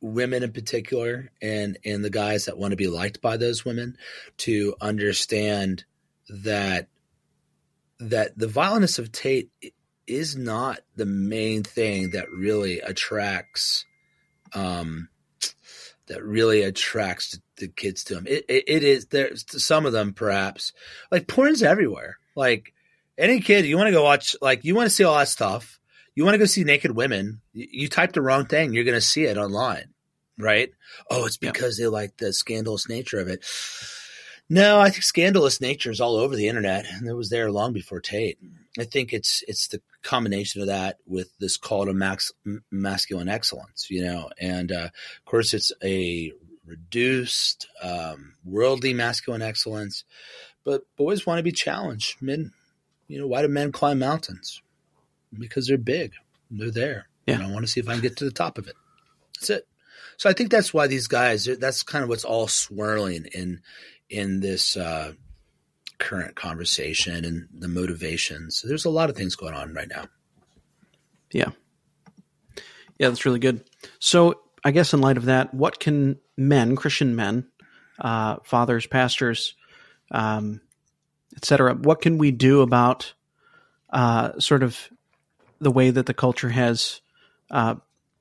women 0.00 0.42
in 0.42 0.52
particular, 0.52 1.30
and 1.40 1.78
and 1.84 2.04
the 2.04 2.10
guys 2.10 2.46
that 2.46 2.58
want 2.58 2.72
to 2.72 2.76
be 2.76 2.88
liked 2.88 3.20
by 3.20 3.36
those 3.36 3.64
women 3.64 3.96
to 4.38 4.74
understand 4.80 5.84
that 6.28 6.88
that 8.00 8.36
the 8.36 8.48
violence 8.48 8.98
of 8.98 9.12
Tate 9.12 9.50
is 10.06 10.36
not 10.36 10.80
the 10.96 11.06
main 11.06 11.62
thing 11.62 12.10
that 12.10 12.30
really 12.30 12.80
attracts 12.80 13.84
um 14.54 15.08
that 16.06 16.24
really 16.24 16.62
attracts 16.62 17.38
the 17.56 17.68
kids 17.68 18.02
to 18.04 18.16
him. 18.16 18.26
It, 18.26 18.44
it, 18.48 18.64
it 18.66 18.82
is 18.82 19.06
there's 19.06 19.44
some 19.62 19.86
of 19.86 19.92
them 19.92 20.12
perhaps 20.12 20.72
like 21.12 21.28
porn's 21.28 21.62
everywhere. 21.62 22.18
Like 22.34 22.72
any 23.16 23.40
kid, 23.40 23.66
you 23.66 23.76
want 23.76 23.88
to 23.88 23.92
go 23.92 24.02
watch 24.02 24.34
like 24.42 24.64
you 24.64 24.74
want 24.74 24.86
to 24.86 24.94
see 24.94 25.04
all 25.04 25.18
that 25.18 25.28
stuff. 25.28 25.77
You 26.18 26.24
want 26.24 26.34
to 26.34 26.38
go 26.38 26.46
see 26.46 26.64
naked 26.64 26.96
women. 26.96 27.42
You, 27.52 27.86
type 27.86 28.12
the 28.12 28.20
wrong 28.20 28.46
thing, 28.46 28.72
you're 28.72 28.82
going 28.82 28.96
to 28.96 29.00
see 29.00 29.22
it 29.26 29.38
online, 29.38 29.94
right? 30.36 30.72
Oh, 31.08 31.26
it's 31.26 31.38
Yeah. 31.40 31.52
because 31.52 31.78
they 31.78 31.86
like 31.86 32.16
the 32.16 32.32
scandalous 32.32 32.88
nature 32.88 33.20
of 33.20 33.28
it. 33.28 33.44
No, 34.48 34.80
I 34.80 34.90
think 34.90 35.04
scandalous 35.04 35.60
nature 35.60 35.92
is 35.92 36.00
all 36.00 36.16
over 36.16 36.34
the 36.34 36.48
internet, 36.48 36.86
and 36.90 37.06
it 37.06 37.12
was 37.12 37.30
there 37.30 37.52
long 37.52 37.72
before 37.72 38.00
Tate. 38.00 38.36
I 38.76 38.82
think 38.82 39.12
it's 39.12 39.44
it's 39.46 39.68
the 39.68 39.80
combination 40.02 40.60
of 40.60 40.66
that 40.66 40.96
with 41.06 41.30
this 41.38 41.56
call 41.56 41.86
to 41.86 41.92
max, 41.92 42.32
masculine 42.68 43.28
excellence, 43.28 43.86
you 43.88 44.02
know, 44.02 44.28
and 44.40 44.72
uh, 44.72 44.88
of 45.18 45.24
course 45.24 45.54
it's 45.54 45.70
a 45.84 46.32
reduced, 46.66 47.68
um, 47.80 48.34
worldly 48.44 48.92
masculine 48.92 49.42
excellence, 49.42 50.02
but 50.64 50.82
boys 50.96 51.24
want 51.24 51.38
to 51.38 51.44
be 51.44 51.52
challenged. 51.52 52.20
Men, 52.20 52.50
you 53.06 53.20
know, 53.20 53.28
why 53.28 53.42
do 53.42 53.46
men 53.46 53.70
climb 53.70 54.00
mountains? 54.00 54.62
Because 55.36 55.66
they're 55.66 55.78
big, 55.78 56.12
they're 56.50 56.70
there. 56.70 57.08
Yeah. 57.26 57.34
And 57.34 57.44
I 57.44 57.50
want 57.50 57.64
to 57.64 57.70
see 57.70 57.80
if 57.80 57.88
I 57.88 57.92
can 57.92 58.00
get 58.00 58.16
to 58.18 58.24
the 58.24 58.30
top 58.30 58.58
of 58.58 58.68
it. 58.68 58.76
That's 59.34 59.50
it. 59.50 59.68
So 60.16 60.28
I 60.28 60.32
think 60.32 60.50
that's 60.50 60.72
why 60.72 60.86
these 60.86 61.06
guys. 61.06 61.44
That's 61.44 61.82
kind 61.82 62.02
of 62.02 62.08
what's 62.08 62.24
all 62.24 62.48
swirling 62.48 63.26
in 63.32 63.60
in 64.08 64.40
this 64.40 64.76
uh, 64.76 65.12
current 65.98 66.34
conversation 66.34 67.24
and 67.24 67.48
the 67.52 67.68
motivations. 67.68 68.56
So 68.56 68.68
there's 68.68 68.84
a 68.84 68.90
lot 68.90 69.10
of 69.10 69.16
things 69.16 69.36
going 69.36 69.54
on 69.54 69.74
right 69.74 69.88
now. 69.88 70.06
Yeah. 71.30 71.50
Yeah, 72.98 73.08
that's 73.08 73.26
really 73.26 73.38
good. 73.38 73.64
So 74.00 74.40
I 74.64 74.70
guess 74.70 74.92
in 74.92 75.00
light 75.00 75.16
of 75.16 75.26
that, 75.26 75.54
what 75.54 75.78
can 75.78 76.18
men, 76.36 76.74
Christian 76.76 77.14
men, 77.14 77.46
uh, 78.00 78.36
fathers, 78.44 78.86
pastors, 78.86 79.54
um, 80.10 80.60
etc., 81.36 81.74
what 81.74 82.00
can 82.00 82.18
we 82.18 82.30
do 82.30 82.62
about 82.62 83.14
uh, 83.90 84.38
sort 84.40 84.62
of 84.62 84.88
the 85.60 85.70
way 85.70 85.90
that 85.90 86.06
the 86.06 86.14
culture 86.14 86.48
has, 86.48 87.00
uh, 87.50 87.76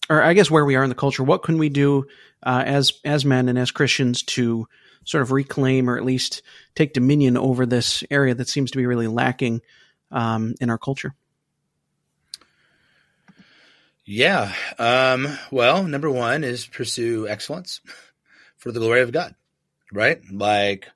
or 0.10 0.22
I 0.22 0.34
guess 0.34 0.52
where 0.52 0.66
we 0.66 0.76
are 0.76 0.84
in 0.84 0.90
the 0.90 0.96
culture? 0.96 1.24
What 1.24 1.44
can 1.44 1.58
we 1.58 1.70
do 1.70 2.06
uh, 2.44 2.64
as 2.66 2.94
as 3.04 3.26
men 3.26 3.50
and 3.50 3.58
as 3.58 3.72
Christians 3.72 4.24
to 4.24 4.68
sort 5.04 5.22
of 5.22 5.32
reclaim 5.32 5.90
or 5.90 5.98
at 5.98 6.06
least 6.06 6.42
take 6.76 6.94
dominion 6.94 7.38
over 7.38 7.66
this 7.66 8.04
area 8.12 8.36
that 8.36 8.50
seems 8.50 8.72
to 8.72 8.78
be 8.78 8.86
really 8.86 9.08
lacking 9.08 9.62
um, 10.12 10.54
in 10.60 10.70
our 10.70 10.78
culture? 10.78 11.16
Yeah. 14.06 14.54
Um, 14.80 15.38
well, 15.52 15.84
number 15.84 16.10
one 16.10 16.44
is 16.44 16.66
pursue 16.66 17.28
excellence 17.28 17.82
for 18.58 18.72
the 18.72 18.80
glory 18.80 19.02
of 19.02 19.12
God, 19.12 19.36
right? 19.92 20.22
Like, 20.32 20.88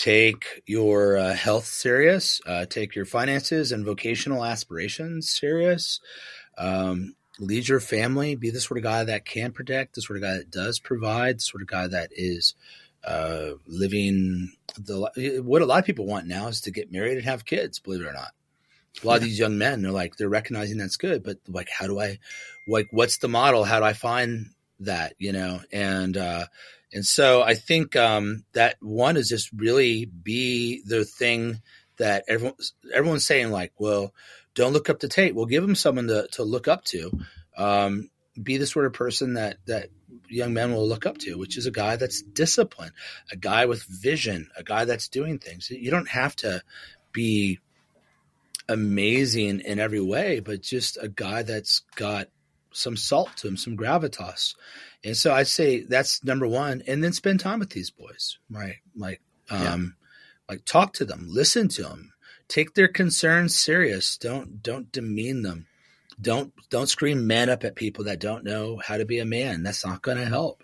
take 0.00 0.62
your 0.66 1.18
uh, 1.18 1.34
health 1.34 1.66
serious, 1.66 2.40
uh, 2.46 2.64
take 2.64 2.94
your 2.94 3.04
finances 3.04 3.70
and 3.70 3.84
vocational 3.84 4.42
aspirations 4.42 5.28
serious. 5.28 6.00
Um, 6.56 7.16
lead 7.38 7.68
your 7.68 7.80
family, 7.80 8.34
be 8.34 8.50
the 8.50 8.60
sort 8.60 8.78
of 8.78 8.84
guy 8.84 9.04
that 9.04 9.26
can 9.26 9.52
protect, 9.52 9.94
the 9.94 10.00
sort 10.00 10.16
of 10.16 10.22
guy 10.22 10.38
that 10.38 10.50
does 10.50 10.78
provide, 10.78 11.36
the 11.36 11.42
sort 11.42 11.62
of 11.62 11.68
guy 11.68 11.86
that 11.86 12.10
is 12.12 12.54
uh, 13.04 13.50
living 13.66 14.52
the 14.78 15.42
what 15.44 15.60
a 15.60 15.66
lot 15.66 15.80
of 15.80 15.84
people 15.84 16.06
want 16.06 16.26
now 16.26 16.48
is 16.48 16.62
to 16.62 16.70
get 16.70 16.90
married 16.90 17.18
and 17.18 17.26
have 17.26 17.44
kids. 17.44 17.78
Believe 17.78 18.00
it 18.00 18.06
or 18.06 18.12
not, 18.14 18.32
a 19.02 19.06
lot 19.06 19.12
yeah. 19.12 19.16
of 19.16 19.22
these 19.24 19.38
young 19.38 19.58
men 19.58 19.82
they're 19.82 19.92
like 19.92 20.16
they're 20.16 20.30
recognizing 20.30 20.78
that's 20.78 20.96
good, 20.96 21.22
but 21.22 21.36
like 21.46 21.68
how 21.68 21.86
do 21.86 22.00
I, 22.00 22.18
like 22.66 22.88
what's 22.90 23.18
the 23.18 23.28
model? 23.28 23.64
How 23.64 23.80
do 23.80 23.84
I 23.84 23.92
find 23.92 24.46
that? 24.80 25.14
You 25.18 25.32
know, 25.32 25.60
and 25.70 26.16
uh, 26.16 26.46
and 26.92 27.04
so 27.04 27.42
I 27.42 27.54
think 27.54 27.94
um, 27.96 28.44
that 28.52 28.76
one 28.80 29.16
is 29.16 29.28
just 29.28 29.50
really 29.52 30.06
be 30.06 30.82
the 30.84 31.04
thing 31.04 31.60
that 31.98 32.24
everyone 32.28 32.54
everyone's 32.92 33.26
saying 33.26 33.50
like, 33.50 33.72
well, 33.78 34.12
don't 34.54 34.72
look 34.72 34.90
up 34.90 35.00
to 35.00 35.08
Tate. 35.08 35.34
We'll 35.34 35.46
give 35.46 35.62
them 35.62 35.74
someone 35.74 36.08
to 36.08 36.26
to 36.32 36.42
look 36.42 36.68
up 36.68 36.84
to. 36.86 37.12
Um, 37.56 38.10
be 38.40 38.56
the 38.56 38.66
sort 38.66 38.86
of 38.86 38.92
person 38.92 39.34
that 39.34 39.58
that 39.66 39.88
young 40.28 40.52
men 40.52 40.72
will 40.72 40.88
look 40.88 41.06
up 41.06 41.18
to, 41.18 41.36
which 41.36 41.56
is 41.56 41.66
a 41.66 41.70
guy 41.70 41.96
that's 41.96 42.22
disciplined, 42.22 42.92
a 43.30 43.36
guy 43.36 43.66
with 43.66 43.82
vision, 43.84 44.48
a 44.56 44.62
guy 44.62 44.84
that's 44.84 45.08
doing 45.08 45.38
things. 45.38 45.70
You 45.70 45.90
don't 45.90 46.08
have 46.08 46.34
to 46.36 46.62
be 47.12 47.60
amazing 48.68 49.60
in 49.60 49.78
every 49.78 50.00
way, 50.00 50.40
but 50.40 50.62
just 50.62 50.96
a 51.00 51.08
guy 51.08 51.42
that's 51.42 51.82
got 51.96 52.28
some 52.72 52.96
salt 52.96 53.36
to 53.38 53.48
him, 53.48 53.56
some 53.56 53.76
gravitas. 53.76 54.54
And 55.04 55.16
so 55.16 55.32
I'd 55.32 55.48
say 55.48 55.82
that's 55.82 56.22
number 56.24 56.46
one. 56.46 56.82
And 56.86 57.02
then 57.02 57.12
spend 57.12 57.40
time 57.40 57.58
with 57.58 57.70
these 57.70 57.90
boys, 57.90 58.38
right? 58.50 58.76
Like, 58.94 59.20
um, 59.48 59.96
yeah. 60.48 60.54
like 60.54 60.64
talk 60.64 60.92
to 60.94 61.04
them, 61.04 61.26
listen 61.28 61.68
to 61.68 61.82
them, 61.82 62.12
take 62.48 62.74
their 62.74 62.88
concerns 62.88 63.56
serious. 63.56 64.16
Don't, 64.18 64.62
don't 64.62 64.92
demean 64.92 65.42
them 65.42 65.66
don't 66.20 66.52
don't 66.68 66.88
scream 66.88 67.26
man 67.26 67.48
up 67.48 67.64
at 67.64 67.74
people 67.74 68.04
that 68.04 68.20
don't 68.20 68.44
know 68.44 68.76
how 68.84 68.96
to 68.98 69.04
be 69.04 69.18
a 69.18 69.24
man. 69.24 69.62
That's 69.62 69.86
not 69.86 70.02
going 70.02 70.18
to 70.18 70.26
help. 70.26 70.62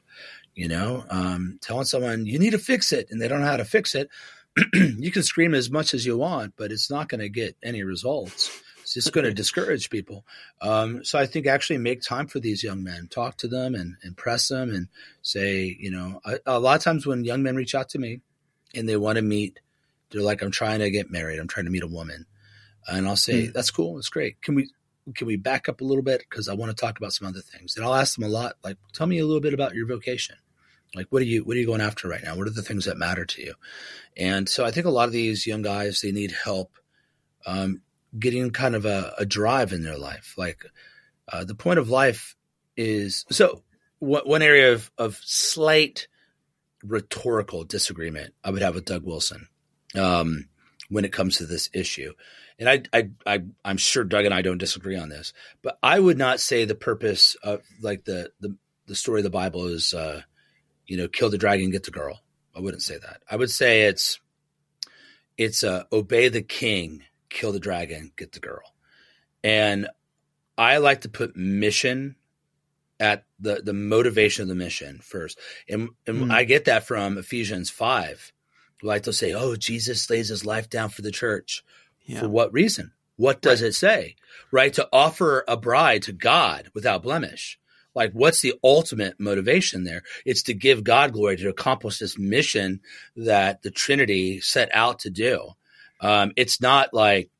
You 0.55 0.69
know, 0.69 1.05
um, 1.11 1.59
telling 1.61 1.85
someone 1.85 2.25
you 2.25 2.39
need 2.39 2.51
to 2.51 2.59
fix 2.59 2.93
it 2.93 3.09
and 3.11 3.21
they 3.21 3.29
don't 3.29 3.41
know 3.41 3.47
how 3.47 3.59
to 3.59 3.65
fix 3.65 3.95
it. 3.95 4.09
you 4.75 5.11
can 5.11 5.23
scream 5.23 5.55
as 5.55 5.71
much 5.71 5.93
as 5.93 6.07
you 6.07 6.17
want, 6.17 6.55
but 6.57 6.73
it's 6.73 6.91
not 6.91 7.11
going 7.11 7.21
to 7.21 7.29
get 7.29 7.57
any 7.63 7.83
results. 7.83 8.63
It's 8.97 9.05
just 9.05 9.15
going 9.15 9.27
to 9.27 9.35
discourage 9.35 9.91
people. 9.91 10.25
Um, 10.63 11.05
so 11.05 11.19
I 11.19 11.27
think 11.27 11.47
actually 11.47 11.79
make 11.79 12.01
time 12.01 12.27
for 12.27 12.41
these 12.41 12.63
young 12.63 12.83
men, 12.83 13.09
talk 13.09 13.37
to 13.39 13.49
them 13.49 13.75
and, 13.75 13.97
and 14.03 14.17
press 14.17 14.49
them 14.49 14.71
and 14.71 14.89
say, 15.23 15.77
you 15.79 15.91
know, 15.91 16.21
a, 16.25 16.39
a 16.47 16.59
lot 16.59 16.77
of 16.77 16.83
times 16.83 17.07
when 17.07 17.25
young 17.25 17.43
men 17.43 17.57
reach 17.57 17.75
out 17.75 17.91
to 17.91 17.99
me 17.99 18.21
and 18.75 18.89
they 18.89 18.97
want 18.97 19.17
to 19.17 19.23
meet, 19.23 19.61
they're 20.11 20.23
like, 20.23 20.43
I'm 20.43 20.51
trying 20.51 20.79
to 20.81 20.91
get 20.91 21.11
married. 21.11 21.39
I'm 21.39 21.49
trying 21.49 21.67
to 21.67 21.73
meet 21.73 21.83
a 21.83 21.89
woman. 21.89 22.27
And 22.89 23.07
I'll 23.07 23.17
say, 23.17 23.49
mm. 23.49 23.53
that's 23.53 23.71
cool. 23.71 23.97
That's 23.97 24.09
great. 24.09 24.41
Can 24.41 24.55
we, 24.55 24.71
can 25.15 25.27
we 25.27 25.37
back 25.37 25.69
up 25.69 25.81
a 25.81 25.85
little 25.85 26.03
bit 26.03 26.25
because 26.29 26.49
I 26.49 26.55
want 26.55 26.71
to 26.71 26.81
talk 26.81 26.99
about 26.99 27.13
some 27.13 27.29
other 27.29 27.41
things. 27.41 27.77
And 27.77 27.85
I'll 27.85 27.95
ask 27.95 28.15
them 28.15 28.25
a 28.25 28.33
lot, 28.33 28.55
like, 28.65 28.79
tell 28.93 29.07
me 29.07 29.19
a 29.19 29.27
little 29.27 29.43
bit 29.43 29.55
about 29.55 29.75
your 29.75 29.87
vocation. 29.87 30.37
Like, 30.95 31.09
what 31.11 31.21
are 31.21 31.27
you 31.27 31.45
what 31.45 31.57
are 31.57 31.61
you 31.61 31.67
going 31.67 31.81
after 31.81 32.09
right 32.09 32.23
now? 32.23 32.37
What 32.37 32.47
are 32.47 32.51
the 32.51 32.63
things 32.63 32.87
that 32.87 32.97
matter 32.97 33.27
to 33.27 33.43
you? 33.43 33.55
And 34.17 34.49
so 34.49 34.65
I 34.65 34.71
think 34.71 34.87
a 34.87 34.91
lot 34.91 35.09
of 35.09 35.13
these 35.13 35.47
young 35.47 35.61
guys 35.61 36.01
they 36.01 36.13
need 36.13 36.33
help 36.33 36.73
um, 37.45 37.83
getting 38.19 38.51
kind 38.51 38.75
of 38.75 38.85
a, 38.85 39.15
a, 39.19 39.27
drive 39.27 39.73
in 39.73 39.83
their 39.83 39.99
life. 39.99 40.35
Like 40.37 40.65
uh, 41.31 41.45
the 41.45 41.55
point 41.55 41.79
of 41.79 41.91
life 41.91 42.37
is 42.77 43.25
so. 43.31 43.63
one 43.99 44.43
area 44.43 44.73
of, 44.73 44.91
of 44.99 45.17
slight 45.23 46.09
rhetorical 46.85 47.65
disagreement 47.65 48.35
I 48.45 48.51
would 48.51 48.63
have 48.63 48.75
with 48.75 48.85
Doug 48.85 49.05
Wilson 49.05 49.49
um, 49.95 50.49
when 50.89 51.05
it 51.05 51.13
comes 51.13 51.39
to 51.39 51.47
this 51.47 51.69
issue 51.73 52.13
and 52.59 52.69
I, 52.69 52.83
I, 52.93 53.11
I, 53.27 53.43
I'm 53.65 53.77
sure 53.77 54.05
Doug 54.05 54.25
and 54.25 54.35
I 54.35 54.43
don't 54.43 54.59
disagree 54.59 54.97
on 54.97 55.09
this, 55.09 55.33
but 55.63 55.79
I 55.83 55.99
would 56.01 56.17
not 56.17 56.41
say 56.41 56.65
the 56.65 56.75
purpose 56.75 57.37
of 57.43 57.63
like 57.83 58.05
the 58.05 58.31
the, 58.41 58.57
the 58.87 58.95
story 58.95 59.21
of 59.21 59.25
the 59.25 59.31
Bible 59.31 59.67
is, 59.67 59.93
uh, 59.93 60.23
you 60.87 60.97
know, 60.97 61.09
kill 61.09 61.29
the 61.29 61.39
dragon, 61.39 61.71
get 61.71 61.85
the 61.85 61.91
girl. 61.91 62.21
I 62.55 62.61
wouldn't 62.61 62.83
say 62.83 62.97
that. 62.97 63.23
I 63.31 63.37
would 63.37 63.51
say 63.51 63.83
it's 63.83 64.21
it's 65.37 65.65
uh, 65.65 65.85
obey 65.93 66.29
the 66.29 66.43
king, 66.43 67.03
kill 67.29 67.53
the 67.53 67.61
dragon, 67.61 68.13
get 68.17 68.33
the 68.33 68.41
girl. 68.41 68.75
And 69.43 69.89
I 70.59 70.79
like 70.79 71.03
to 71.03 71.09
put 71.09 71.37
mission 71.37 72.17
at 72.99 73.25
the 73.39 73.61
the 73.63 73.75
motivation 73.75 74.43
of 74.43 74.49
the 74.49 74.55
mission 74.55 75.01
first. 75.03 75.39
And, 75.69 75.91
and 76.07 76.25
mm. 76.25 76.31
I 76.33 76.45
get 76.45 76.65
that 76.65 76.87
from 76.87 77.19
Ephesians 77.19 77.71
5. 77.71 78.33
Like 78.83 79.03
they'll 79.03 79.13
say, 79.13 79.33
"Oh, 79.33 79.57
Jesus 79.57 80.09
lays 80.11 80.29
his 80.29 80.45
life 80.45 80.69
down 80.69 80.91
for 80.91 81.03
the 81.03 81.11
church." 81.11 81.63
Yeah. 82.05 82.21
For 82.21 82.29
what 82.29 82.53
reason? 82.53 82.93
What 83.17 83.41
does 83.41 83.63
right. 83.63 83.69
it 83.69 83.75
say? 83.75 84.17
Right? 84.51 84.73
To 84.75 84.89
offer 84.93 85.45
a 85.49 85.57
bride 85.57 86.03
to 86.03 86.13
God 86.13 86.71
without 86.75 87.03
blemish. 87.03 87.59
Like, 87.95 88.13
what's 88.13 88.43
the 88.43 88.53
ultimate 88.63 89.19
motivation 89.19 89.85
there? 89.85 90.03
It's 90.27 90.43
to 90.45 90.55
give 90.55 90.85
God 90.85 91.15
glory 91.15 91.39
to 91.39 91.49
accomplish 91.49 91.99
this 91.99 92.19
mission 92.19 92.81
that 93.17 93.63
the 93.63 93.71
Trinity 93.71 94.41
set 94.41 94.69
out 94.75 94.99
to 95.01 95.11
do. 95.11 95.53
Um, 96.01 96.33
it's 96.37 96.61
not 96.61 96.93
like 96.93 97.31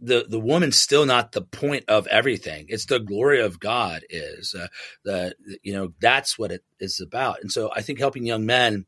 the 0.00 0.26
the 0.28 0.40
woman's 0.40 0.76
still 0.76 1.06
not 1.06 1.32
the 1.32 1.42
point 1.42 1.84
of 1.88 2.06
everything. 2.06 2.66
It's 2.68 2.86
the 2.86 3.00
glory 3.00 3.40
of 3.40 3.58
God 3.58 4.02
is 4.10 4.54
uh, 4.54 4.68
the 5.04 5.34
you 5.62 5.72
know 5.72 5.92
that's 6.00 6.38
what 6.38 6.52
it 6.52 6.62
is 6.78 7.00
about. 7.00 7.40
And 7.40 7.50
so 7.50 7.70
I 7.74 7.82
think 7.82 7.98
helping 7.98 8.26
young 8.26 8.46
men 8.46 8.86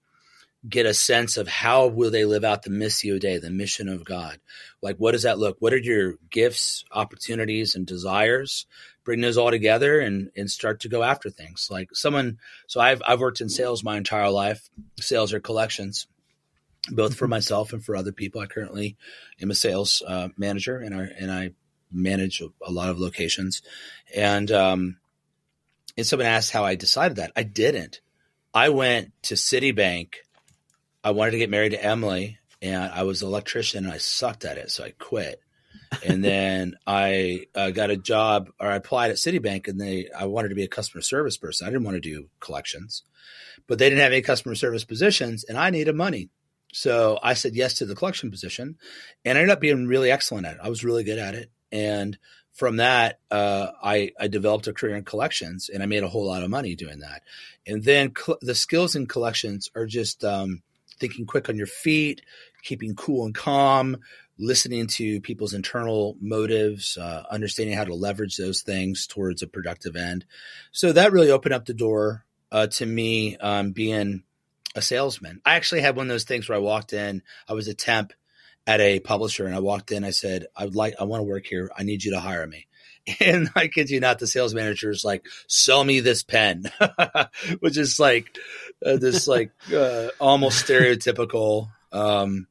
get 0.69 0.87
a 0.87 0.95
sense 0.95 1.37
of 1.37 1.47
how 1.47 1.87
will 1.87 2.11
they 2.11 2.25
live 2.25 2.45
out 2.45 2.63
the 2.63 2.71
missio 2.71 3.19
dei, 3.19 3.39
the 3.39 3.51
mission 3.51 3.89
of 3.89 4.05
God. 4.05 4.39
Like, 4.83 4.97
what 4.97 5.13
does 5.13 5.23
that 5.23 5.39
look? 5.39 5.57
What 5.61 5.73
are 5.73 5.79
your 5.79 6.15
gifts, 6.31 6.85
opportunities, 6.91 7.75
and 7.75 7.87
desires? 7.87 8.67
Bring 9.05 9.21
those 9.21 9.39
all 9.39 9.51
together 9.51 10.01
and 10.01 10.31
and 10.37 10.51
start 10.51 10.81
to 10.81 10.89
go 10.89 11.03
after 11.03 11.31
things. 11.31 11.69
Like 11.71 11.91
someone, 11.95 12.39
so 12.67 12.81
I've 12.81 13.01
I've 13.07 13.21
worked 13.21 13.41
in 13.41 13.49
sales 13.49 13.85
my 13.85 13.97
entire 13.97 14.31
life. 14.31 14.69
Sales 15.01 15.33
are 15.33 15.41
collections, 15.41 16.07
both 16.91 17.17
for 17.17 17.25
mm-hmm. 17.25 17.31
myself 17.31 17.73
and 17.73 17.85
for 17.85 17.97
other 17.97 18.13
people. 18.13 18.41
I 18.41 18.47
currently 18.47 18.97
am 19.41 19.51
a 19.51 19.55
sales 19.55 20.03
uh, 20.07 20.29
manager, 20.37 20.79
and 20.79 20.95
I 20.95 21.09
and 21.19 21.31
I 21.31 21.51
manage 21.91 22.41
a, 22.41 22.49
a 22.67 22.71
lot 22.71 22.91
of 22.91 22.99
locations. 22.99 23.63
And 24.15 24.51
um, 24.51 24.97
and 25.97 26.07
someone 26.07 26.27
asked 26.27 26.53
how 26.53 26.65
I 26.65 26.75
decided 26.75 27.17
that. 27.17 27.33
I 27.37 27.43
didn't. 27.43 28.01
I 28.55 28.71
went 28.71 29.13
to 29.25 29.35
Citibank 29.35 30.15
I 31.03 31.13
wanted 31.13 31.33
to 31.33 31.39
get 31.39 31.51
married 31.51 31.71
to 31.71 31.83
Emily, 31.83 32.39
and 32.61 32.93
I 32.93 33.05
was 33.05 33.23
an 33.23 33.29
electrician, 33.29 33.85
and 33.85 33.93
I 33.95 33.99
sucked 33.99 34.45
at 34.45 34.59
it, 34.59 34.71
so 34.71 34.85
I 34.85 34.91
quit. 34.99 35.41
and 36.05 36.23
then 36.23 36.75
I 36.87 37.47
uh, 37.55 37.71
got 37.71 37.91
a 37.91 37.97
job, 37.97 38.51
or 38.61 38.69
I 38.69 38.77
applied 38.77 39.11
at 39.11 39.17
Citibank, 39.17 39.69
and 39.69 39.81
they 39.81 40.09
I 40.17 40.27
wanted 40.27 40.51
to 40.51 40.55
be 40.55 40.65
a 40.65 40.69
customer 40.69 41.01
service 41.01 41.39
person. 41.39 41.67
I 41.67 41.71
didn't 41.71 41.85
want 41.85 41.95
to 41.95 42.01
do 42.01 42.29
collections, 42.41 43.05
but 43.67 43.79
they 43.79 43.89
didn't 43.89 44.03
have 44.03 44.13
any 44.13 44.23
customer 44.23 44.55
service 44.55 44.85
positions, 44.85 45.45
and 45.45 45.57
I 45.57 45.71
needed 45.71 45.95
money. 45.95 46.29
So 46.73 47.19
I 47.23 47.35
said 47.35 47.55
yes 47.55 47.75
to 47.75 47.87
the 47.87 47.95
collection 47.95 48.31
position 48.31 48.77
and 49.25 49.39
I 49.39 49.41
ended 49.41 49.53
up 49.53 49.61
being 49.61 49.87
really 49.87 50.11
excellent 50.11 50.47
at 50.47 50.55
it. 50.55 50.61
I 50.63 50.69
was 50.69 50.85
really 50.85 51.05
good 51.05 51.19
at 51.19 51.35
it. 51.35 51.51
And 51.73 52.19
from 52.53 52.77
that, 52.77 53.21
uh, 53.31 53.69
I, 53.83 54.13
I 54.19 54.29
developed 54.29 54.67
a 54.67 54.73
career 54.73 54.97
in 54.97 55.05
collections 55.05 55.71
and 55.73 55.83
I 55.83 55.87
made 55.87 56.03
a 56.03 56.09
whole 56.09 56.27
lot 56.27 56.43
of 56.43 56.51
money 56.51 56.75
doing 56.75 57.01
that. 57.01 57.23
And 57.67 57.83
then 57.85 58.13
cl- 58.17 58.39
the 58.41 58.55
skills 58.55 58.97
in 58.97 59.07
collections 59.07 59.71
are 59.75 59.87
just 59.87 60.25
um, 60.25 60.63
thinking 60.99 61.25
quick 61.25 61.49
on 61.49 61.57
your 61.57 61.67
feet, 61.67 62.23
keeping 62.63 62.95
cool 62.97 63.25
and 63.25 63.35
calm, 63.35 63.99
listening 64.39 64.87
to 64.87 65.21
people's 65.21 65.55
internal 65.55 66.17
motives, 66.21 66.97
uh, 66.97 67.25
understanding 67.31 67.77
how 67.77 67.85
to 67.85 67.95
leverage 67.95 68.37
those 68.37 68.63
things 68.63 69.07
towards 69.07 69.43
a 69.43 69.47
productive 69.47 69.97
end. 69.97 70.25
So 70.73 70.93
that 70.93 71.13
really 71.13 71.31
opened 71.31 71.55
up 71.55 71.65
the 71.65 71.75
door 71.75 72.25
uh, 72.51 72.67
to 72.69 72.87
me 72.87 73.37
um, 73.39 73.73
being 73.73 74.23
a 74.75 74.83
salesman. 74.83 75.41
I 75.45 75.55
actually 75.55 75.81
had 75.81 75.97
one 75.97 76.07
of 76.07 76.11
those 76.11 76.25
things 76.25 76.49
where 76.49 76.57
I 76.57 76.61
walked 76.61 76.93
in, 76.93 77.23
I 77.49 77.55
was 77.55 77.69
a 77.69 77.75
temp 77.75 78.13
at 78.67 78.81
a 78.81 79.01
publisher 79.01 79.47
and 79.47 79.55
I 79.55 79.61
walked 79.61 79.93
in, 79.93 80.05
I 80.05 80.11
said, 80.11 80.47
I 80.57 80.65
would 80.65 80.77
like, 80.77 80.95
I 81.01 81.05
want 81.05 81.21
to 81.21 81.25
work 81.25 81.47
here. 81.47 81.71
I 81.77 81.83
need 81.83 82.05
you 82.05 82.13
to 82.13 82.21
hire 82.21 82.47
me. 82.47 82.67
And 83.21 83.49
I 83.57 83.69
kid 83.69 83.89
you 83.89 84.01
not, 84.01 84.19
the 84.19 84.27
sales 84.27 84.53
manager 84.53 84.91
is 84.91 85.03
like, 85.03 85.25
sell 85.47 85.83
me 85.83 86.01
this 86.01 86.23
pen, 86.23 86.71
which 87.61 87.79
is 87.79 87.99
like 87.99 88.37
uh, 88.85 88.99
this 88.99 89.27
like 89.27 89.51
uh, 89.75 90.09
almost 90.21 90.67
stereotypical 90.67 91.71
um, 91.91 92.49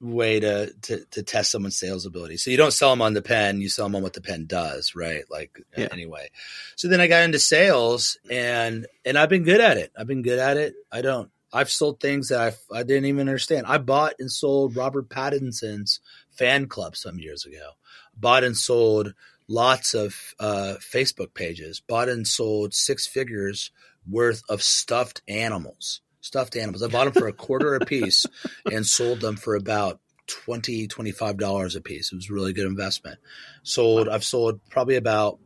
way 0.00 0.40
to, 0.40 0.72
to 0.82 1.04
to 1.06 1.22
test 1.22 1.50
someone's 1.50 1.78
sales 1.78 2.06
ability. 2.06 2.36
So 2.36 2.50
you 2.50 2.56
don't 2.56 2.72
sell 2.72 2.90
them 2.90 3.02
on 3.02 3.14
the 3.14 3.22
pen, 3.22 3.60
you 3.60 3.68
sell 3.68 3.86
them 3.86 3.96
on 3.96 4.02
what 4.02 4.12
the 4.12 4.20
pen 4.20 4.46
does, 4.46 4.94
right? 4.94 5.24
Like 5.30 5.62
yeah. 5.76 5.88
anyway. 5.92 6.30
So 6.76 6.88
then 6.88 7.00
I 7.00 7.06
got 7.06 7.24
into 7.24 7.38
sales 7.38 8.18
and 8.30 8.86
and 9.04 9.18
I've 9.18 9.28
been 9.28 9.44
good 9.44 9.60
at 9.60 9.76
it. 9.76 9.92
I've 9.96 10.06
been 10.06 10.22
good 10.22 10.38
at 10.38 10.56
it. 10.56 10.74
I 10.90 11.02
don't 11.02 11.30
I've 11.52 11.70
sold 11.70 12.00
things 12.00 12.28
that 12.28 12.40
I 12.40 12.76
I 12.76 12.82
didn't 12.82 13.06
even 13.06 13.28
understand. 13.28 13.66
I 13.66 13.78
bought 13.78 14.14
and 14.18 14.30
sold 14.30 14.76
Robert 14.76 15.08
Pattinson's 15.08 16.00
fan 16.30 16.66
club 16.66 16.96
some 16.96 17.18
years 17.18 17.44
ago. 17.44 17.70
Bought 18.16 18.44
and 18.44 18.56
sold 18.56 19.14
lots 19.48 19.94
of 19.94 20.34
uh, 20.40 20.74
Facebook 20.80 21.34
pages. 21.34 21.80
Bought 21.80 22.08
and 22.08 22.26
sold 22.26 22.74
six 22.74 23.06
figures 23.06 23.70
worth 24.08 24.42
of 24.48 24.62
stuffed 24.62 25.22
animals 25.28 26.00
stuffed 26.26 26.56
animals. 26.56 26.82
I 26.82 26.88
bought 26.88 27.04
them 27.04 27.14
for 27.14 27.28
a 27.28 27.32
quarter 27.32 27.74
a 27.74 27.84
piece 27.84 28.26
and 28.70 28.84
sold 28.84 29.20
them 29.20 29.36
for 29.36 29.54
about 29.54 30.00
20 30.26 30.88
$25 30.88 31.76
a 31.76 31.80
piece. 31.80 32.12
It 32.12 32.16
was 32.16 32.28
a 32.28 32.34
really 32.34 32.52
good 32.52 32.66
investment. 32.66 33.18
Sold, 33.62 34.08
I've 34.08 34.24
sold 34.24 34.60
probably 34.68 34.96
about 34.96 35.38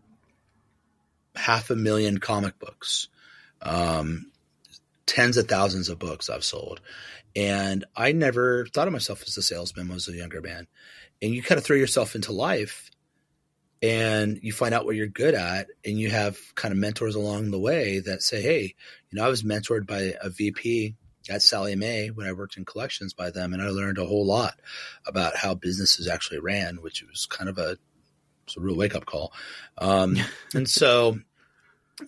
half 1.36 1.70
a 1.70 1.76
million 1.76 2.18
comic 2.18 2.58
books, 2.58 3.08
um, 3.62 4.32
tens 5.06 5.36
of 5.36 5.48
thousands 5.48 5.88
of 5.88 5.98
books 5.98 6.30
I've 6.30 6.44
sold. 6.44 6.80
And 7.36 7.84
I 7.94 8.12
never 8.12 8.66
thought 8.66 8.88
of 8.88 8.92
myself 8.92 9.22
as 9.26 9.36
a 9.36 9.42
salesman 9.42 9.86
when 9.86 9.92
I 9.92 9.94
was 9.94 10.08
a 10.08 10.12
younger 10.12 10.40
man. 10.40 10.66
And 11.22 11.32
you 11.32 11.42
kind 11.42 11.58
of 11.58 11.64
throw 11.64 11.76
yourself 11.76 12.14
into 12.14 12.32
life 12.32 12.90
and 13.82 14.38
you 14.42 14.52
find 14.52 14.74
out 14.74 14.84
what 14.84 14.96
you're 14.96 15.06
good 15.06 15.34
at 15.34 15.68
and 15.84 15.98
you 15.98 16.10
have 16.10 16.38
kind 16.54 16.72
of 16.72 16.78
mentors 16.78 17.14
along 17.14 17.50
the 17.50 17.58
way 17.58 18.00
that 18.00 18.22
say 18.22 18.42
hey 18.42 18.74
you 19.10 19.18
know 19.18 19.24
i 19.24 19.28
was 19.28 19.42
mentored 19.42 19.86
by 19.86 20.14
a 20.22 20.30
vp 20.30 20.94
at 21.28 21.42
Sallie 21.42 21.76
Mae 21.76 22.08
when 22.08 22.26
i 22.26 22.32
worked 22.32 22.56
in 22.56 22.64
collections 22.64 23.12
by 23.12 23.30
them 23.30 23.52
and 23.52 23.62
i 23.62 23.68
learned 23.68 23.98
a 23.98 24.06
whole 24.06 24.26
lot 24.26 24.54
about 25.06 25.36
how 25.36 25.54
businesses 25.54 26.08
actually 26.08 26.40
ran 26.40 26.80
which 26.82 27.02
was 27.02 27.26
kind 27.26 27.48
of 27.48 27.58
a 27.58 27.76
a 28.56 28.60
real 28.60 28.76
wake-up 28.76 29.06
call 29.06 29.32
um, 29.78 30.16
and 30.54 30.68
so 30.68 31.18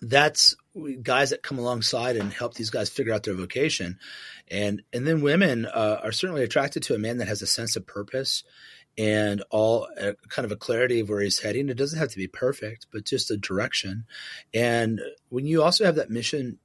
that's 0.00 0.56
guys 1.02 1.30
that 1.30 1.42
come 1.42 1.58
alongside 1.58 2.16
and 2.16 2.32
help 2.32 2.54
these 2.54 2.70
guys 2.70 2.88
figure 2.88 3.12
out 3.12 3.22
their 3.22 3.34
vocation 3.34 3.98
and 4.50 4.82
and 4.92 5.06
then 5.06 5.20
women 5.20 5.66
uh, 5.66 6.00
are 6.02 6.10
certainly 6.10 6.42
attracted 6.42 6.82
to 6.82 6.94
a 6.94 6.98
man 6.98 7.18
that 7.18 7.28
has 7.28 7.42
a 7.42 7.46
sense 7.46 7.76
of 7.76 7.86
purpose 7.86 8.42
and 8.98 9.42
all 9.50 9.88
uh, 10.00 10.12
kind 10.28 10.44
of 10.44 10.52
a 10.52 10.56
clarity 10.56 11.00
of 11.00 11.08
where 11.08 11.20
he's 11.20 11.40
heading. 11.40 11.68
It 11.68 11.76
doesn't 11.76 11.98
have 11.98 12.10
to 12.10 12.18
be 12.18 12.26
perfect, 12.26 12.86
but 12.92 13.04
just 13.04 13.30
a 13.30 13.36
direction. 13.36 14.04
And 14.52 15.00
when 15.30 15.46
you 15.46 15.62
also 15.62 15.84
have 15.84 15.94
that 15.94 16.10
mission 16.10 16.58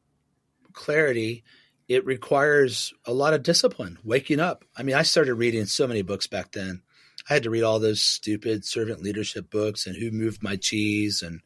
clarity, 0.78 1.43
it 1.88 2.05
requires 2.05 2.93
a 3.05 3.13
lot 3.13 3.34
of 3.34 3.43
discipline, 3.43 3.97
waking 4.03 4.39
up. 4.39 4.63
I 4.75 4.84
mean, 4.84 4.95
I 4.95 5.01
started 5.01 5.34
reading 5.34 5.65
so 5.65 5.88
many 5.88 6.03
books 6.03 6.28
back 6.28 6.51
then. 6.51 6.82
I 7.30 7.34
had 7.34 7.43
to 7.43 7.49
read 7.49 7.63
all 7.63 7.80
those 7.80 8.01
stupid 8.01 8.63
servant 8.63 9.01
leadership 9.01 9.49
books 9.49 9.88
and 9.88 9.95
Who 9.95 10.11
Moved 10.11 10.43
My 10.43 10.55
Cheese 10.55 11.21
and 11.21 11.41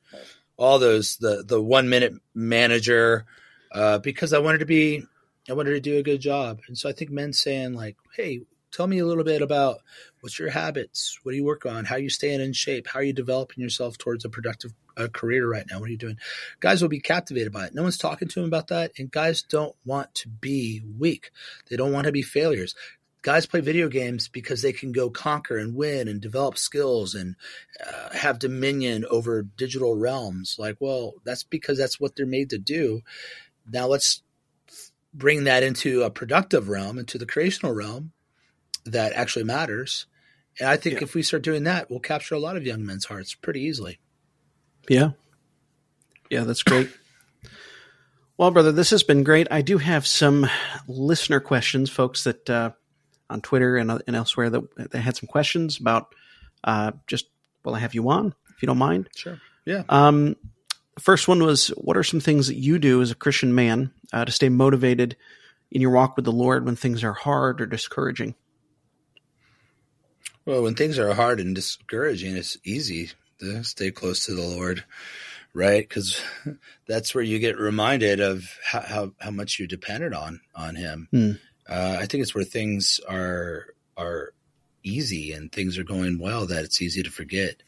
all 0.57 0.77
those 0.77 1.17
the 1.17 1.43
the 1.47 1.59
one 1.59 1.89
minute 1.89 2.13
manager 2.35 3.25
uh, 3.71 3.97
because 3.97 4.33
I 4.33 4.39
wanted 4.39 4.59
to 4.59 4.65
be 4.65 5.03
I 5.49 5.53
wanted 5.53 5.71
to 5.71 5.79
do 5.79 5.97
a 5.97 6.03
good 6.03 6.21
job. 6.21 6.59
And 6.67 6.77
so 6.77 6.87
I 6.89 6.91
think 6.91 7.09
men 7.09 7.33
saying 7.33 7.73
like, 7.73 7.95
"Hey, 8.15 8.41
tell 8.71 8.85
me 8.85 8.99
a 8.99 9.05
little 9.05 9.23
bit 9.23 9.41
about 9.41 9.79
what's 10.21 10.39
your 10.39 10.49
habits 10.49 11.19
what 11.23 11.31
do 11.31 11.37
you 11.37 11.43
work 11.43 11.65
on 11.65 11.85
how 11.85 11.95
are 11.95 11.99
you 11.99 12.09
staying 12.09 12.41
in 12.41 12.53
shape 12.53 12.87
how 12.87 12.99
are 12.99 13.03
you 13.03 13.13
developing 13.13 13.61
yourself 13.61 13.97
towards 13.97 14.23
a 14.23 14.29
productive 14.29 14.71
uh, 14.97 15.07
career 15.07 15.47
right 15.47 15.65
now. 15.69 15.79
What 15.79 15.87
are 15.87 15.91
you 15.91 15.97
doing? 15.97 16.17
Guys 16.59 16.81
will 16.81 16.89
be 16.89 16.99
captivated 16.99 17.51
by 17.51 17.65
it. 17.65 17.75
No 17.75 17.83
one's 17.83 17.97
talking 17.97 18.27
to 18.27 18.39
them 18.39 18.47
about 18.47 18.67
that 18.67 18.91
and 18.97 19.11
guys 19.11 19.43
don't 19.43 19.75
want 19.85 20.13
to 20.15 20.29
be 20.29 20.81
weak. 20.97 21.31
They 21.69 21.75
don't 21.75 21.93
want 21.93 22.05
to 22.05 22.11
be 22.11 22.21
failures. 22.21 22.75
Guys 23.21 23.45
play 23.45 23.61
video 23.61 23.87
games 23.87 24.27
because 24.27 24.63
they 24.63 24.73
can 24.73 24.91
go 24.91 25.09
conquer 25.09 25.57
and 25.57 25.75
win 25.75 26.07
and 26.07 26.19
develop 26.19 26.57
skills 26.57 27.13
and 27.13 27.35
uh, 27.85 28.09
have 28.13 28.39
dominion 28.39 29.05
over 29.11 29.43
digital 29.43 29.95
realms. 29.95 30.55
Like 30.57 30.77
well 30.79 31.13
that's 31.23 31.43
because 31.43 31.77
that's 31.77 31.99
what 31.99 32.15
they're 32.15 32.25
made 32.25 32.49
to 32.49 32.57
do. 32.57 33.01
Now 33.71 33.87
let's 33.87 34.23
bring 35.13 35.43
that 35.43 35.63
into 35.63 36.03
a 36.03 36.09
productive 36.09 36.69
realm 36.69 36.97
into 36.97 37.17
the 37.17 37.25
creational 37.25 37.73
realm 37.73 38.11
that 38.85 39.13
actually 39.13 39.45
matters. 39.45 40.07
And 40.59 40.69
I 40.69 40.77
think 40.77 40.97
yeah. 40.97 41.03
if 41.03 41.13
we 41.13 41.23
start 41.23 41.43
doing 41.43 41.63
that, 41.63 41.89
we'll 41.89 41.99
capture 41.99 42.35
a 42.35 42.39
lot 42.39 42.57
of 42.57 42.65
young 42.65 42.85
men's 42.85 43.05
hearts 43.05 43.33
pretty 43.33 43.61
easily. 43.61 43.99
Yeah. 44.89 45.11
Yeah, 46.29 46.43
that's 46.43 46.63
great. 46.63 46.89
well, 48.37 48.51
brother, 48.51 48.71
this 48.71 48.89
has 48.91 49.03
been 49.03 49.23
great. 49.23 49.47
I 49.51 49.61
do 49.61 49.77
have 49.77 50.07
some 50.07 50.49
listener 50.87 51.39
questions, 51.39 51.89
folks 51.89 52.23
that 52.23 52.49
uh, 52.49 52.71
on 53.29 53.41
Twitter 53.41 53.77
and, 53.77 54.01
and 54.07 54.15
elsewhere 54.15 54.49
that, 54.49 54.91
that 54.91 54.99
had 54.99 55.17
some 55.17 55.27
questions 55.27 55.79
about 55.79 56.13
uh, 56.63 56.91
just, 57.07 57.27
well, 57.63 57.75
I 57.75 57.79
have 57.79 57.93
you 57.93 58.09
on, 58.09 58.33
if 58.55 58.61
you 58.61 58.67
don't 58.67 58.77
mind. 58.77 59.09
Sure. 59.15 59.39
Yeah. 59.65 59.83
Um, 59.89 60.35
first 60.99 61.27
one 61.27 61.43
was 61.43 61.67
what 61.69 61.97
are 61.97 62.03
some 62.03 62.19
things 62.19 62.47
that 62.47 62.55
you 62.55 62.79
do 62.79 63.01
as 63.01 63.11
a 63.11 63.15
Christian 63.15 63.53
man 63.55 63.91
uh, 64.13 64.25
to 64.25 64.31
stay 64.31 64.49
motivated 64.49 65.15
in 65.71 65.81
your 65.81 65.91
walk 65.91 66.15
with 66.15 66.25
the 66.25 66.31
Lord 66.31 66.65
when 66.65 66.75
things 66.75 67.03
are 67.03 67.13
hard 67.13 67.61
or 67.61 67.65
discouraging? 67.65 68.35
Well, 70.45 70.63
when 70.63 70.75
things 70.75 70.97
are 70.97 71.13
hard 71.13 71.39
and 71.39 71.53
discouraging, 71.55 72.35
it's 72.35 72.57
easy 72.63 73.11
to 73.41 73.63
stay 73.63 73.91
close 73.91 74.25
to 74.25 74.33
the 74.33 74.41
Lord, 74.41 74.83
right? 75.53 75.87
Because 75.87 76.21
that's 76.87 77.13
where 77.13 77.23
you 77.23 77.39
get 77.39 77.57
reminded 77.57 78.19
of 78.19 78.57
how, 78.63 78.81
how, 78.81 79.11
how 79.19 79.31
much 79.31 79.59
you're 79.59 79.67
dependent 79.67 80.13
on 80.13 80.41
on 80.55 80.75
Him. 80.75 81.07
Mm. 81.13 81.39
Uh, 81.67 81.97
I 81.99 82.05
think 82.05 82.21
it's 82.21 82.35
where 82.35 82.43
things 82.43 82.99
are 83.07 83.67
are 83.97 84.33
easy 84.83 85.31
and 85.31 85.51
things 85.51 85.77
are 85.77 85.83
going 85.83 86.19
well 86.19 86.47
that 86.47 86.63
it's 86.63 86.81
easy 86.81 87.03
to 87.03 87.11
forget. 87.11 87.61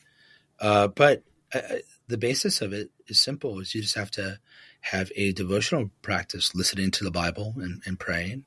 Uh, 0.59 0.87
but 0.87 1.23
uh, 1.53 1.61
the 2.07 2.17
basis 2.17 2.61
of 2.61 2.73
it 2.73 2.89
is 3.07 3.19
simple: 3.19 3.59
is 3.59 3.75
you 3.75 3.81
just 3.81 3.95
have 3.95 4.11
to 4.11 4.39
have 4.81 5.11
a 5.15 5.31
devotional 5.31 5.89
practice, 6.01 6.53
listening 6.53 6.91
to 6.91 7.03
the 7.03 7.11
Bible 7.11 7.53
and, 7.57 7.81
and 7.85 7.99
praying, 7.99 8.43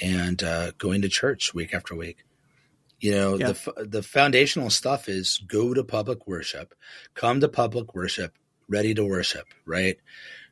and 0.00 0.42
uh, 0.42 0.72
going 0.78 1.02
to 1.02 1.08
church 1.08 1.52
week 1.54 1.74
after 1.74 1.94
week. 1.94 2.24
You 3.06 3.12
know, 3.12 3.38
yeah. 3.38 3.52
the 3.52 3.86
the 3.86 4.02
foundational 4.02 4.68
stuff 4.68 5.08
is 5.08 5.38
go 5.46 5.72
to 5.72 5.84
public 5.84 6.26
worship, 6.26 6.74
come 7.14 7.38
to 7.38 7.48
public 7.48 7.94
worship, 7.94 8.32
ready 8.68 8.94
to 8.94 9.04
worship, 9.04 9.46
right? 9.64 9.96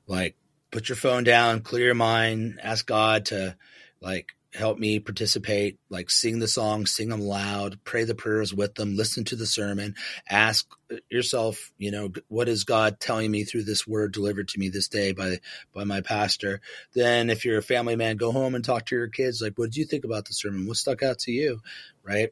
Like 0.07 0.37
put 0.71 0.89
your 0.89 0.95
phone 0.95 1.25
down, 1.25 1.63
clear 1.63 1.87
your 1.87 1.95
mind, 1.97 2.61
ask 2.63 2.87
God 2.87 3.25
to 3.27 3.57
like 4.01 4.37
help 4.53 4.79
me 4.79 5.01
participate, 5.01 5.81
like 5.91 6.11
sing 6.11 6.39
the 6.39 6.47
songs, 6.47 6.93
sing 6.93 7.09
them 7.09 7.23
loud, 7.23 7.81
pray 7.83 8.05
the 8.05 8.15
prayers 8.15 8.55
with 8.55 8.77
them, 8.77 8.95
listen 8.95 9.25
to 9.25 9.35
the 9.35 9.47
sermon, 9.47 9.97
ask 10.31 10.65
uh, 10.93 10.99
yourself, 11.11 11.73
you 11.77 11.91
know, 11.91 12.13
what 12.29 12.49
is 12.49 12.63
God 12.63 13.01
telling 13.01 13.33
me 13.33 13.43
through 13.43 13.65
this 13.65 13.85
word 13.85 14.13
delivered 14.13 14.47
to 14.51 14.61
me 14.61 14.69
this 14.69 14.87
day 14.87 15.11
by 15.11 15.39
by 15.73 15.83
my 15.83 16.03
pastor? 16.03 16.61
Then 16.93 17.31
if 17.31 17.45
you're 17.45 17.59
a 17.59 17.63
family 17.63 17.97
man, 17.97 18.17
go 18.17 18.31
home 18.31 18.55
and 18.55 18.65
talk 18.65 18.87
to 18.87 18.95
your 18.95 19.09
kids 19.09 19.43
like 19.43 19.59
what 19.59 19.73
did 19.73 19.77
you 19.77 19.87
think 19.87 20.05
about 20.05 20.27
the 20.27 20.35
sermon? 20.35 20.69
What 20.69 20.77
stuck 20.77 21.03
out 21.03 21.19
to 21.21 21.33
you? 21.33 21.59
Right? 22.05 22.31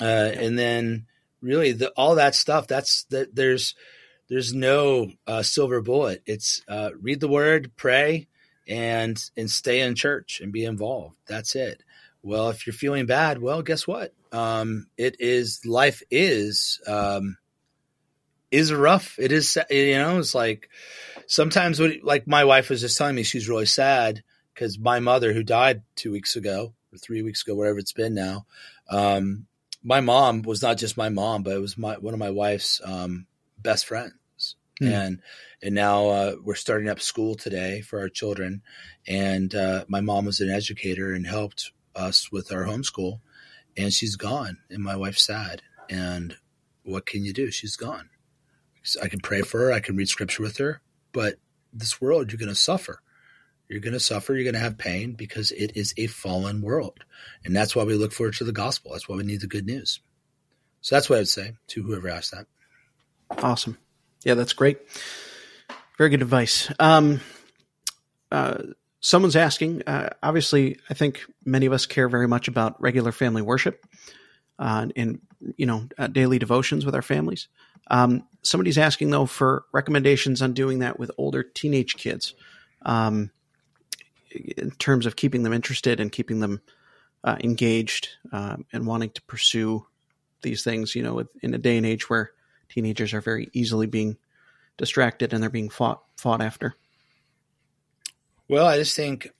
Uh, 0.00 0.30
and 0.34 0.58
then 0.58 1.06
really 1.40 1.72
the, 1.72 1.90
all 1.90 2.16
that 2.16 2.34
stuff 2.34 2.66
that's 2.66 3.04
that 3.04 3.34
there's 3.34 3.74
there's 4.28 4.54
no 4.54 5.10
uh, 5.26 5.42
silver 5.42 5.80
bullet. 5.80 6.22
It's 6.26 6.62
uh, 6.68 6.90
read 7.00 7.20
the 7.20 7.28
word, 7.28 7.72
pray, 7.76 8.28
and 8.66 9.22
and 9.36 9.50
stay 9.50 9.80
in 9.80 9.94
church 9.94 10.40
and 10.40 10.52
be 10.52 10.64
involved. 10.64 11.16
That's 11.26 11.54
it. 11.54 11.82
Well, 12.22 12.48
if 12.48 12.66
you're 12.66 12.74
feeling 12.74 13.06
bad, 13.06 13.40
well, 13.40 13.62
guess 13.62 13.86
what? 13.86 14.14
Um, 14.32 14.86
it 14.96 15.16
is 15.20 15.64
life 15.66 16.02
is 16.10 16.80
um, 16.86 17.36
is 18.50 18.72
rough. 18.72 19.18
It 19.18 19.30
is 19.30 19.58
you 19.70 19.98
know 19.98 20.18
it's 20.18 20.34
like 20.34 20.70
sometimes 21.26 21.78
what 21.78 22.02
like 22.02 22.26
my 22.26 22.44
wife 22.44 22.70
was 22.70 22.80
just 22.80 22.96
telling 22.96 23.14
me 23.14 23.22
she's 23.22 23.48
really 23.48 23.66
sad 23.66 24.22
because 24.54 24.78
my 24.78 25.00
mother 25.00 25.32
who 25.32 25.42
died 25.42 25.82
two 25.96 26.12
weeks 26.12 26.36
ago 26.36 26.72
or 26.92 26.98
three 26.98 27.22
weeks 27.22 27.42
ago, 27.42 27.54
wherever 27.54 27.78
it's 27.78 27.92
been 27.92 28.14
now. 28.14 28.46
Um, 28.88 29.46
my 29.84 30.00
mom 30.00 30.42
was 30.42 30.62
not 30.62 30.78
just 30.78 30.96
my 30.96 31.10
mom, 31.10 31.42
but 31.42 31.54
it 31.54 31.60
was 31.60 31.76
my 31.76 31.94
one 31.98 32.14
of 32.14 32.20
my 32.20 32.30
wife's 32.30 32.80
um, 32.84 33.26
best 33.58 33.86
friends, 33.86 34.56
mm. 34.82 34.90
and 34.90 35.20
and 35.62 35.74
now 35.74 36.08
uh, 36.08 36.34
we're 36.42 36.54
starting 36.54 36.88
up 36.88 37.00
school 37.00 37.34
today 37.34 37.82
for 37.82 38.00
our 38.00 38.08
children. 38.08 38.62
And 39.06 39.54
uh, 39.54 39.84
my 39.86 40.00
mom 40.00 40.24
was 40.24 40.40
an 40.40 40.50
educator 40.50 41.12
and 41.12 41.26
helped 41.26 41.70
us 41.94 42.32
with 42.32 42.50
our 42.50 42.64
homeschool, 42.64 43.20
and 43.76 43.92
she's 43.92 44.16
gone, 44.16 44.58
and 44.70 44.82
my 44.82 44.96
wife's 44.96 45.24
sad. 45.24 45.62
And 45.90 46.36
what 46.82 47.04
can 47.04 47.24
you 47.24 47.34
do? 47.34 47.50
She's 47.50 47.76
gone. 47.76 48.08
I 49.02 49.08
can 49.08 49.20
pray 49.20 49.42
for 49.42 49.60
her, 49.60 49.72
I 49.72 49.80
can 49.80 49.96
read 49.96 50.08
scripture 50.08 50.42
with 50.42 50.58
her, 50.58 50.80
but 51.12 51.36
this 51.72 52.00
world, 52.00 52.30
you're 52.30 52.38
going 52.38 52.50
to 52.50 52.54
suffer. 52.54 53.00
You're 53.74 53.80
going 53.80 53.92
to 53.92 53.98
suffer. 53.98 54.34
You're 54.34 54.44
going 54.44 54.54
to 54.54 54.60
have 54.60 54.78
pain 54.78 55.14
because 55.14 55.50
it 55.50 55.72
is 55.74 55.94
a 55.96 56.06
fallen 56.06 56.62
world. 56.62 57.00
And 57.44 57.56
that's 57.56 57.74
why 57.74 57.82
we 57.82 57.94
look 57.94 58.12
forward 58.12 58.34
to 58.34 58.44
the 58.44 58.52
gospel. 58.52 58.92
That's 58.92 59.08
why 59.08 59.16
we 59.16 59.24
need 59.24 59.40
the 59.40 59.48
good 59.48 59.66
news. 59.66 59.98
So 60.80 60.94
that's 60.94 61.10
what 61.10 61.16
I 61.16 61.18
would 61.18 61.28
say 61.28 61.54
to 61.66 61.82
whoever 61.82 62.08
asked 62.08 62.30
that. 62.30 62.46
Awesome. 63.42 63.76
Yeah, 64.22 64.34
that's 64.34 64.52
great. 64.52 64.78
Very 65.98 66.08
good 66.08 66.22
advice. 66.22 66.70
Um, 66.78 67.20
uh, 68.30 68.58
someone's 69.00 69.34
asking, 69.34 69.82
uh, 69.88 70.10
obviously, 70.22 70.78
I 70.88 70.94
think 70.94 71.24
many 71.44 71.66
of 71.66 71.72
us 71.72 71.84
care 71.84 72.08
very 72.08 72.28
much 72.28 72.46
about 72.46 72.80
regular 72.80 73.10
family 73.10 73.42
worship 73.42 73.84
uh, 74.60 74.86
and, 74.94 75.18
you 75.56 75.66
know, 75.66 75.88
uh, 75.98 76.06
daily 76.06 76.38
devotions 76.38 76.86
with 76.86 76.94
our 76.94 77.02
families. 77.02 77.48
Um, 77.90 78.24
somebody's 78.42 78.78
asking, 78.78 79.10
though, 79.10 79.26
for 79.26 79.64
recommendations 79.72 80.42
on 80.42 80.52
doing 80.52 80.78
that 80.78 80.96
with 80.96 81.10
older 81.18 81.42
teenage 81.42 81.96
kids. 81.96 82.34
Um, 82.86 83.32
in 84.34 84.70
terms 84.72 85.06
of 85.06 85.16
keeping 85.16 85.42
them 85.42 85.52
interested 85.52 86.00
and 86.00 86.12
keeping 86.12 86.40
them 86.40 86.60
uh, 87.22 87.36
engaged 87.42 88.08
um, 88.32 88.66
and 88.72 88.86
wanting 88.86 89.10
to 89.10 89.22
pursue 89.22 89.86
these 90.42 90.62
things, 90.62 90.94
you 90.94 91.02
know, 91.02 91.24
in 91.42 91.54
a 91.54 91.58
day 91.58 91.76
and 91.76 91.86
age 91.86 92.10
where 92.10 92.32
teenagers 92.68 93.14
are 93.14 93.20
very 93.20 93.48
easily 93.52 93.86
being 93.86 94.16
distracted 94.76 95.32
and 95.32 95.42
they're 95.42 95.50
being 95.50 95.70
fought 95.70 96.02
fought 96.16 96.42
after. 96.42 96.74
Well, 98.48 98.66
I 98.66 98.76
just 98.76 98.94
think 98.94 99.30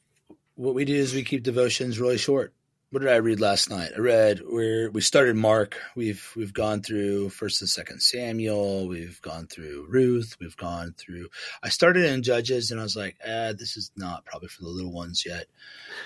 what 0.55 0.75
we 0.75 0.85
do 0.85 0.95
is 0.95 1.15
we 1.15 1.25
keep 1.25 1.43
devotions 1.43 1.99
really 1.99 2.19
short 2.19 2.55
what 2.95 3.03
did 3.03 3.11
I 3.11 3.17
read 3.17 3.41
last 3.41 3.71
night? 3.71 3.91
I 3.97 3.99
read 3.99 4.41
where 4.49 4.89
we 4.89 5.01
started 5.01 5.35
Mark. 5.35 5.81
We've 5.97 6.31
we've 6.37 6.55
gone 6.55 6.81
through 6.81 7.31
First 7.31 7.61
and 7.61 7.69
Second 7.69 8.01
Samuel. 8.01 8.87
We've 8.87 9.21
gone 9.21 9.49
through 9.49 9.89
Ruth. 9.89 10.37
We've 10.39 10.57
gone 10.57 10.95
through. 10.97 11.27
I 11.61 11.71
started 11.71 12.05
in 12.05 12.23
Judges, 12.23 12.71
and 12.71 12.79
I 12.79 12.85
was 12.85 12.95
like, 12.95 13.17
eh, 13.25 13.53
this 13.59 13.77
is 13.77 13.91
not 13.97 14.25
probably 14.25 14.47
for 14.47 14.63
the 14.63 14.69
little 14.69 14.93
ones 14.93 15.25
yet. 15.27 15.47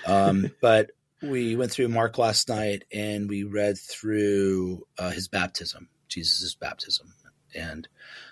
Um, 0.07 0.49
but 0.61 0.89
we 1.21 1.55
went 1.55 1.71
through 1.71 1.89
Mark 1.89 2.17
last 2.17 2.49
night, 2.49 2.85
and 2.91 3.29
we 3.29 3.43
read 3.43 3.77
through 3.77 4.87
uh, 4.97 5.11
his 5.11 5.27
baptism, 5.27 5.89
Jesus' 6.07 6.55
baptism, 6.55 7.13
and 7.53 7.87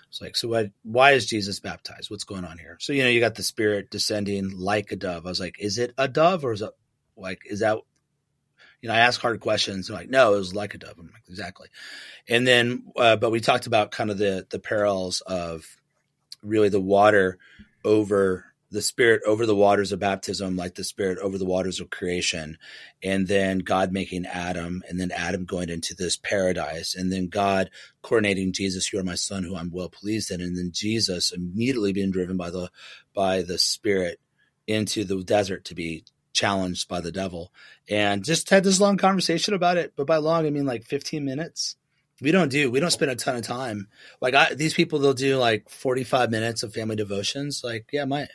it's 0.08 0.20
like, 0.20 0.34
so 0.34 0.48
what, 0.48 0.72
why 0.82 1.12
is 1.12 1.26
Jesus 1.26 1.60
baptized? 1.60 2.10
What's 2.10 2.24
going 2.24 2.44
on 2.44 2.58
here? 2.58 2.76
So, 2.80 2.92
you 2.92 3.04
know, 3.04 3.08
you 3.08 3.20
got 3.20 3.36
the 3.36 3.44
spirit 3.44 3.88
descending 3.88 4.58
like 4.58 4.90
a 4.90 4.96
dove. 4.96 5.26
I 5.26 5.28
was 5.28 5.38
like, 5.38 5.60
is 5.60 5.78
it 5.78 5.94
a 5.96 6.08
dove 6.08 6.44
or 6.44 6.50
is 6.50 6.62
it 6.62 6.70
like, 7.16 7.42
is 7.44 7.60
that 7.60 7.78
you 8.80 8.88
know, 8.88 8.94
I 8.94 9.00
ask 9.00 9.20
hard 9.20 9.40
questions. 9.40 9.88
I'm 9.88 9.96
like, 9.96 10.10
no, 10.10 10.34
it 10.34 10.38
was 10.38 10.54
like 10.54 10.74
a 10.74 10.78
dove. 10.78 10.94
I'm 10.98 11.10
like, 11.12 11.24
exactly. 11.28 11.68
And 12.28 12.46
then, 12.46 12.84
uh, 12.96 13.16
but 13.16 13.30
we 13.30 13.40
talked 13.40 13.66
about 13.66 13.90
kind 13.90 14.10
of 14.10 14.18
the 14.18 14.46
the 14.50 14.58
perils 14.58 15.20
of 15.22 15.64
really 16.42 16.68
the 16.68 16.80
water 16.80 17.38
over 17.84 18.44
the 18.70 18.82
spirit 18.82 19.22
over 19.26 19.46
the 19.46 19.54
waters 19.54 19.92
of 19.92 19.98
baptism, 19.98 20.56
like 20.56 20.74
the 20.74 20.84
spirit 20.84 21.18
over 21.18 21.38
the 21.38 21.46
waters 21.46 21.80
of 21.80 21.90
creation, 21.90 22.58
and 23.02 23.26
then 23.26 23.58
God 23.58 23.92
making 23.92 24.26
Adam, 24.26 24.82
and 24.88 25.00
then 25.00 25.10
Adam 25.10 25.46
going 25.46 25.70
into 25.70 25.94
this 25.94 26.16
paradise, 26.16 26.94
and 26.94 27.10
then 27.10 27.28
God 27.28 27.70
coordinating 28.02 28.52
Jesus, 28.52 28.92
you 28.92 28.98
are 28.98 29.04
my 29.04 29.14
son, 29.14 29.42
who 29.42 29.56
I'm 29.56 29.70
well 29.70 29.88
pleased 29.88 30.30
in, 30.30 30.40
and 30.42 30.56
then 30.56 30.70
Jesus 30.72 31.32
immediately 31.32 31.92
being 31.92 32.10
driven 32.10 32.36
by 32.36 32.50
the 32.50 32.70
by 33.14 33.42
the 33.42 33.58
Spirit 33.58 34.20
into 34.66 35.02
the 35.02 35.22
desert 35.22 35.64
to 35.64 35.74
be 35.74 36.04
challenged 36.38 36.88
by 36.88 37.00
the 37.00 37.10
devil 37.10 37.52
and 37.88 38.24
just 38.24 38.48
had 38.50 38.62
this 38.62 38.80
long 38.80 38.96
conversation 38.96 39.54
about 39.54 39.76
it. 39.76 39.94
But 39.96 40.06
by 40.06 40.18
long, 40.18 40.46
I 40.46 40.50
mean 40.50 40.66
like 40.66 40.84
15 40.84 41.24
minutes. 41.24 41.76
We 42.20 42.30
don't 42.30 42.50
do, 42.50 42.70
we 42.70 42.80
don't 42.80 42.90
spend 42.90 43.10
a 43.10 43.16
ton 43.16 43.36
of 43.36 43.42
time. 43.42 43.88
Like 44.20 44.34
I, 44.34 44.54
these 44.54 44.74
people, 44.74 44.98
they'll 44.98 45.14
do 45.14 45.36
like 45.36 45.68
45 45.68 46.30
minutes 46.30 46.62
of 46.62 46.72
family 46.72 46.96
devotions. 46.96 47.62
Like, 47.64 47.86
yeah, 47.92 48.04
my, 48.04 48.28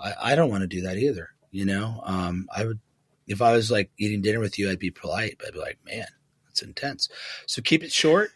I, 0.00 0.14
I 0.22 0.34
don't 0.34 0.50
want 0.50 0.62
to 0.62 0.66
do 0.66 0.82
that 0.82 0.96
either. 0.96 1.30
You 1.50 1.66
know, 1.66 2.00
um, 2.04 2.48
I 2.54 2.64
would, 2.64 2.80
if 3.26 3.40
I 3.42 3.52
was 3.52 3.70
like 3.70 3.90
eating 3.98 4.22
dinner 4.22 4.40
with 4.40 4.58
you, 4.58 4.70
I'd 4.70 4.78
be 4.78 4.90
polite, 4.90 5.36
but 5.38 5.48
I'd 5.48 5.54
be 5.54 5.60
like, 5.60 5.78
man, 5.84 6.06
it's 6.50 6.62
intense. 6.62 7.08
So 7.46 7.62
keep 7.62 7.84
it 7.84 7.92
short. 7.92 8.30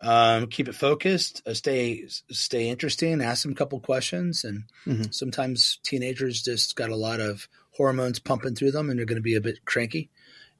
Um, 0.00 0.46
keep 0.46 0.68
it 0.68 0.76
focused, 0.76 1.42
uh, 1.44 1.54
stay 1.54 2.06
stay 2.30 2.68
interesting, 2.68 3.20
ask 3.20 3.42
them 3.42 3.50
a 3.50 3.56
couple 3.56 3.80
questions, 3.80 4.44
and 4.44 4.62
mm-hmm. 4.86 5.10
sometimes 5.10 5.80
teenagers 5.82 6.40
just 6.40 6.76
got 6.76 6.90
a 6.90 6.96
lot 6.96 7.18
of 7.18 7.48
hormones 7.78 8.18
pumping 8.18 8.54
through 8.54 8.72
them, 8.72 8.90
and 8.90 8.98
they're 8.98 9.06
going 9.06 9.16
to 9.16 9.22
be 9.22 9.36
a 9.36 9.40
bit 9.40 9.64
cranky, 9.64 10.10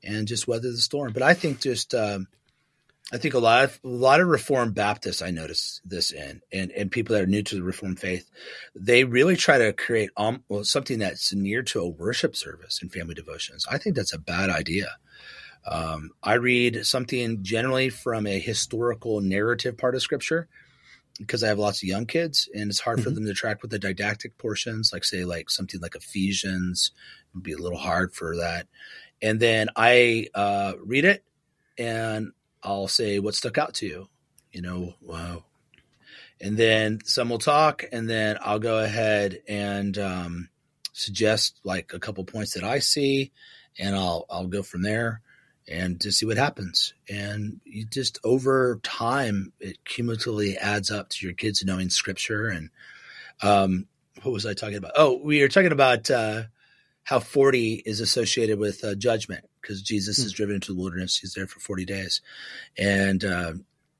and 0.03 0.27
just 0.27 0.49
weather 0.49 0.71
the 0.71 0.79
storm. 0.79 1.13
But 1.13 1.23
I 1.23 1.35
think 1.35 1.61
just 1.61 1.95
um, 1.95 2.29
I 3.13 3.19
think 3.19 3.35
a 3.35 3.39
lot 3.39 3.65
of 3.65 3.81
a 3.85 3.89
lot 3.89 4.21
of 4.21 4.29
Reformed 4.29 4.75
Baptists 4.75 5.23
I 5.23 5.31
notice 5.31 5.81
this 5.85 6.13
in, 6.13 6.43
and 6.53 6.71
and 6.73 6.91
people 6.91 7.15
that 7.15 7.23
are 7.23 7.27
new 7.27 7.43
to 7.43 7.57
the 7.57 7.63
Reformed 7.63 8.01
faith, 8.01 8.31
they 8.75 9.05
really 9.05 9.37
try 9.37 9.59
to 9.59 9.73
create 9.73 10.11
um, 10.17 10.45
well, 10.49 10.65
something 10.65 10.99
that's 10.99 11.35
near 11.35 11.63
to 11.65 11.81
a 11.81 11.89
worship 11.89 12.37
service 12.37 12.81
and 12.81 12.93
family 12.93 13.15
devotions. 13.15 13.67
I 13.71 13.79
think 13.79 13.97
that's 13.97 14.15
a 14.15 14.19
bad 14.19 14.51
idea. 14.51 14.97
Um, 15.67 16.11
I 16.23 16.35
read 16.35 16.87
something 16.87 17.43
generally 17.43 17.91
from 17.91 18.27
a 18.27 18.39
historical 18.39 19.21
narrative 19.21 19.77
part 19.77 19.95
of 19.95 20.03
Scripture 20.03 20.49
because 21.19 21.43
I 21.43 21.49
have 21.49 21.59
lots 21.59 21.83
of 21.83 21.89
young 21.89 22.07
kids 22.07 22.49
and 22.55 22.71
it's 22.71 22.81
hard 22.81 22.99
mm-hmm. 22.99 23.05
for 23.05 23.11
them 23.11 23.27
to 23.27 23.35
track 23.35 23.63
with 23.63 23.71
the 23.71 23.79
didactic 23.79 24.39
portions, 24.39 24.93
like 24.93 25.05
say 25.05 25.25
like 25.25 25.51
something 25.51 25.81
like 25.81 25.95
Ephesians 25.95 26.93
would 27.35 27.43
be 27.43 27.53
a 27.53 27.59
little 27.59 27.79
hard 27.79 28.15
for 28.15 28.37
that. 28.37 28.67
And 29.21 29.41
then 29.41 29.69
I 29.77 30.29
uh, 30.35 30.75
read 30.85 31.05
it 31.05 31.25
and 31.77 32.33
I'll 32.63 32.89
say 32.89 33.19
what 33.19 33.35
stuck 33.35 33.59
out 33.59 33.75
to 33.75 33.87
you, 33.87 34.09
you 34.53 34.63
know, 34.63 34.95
wow. 35.01 35.45
And 36.41 36.57
then 36.57 37.01
some 37.05 37.31
will 37.31 37.39
talk 37.39 37.85
and 37.91 38.09
then 38.09 38.39
I'll 38.41 38.61
go 38.61 38.79
ahead 38.79 39.43
and 39.49 39.99
um, 39.99 40.49
suggest 40.93 41.59
like 41.65 41.93
a 41.93 41.99
couple 41.99 42.25
points 42.25 42.55
that 42.55 42.63
I 42.63 42.79
see 42.79 43.33
and 43.79 43.95
I'll 43.97 44.27
I'll 44.31 44.47
go 44.47 44.63
from 44.63 44.83
there 44.83 45.21
and 45.71 46.01
to 46.01 46.13
see 46.13 46.27
what 46.27 46.37
happens. 46.37 46.95
And 47.09 47.61
you 47.65 47.85
just 47.85 48.19
over 48.25 48.81
time, 48.83 49.53
it 49.61 49.85
cumulatively 49.85 50.57
adds 50.57 50.91
up 50.91 51.11
to 51.11 51.27
your 51.27 51.35
kids 51.35 51.65
knowing 51.65 51.91
scripture. 51.91 52.49
And 52.49 52.71
um, 53.43 53.87
what 54.23 54.33
was 54.33 54.47
I 54.47 54.55
talking 54.55 54.77
about? 54.77 54.93
Oh, 54.97 55.21
we 55.23 55.43
are 55.43 55.49
talking 55.49 55.73
about 55.73 56.11
uh, 56.11 56.45
how 57.05 57.21
40 57.21 57.83
is 57.87 58.01
associated 58.01 58.59
with 58.59 58.85
uh, 58.85 58.95
judgment 58.95 59.45
because 59.61 59.83
Jesus 59.83 60.19
mm-hmm. 60.19 60.27
is 60.27 60.33
driven 60.33 60.55
into 60.55 60.73
the 60.73 60.81
wilderness. 60.81 61.19
He's 61.19 61.35
there 61.35 61.47
for 61.47 61.61
40 61.61 61.85
days. 61.85 62.21
And 62.79 63.25
uh, 63.25 63.53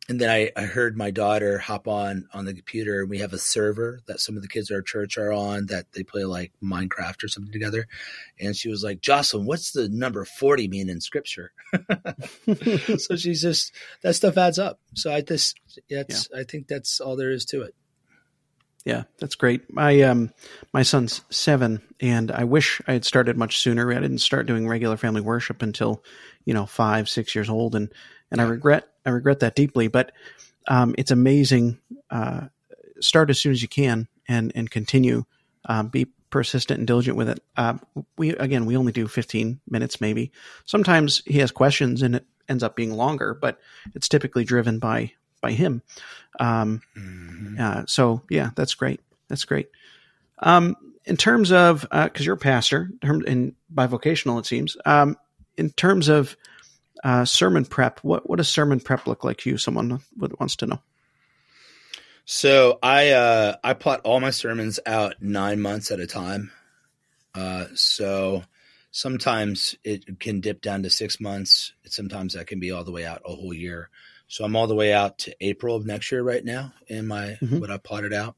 and 0.09 0.19
then 0.19 0.31
I, 0.31 0.51
I 0.57 0.65
heard 0.65 0.97
my 0.97 1.11
daughter 1.11 1.59
hop 1.59 1.87
on 1.87 2.29
on 2.33 2.47
the 2.47 2.55
computer 2.55 3.01
and 3.01 3.11
we 3.11 3.19
have 3.19 3.35
a 3.35 3.39
server 3.39 4.01
that 4.07 4.21
some 4.21 4.37
of 4.37 4.43
the 4.43 4.49
kids 4.49 4.71
at 4.71 4.75
our 4.75 4.83
church 4.83 5.19
are 5.19 5.33
on 5.33 5.67
that 5.67 5.93
they 5.93 6.03
play 6.03 6.25
like 6.25 6.53
minecraft 6.63 7.23
or 7.23 7.29
something 7.29 7.53
together. 7.53 7.87
And 8.41 8.57
she 8.57 8.71
was 8.71 8.83
like 8.83 9.01
jocelyn 9.01 9.45
what's 9.45 9.73
the 9.73 9.89
number 9.89 10.25
40 10.25 10.69
mean 10.69 10.89
in 10.89 11.01
scripture? 11.01 11.53
So 12.99 13.17
she's 13.17 13.43
just 13.43 13.73
that 14.03 14.15
stuff 14.15 14.39
adds 14.39 14.59
up. 14.59 14.81
So 14.95 15.13
i 15.13 15.21
just 15.21 15.61
that's 15.91 16.29
yeah. 16.33 16.41
i 16.41 16.45
think 16.45 16.67
that's 16.67 17.01
all 17.01 17.17
there 17.17 17.31
is 17.31 17.45
to 17.47 17.63
it. 17.63 17.75
Yeah 18.85 19.05
that's 19.19 19.35
great. 19.35 19.73
My 19.73 20.01
um 20.03 20.33
my 20.73 20.83
son's 20.83 21.21
seven 21.29 21.83
and 22.01 22.31
i 22.31 22.45
wish 22.45 22.81
i 22.87 22.95
had 22.95 23.05
started 23.05 23.37
much 23.37 23.59
sooner. 23.59 23.93
I 23.93 24.01
didn't 24.01 24.19
start 24.19 24.47
doing 24.47 24.67
regular 24.67 24.97
family 24.97 25.21
worship 25.21 25.61
until 25.63 26.03
you 26.47 26.55
know 26.55 26.65
five 26.65 27.09
six 27.09 27.35
years 27.35 27.51
old 27.51 27.75
and 27.75 27.93
and 28.31 28.41
I 28.41 28.45
regret 28.45 28.89
I 29.09 29.13
regret 29.13 29.41
that 29.41 29.57
deeply. 29.57 29.89
But 29.89 30.13
um, 30.69 30.95
it's 30.99 31.11
amazing. 31.11 31.81
Uh, 32.11 32.49
start 33.01 33.31
as 33.31 33.39
soon 33.39 33.53
as 33.53 33.63
you 33.63 33.69
can 33.69 34.07
and 34.29 34.53
and 34.55 34.71
continue. 34.71 35.25
Um, 35.65 35.89
be 35.89 36.07
persistent 36.31 36.79
and 36.79 36.87
diligent 36.87 37.17
with 37.17 37.31
it. 37.31 37.43
Uh, 37.57 37.79
we 38.17 38.31
again 38.31 38.67
we 38.67 38.77
only 38.77 38.93
do 38.93 39.09
15 39.09 39.61
minutes 39.69 40.01
maybe. 40.01 40.31
Sometimes 40.67 41.23
he 41.27 41.39
has 41.39 41.51
questions 41.51 42.03
and 42.03 42.17
it 42.17 42.27
ends 42.49 42.63
up 42.63 42.77
being 42.77 42.93
longer, 42.93 43.35
but 43.35 43.59
it's 43.95 44.09
typically 44.09 44.45
driven 44.45 44.79
by 44.79 45.13
by 45.41 45.53
him. 45.53 45.83
Um, 46.39 46.83
mm-hmm. 46.97 47.57
uh, 47.59 47.85
so 47.87 48.23
yeah, 48.29 48.51
that's 48.55 48.75
great. 48.75 49.01
That's 49.29 49.45
great. 49.45 49.69
Um, 50.41 50.77
in 51.05 51.17
terms 51.17 51.51
of 51.51 51.83
because 51.83 52.23
uh, 52.23 52.25
you're 52.25 52.35
a 52.35 52.39
pastor 52.39 52.91
and 53.03 53.55
bivocational, 53.75 54.39
it 54.39 54.47
seems. 54.47 54.77
Um, 54.85 55.17
in 55.57 55.71
terms 55.71 56.09
of 56.09 56.37
uh, 57.05 57.25
sermon 57.25 57.65
prep. 57.65 58.01
What 58.01 58.29
what 58.29 58.37
does 58.37 58.49
sermon 58.49 58.81
prep 58.81 59.07
look 59.07 59.25
like 59.25 59.39
to 59.39 59.51
you? 59.51 59.59
Someone 59.59 60.01
would, 60.17 60.39
wants 60.39 60.57
to 60.57 60.67
know. 60.67 60.81
So 62.25 62.79
I 62.83 63.11
uh, 63.11 63.57
I 63.65 63.75
plot 63.75 64.01
all 64.05 64.21
my 64.21 64.31
sermons 64.31 64.81
out 64.87 65.15
nine 65.21 65.61
months 65.61 65.91
at 65.91 66.01
a 66.01 66.07
time. 66.07 66.51
Uh, 67.35 67.67
so 67.75 68.43
Sometimes 68.91 69.77
it 69.85 70.19
can 70.19 70.41
dip 70.41 70.63
down 70.63 70.83
to 70.83 70.91
six 70.91 71.21
months. 71.21 71.73
Sometimes 71.87 72.35
that 72.35 72.47
can 72.47 72.59
be 72.59 72.73
all 72.73 72.85
the 72.85 72.91
way 72.91 73.05
out 73.05 73.23
a 73.25 73.35
whole 73.35 73.53
year. 73.53 73.91
So 74.29 74.45
I'm 74.45 74.57
all 74.57 74.67
the 74.67 74.75
way 74.75 74.93
out 74.93 75.19
to 75.19 75.37
April 75.41 75.77
of 75.77 75.87
next 75.87 76.11
year 76.11 76.23
right 76.23 76.45
now 76.45 76.73
in 76.89 77.07
my 77.07 77.39
Mhm. 77.41 77.61
what 77.61 77.71
I 77.71 77.77
plotted 77.77 78.13
out. 78.13 78.35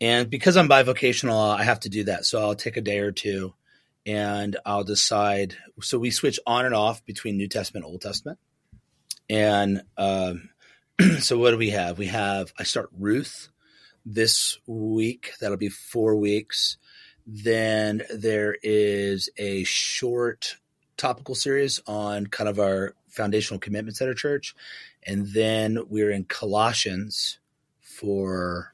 And 0.00 0.30
because 0.30 0.56
I'm 0.56 0.68
bivocational, 0.68 1.54
I 1.54 1.64
have 1.64 1.80
to 1.80 1.88
do 1.88 2.04
that. 2.04 2.24
So 2.24 2.40
I'll 2.40 2.54
take 2.54 2.76
a 2.76 2.80
day 2.80 3.00
or 3.00 3.10
two 3.10 3.52
and 4.08 4.56
I'll 4.64 4.84
decide. 4.84 5.54
So 5.82 5.98
we 5.98 6.10
switch 6.10 6.40
on 6.46 6.64
and 6.64 6.74
off 6.74 7.04
between 7.04 7.36
New 7.36 7.46
Testament, 7.46 7.84
Old 7.84 8.00
Testament. 8.00 8.38
And 9.28 9.82
um, 9.98 10.48
so 11.18 11.36
what 11.38 11.50
do 11.50 11.58
we 11.58 11.70
have? 11.70 11.98
We 11.98 12.06
have, 12.06 12.52
I 12.58 12.62
start 12.62 12.88
Ruth 12.98 13.50
this 14.06 14.58
week. 14.66 15.32
That'll 15.40 15.58
be 15.58 15.68
four 15.68 16.16
weeks. 16.16 16.78
Then 17.26 18.02
there 18.14 18.56
is 18.62 19.28
a 19.36 19.64
short 19.64 20.56
topical 20.96 21.34
series 21.34 21.78
on 21.86 22.28
kind 22.28 22.48
of 22.48 22.58
our 22.58 22.94
foundational 23.08 23.60
commitments 23.60 24.00
at 24.00 24.08
our 24.08 24.14
church. 24.14 24.54
And 25.06 25.28
then 25.34 25.80
we're 25.90 26.10
in 26.10 26.24
Colossians 26.24 27.38
for 27.80 28.72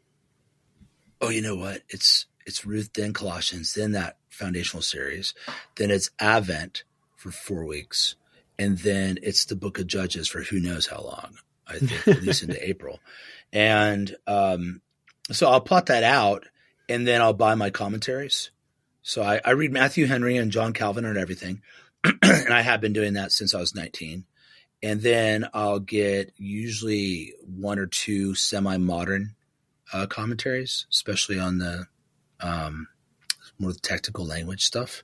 oh, 1.21 1.31
you 1.31 1.43
know 1.43 1.57
what? 1.57 1.83
It's 1.89 2.27
it's 2.47 2.65
Ruth, 2.65 2.93
then 2.93 3.13
Colossians, 3.13 3.75
then 3.75 3.93
that 3.93 4.19
foundational 4.35 4.83
series. 4.83 5.35
Then 5.77 5.91
it's 5.91 6.11
Advent 6.19 6.85
for 7.17 7.31
four 7.31 7.65
weeks. 7.65 8.17
And 8.59 8.79
then 8.79 9.19
it's 9.23 9.47
the 9.47 9.57
book 9.57 9.79
of 9.79 9.87
Judges 9.87 10.29
for 10.29 10.43
who 10.43 10.61
knows 10.61 10.87
how 10.87 11.01
long. 11.01 11.39
I 11.67 11.79
think 11.79 12.09
at 12.09 12.23
least 12.23 12.43
into 12.43 12.69
April. 12.69 13.01
And 13.53 14.15
um, 14.27 14.83
so 15.33 15.49
I'll 15.49 15.61
plot 15.61 15.87
that 15.87 16.03
out 16.03 16.45
and 16.89 17.07
then 17.07 17.23
I'll 17.23 17.33
buy 17.33 17.55
my 17.55 17.71
commentaries. 17.71 18.51
So 19.03 19.23
I, 19.23 19.41
I 19.45 19.51
read 19.53 19.73
Matthew 19.73 20.07
Henry 20.07 20.37
and 20.37 20.51
John 20.51 20.73
Calvin 20.73 21.05
and 21.05 21.19
everything. 21.19 21.63
and 22.23 22.53
I 22.53 22.61
have 22.61 22.81
been 22.81 22.93
doing 22.93 23.15
that 23.15 23.33
since 23.33 23.55
I 23.55 23.61
was 23.61 23.75
19. 23.75 24.25
And 24.83 25.01
then 25.01 25.49
I'll 25.55 25.81
get 25.81 26.33
usually 26.37 27.33
one 27.47 27.79
or 27.79 27.87
two 27.87 28.35
semi 28.35 28.77
modern 28.77 29.35
uh, 29.93 30.07
commentaries, 30.07 30.87
especially 30.91 31.39
on 31.39 31.59
the 31.59 31.87
um, 32.41 32.89
more 33.59 33.73
technical 33.73 34.27
language 34.27 34.65
stuff. 34.65 35.03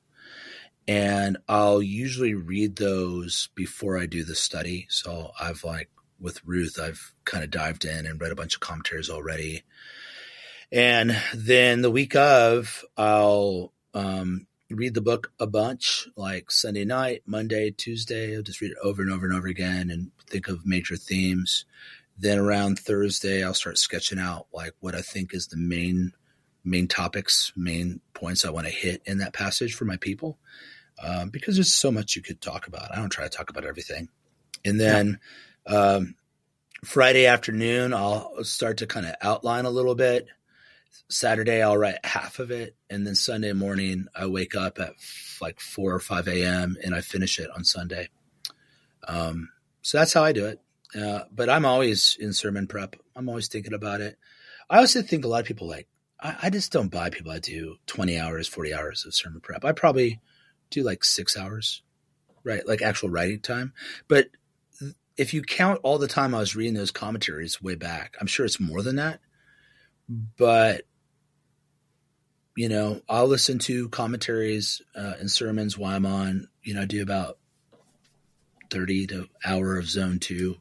And 0.88 1.38
I'll 1.48 1.82
usually 1.82 2.34
read 2.34 2.76
those 2.76 3.48
before 3.54 3.98
I 3.98 4.06
do 4.06 4.24
the 4.24 4.34
study. 4.34 4.86
So 4.88 5.30
I've 5.40 5.62
like 5.62 5.90
with 6.18 6.40
Ruth, 6.44 6.78
I've 6.80 7.14
kind 7.24 7.44
of 7.44 7.50
dived 7.50 7.84
in 7.84 8.06
and 8.06 8.20
read 8.20 8.32
a 8.32 8.36
bunch 8.36 8.54
of 8.54 8.60
commentaries 8.60 9.08
already. 9.08 9.62
And 10.72 11.16
then 11.34 11.82
the 11.82 11.90
week 11.90 12.14
of, 12.14 12.84
I'll 12.96 13.72
um, 13.94 14.46
read 14.70 14.94
the 14.94 15.00
book 15.00 15.32
a 15.40 15.46
bunch, 15.46 16.08
like 16.16 16.50
Sunday 16.50 16.84
night, 16.84 17.22
Monday, 17.26 17.70
Tuesday. 17.70 18.36
I'll 18.36 18.42
just 18.42 18.60
read 18.60 18.72
it 18.72 18.76
over 18.82 19.02
and 19.02 19.12
over 19.12 19.26
and 19.26 19.34
over 19.34 19.48
again 19.48 19.90
and 19.90 20.12
think 20.28 20.48
of 20.48 20.66
major 20.66 20.96
themes. 20.96 21.64
Then 22.16 22.38
around 22.38 22.78
Thursday, 22.78 23.42
I'll 23.42 23.54
start 23.54 23.78
sketching 23.78 24.18
out 24.18 24.46
like 24.52 24.74
what 24.80 24.94
I 24.94 25.00
think 25.00 25.34
is 25.34 25.48
the 25.48 25.56
main 25.56 26.12
main 26.64 26.88
topics, 26.88 27.52
main 27.56 28.00
points 28.14 28.44
I 28.44 28.50
want 28.50 28.66
to 28.66 28.72
hit 28.72 29.02
in 29.06 29.18
that 29.18 29.32
passage 29.32 29.74
for 29.74 29.84
my 29.84 29.96
people, 29.96 30.38
um, 31.02 31.30
because 31.30 31.54
there's 31.54 31.72
so 31.74 31.90
much 31.90 32.16
you 32.16 32.22
could 32.22 32.40
talk 32.40 32.66
about. 32.66 32.92
I 32.92 32.96
don't 32.96 33.10
try 33.10 33.24
to 33.24 33.30
talk 33.30 33.50
about 33.50 33.64
everything. 33.64 34.08
And 34.64 34.78
then 34.78 35.20
um, 35.66 36.14
Friday 36.84 37.26
afternoon, 37.26 37.94
I'll 37.94 38.44
start 38.44 38.78
to 38.78 38.86
kind 38.86 39.06
of 39.06 39.14
outline 39.22 39.64
a 39.64 39.70
little 39.70 39.94
bit. 39.94 40.26
Saturday, 41.08 41.62
I'll 41.62 41.76
write 41.76 42.04
half 42.04 42.38
of 42.38 42.50
it, 42.50 42.76
and 42.88 43.06
then 43.06 43.14
Sunday 43.14 43.52
morning, 43.52 44.06
I 44.14 44.26
wake 44.26 44.54
up 44.54 44.78
at 44.78 44.90
f- 44.90 45.38
like 45.40 45.58
four 45.58 45.94
or 45.94 46.00
five 46.00 46.28
a.m. 46.28 46.76
and 46.84 46.94
I 46.94 47.00
finish 47.00 47.38
it 47.38 47.50
on 47.54 47.64
Sunday. 47.64 48.08
Um, 49.08 49.50
so 49.82 49.98
that's 49.98 50.12
how 50.12 50.22
I 50.22 50.32
do 50.32 50.46
it. 50.46 50.60
Uh, 50.94 51.24
but 51.32 51.48
I'm 51.48 51.64
always 51.64 52.16
in 52.20 52.32
sermon 52.32 52.66
prep. 52.66 52.96
I'm 53.14 53.28
always 53.28 53.48
thinking 53.48 53.74
about 53.74 54.00
it. 54.00 54.18
I 54.68 54.78
also 54.78 55.02
think 55.02 55.24
a 55.24 55.28
lot 55.28 55.40
of 55.40 55.46
people 55.46 55.68
like 55.68 55.88
I, 56.22 56.36
I 56.44 56.50
just 56.50 56.72
don't 56.72 56.90
buy 56.90 57.10
people 57.10 57.32
that 57.32 57.42
do 57.42 57.76
20 57.86 58.18
hours, 58.18 58.48
40 58.48 58.74
hours 58.74 59.04
of 59.06 59.14
sermon 59.14 59.40
prep. 59.40 59.64
I 59.64 59.72
probably 59.72 60.20
do 60.70 60.82
like 60.82 61.04
six 61.04 61.36
hours, 61.36 61.82
right? 62.44 62.66
Like 62.66 62.82
actual 62.82 63.10
writing 63.10 63.40
time. 63.40 63.72
But 64.08 64.28
if 65.16 65.34
you 65.34 65.42
count 65.42 65.80
all 65.82 65.98
the 65.98 66.08
time 66.08 66.34
I 66.34 66.38
was 66.38 66.56
reading 66.56 66.74
those 66.74 66.90
commentaries 66.90 67.60
way 67.60 67.74
back, 67.74 68.16
I'm 68.20 68.26
sure 68.26 68.46
it's 68.46 68.60
more 68.60 68.82
than 68.82 68.96
that. 68.96 69.20
But 70.36 70.82
you 72.56 72.68
know, 72.68 73.00
I'll 73.08 73.28
listen 73.28 73.58
to 73.60 73.88
commentaries 73.88 74.82
uh, 74.94 75.14
and 75.18 75.30
sermons 75.30 75.78
while 75.78 75.94
I'm 75.94 76.06
on. 76.06 76.48
You 76.62 76.74
know, 76.74 76.82
I 76.82 76.84
do 76.84 77.02
about 77.02 77.38
thirty 78.70 79.06
to 79.08 79.28
hour 79.44 79.78
of 79.78 79.88
zone 79.88 80.18
two 80.18 80.56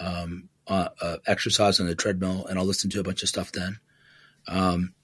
um, 0.00 0.48
uh, 0.66 0.88
uh, 1.00 1.16
exercise 1.26 1.80
on 1.80 1.86
the 1.86 1.94
treadmill, 1.94 2.46
and 2.46 2.58
I'll 2.58 2.64
listen 2.64 2.90
to 2.90 3.00
a 3.00 3.02
bunch 3.02 3.22
of 3.22 3.28
stuff 3.28 3.52
then. 3.52 3.78
Um, 4.48 4.94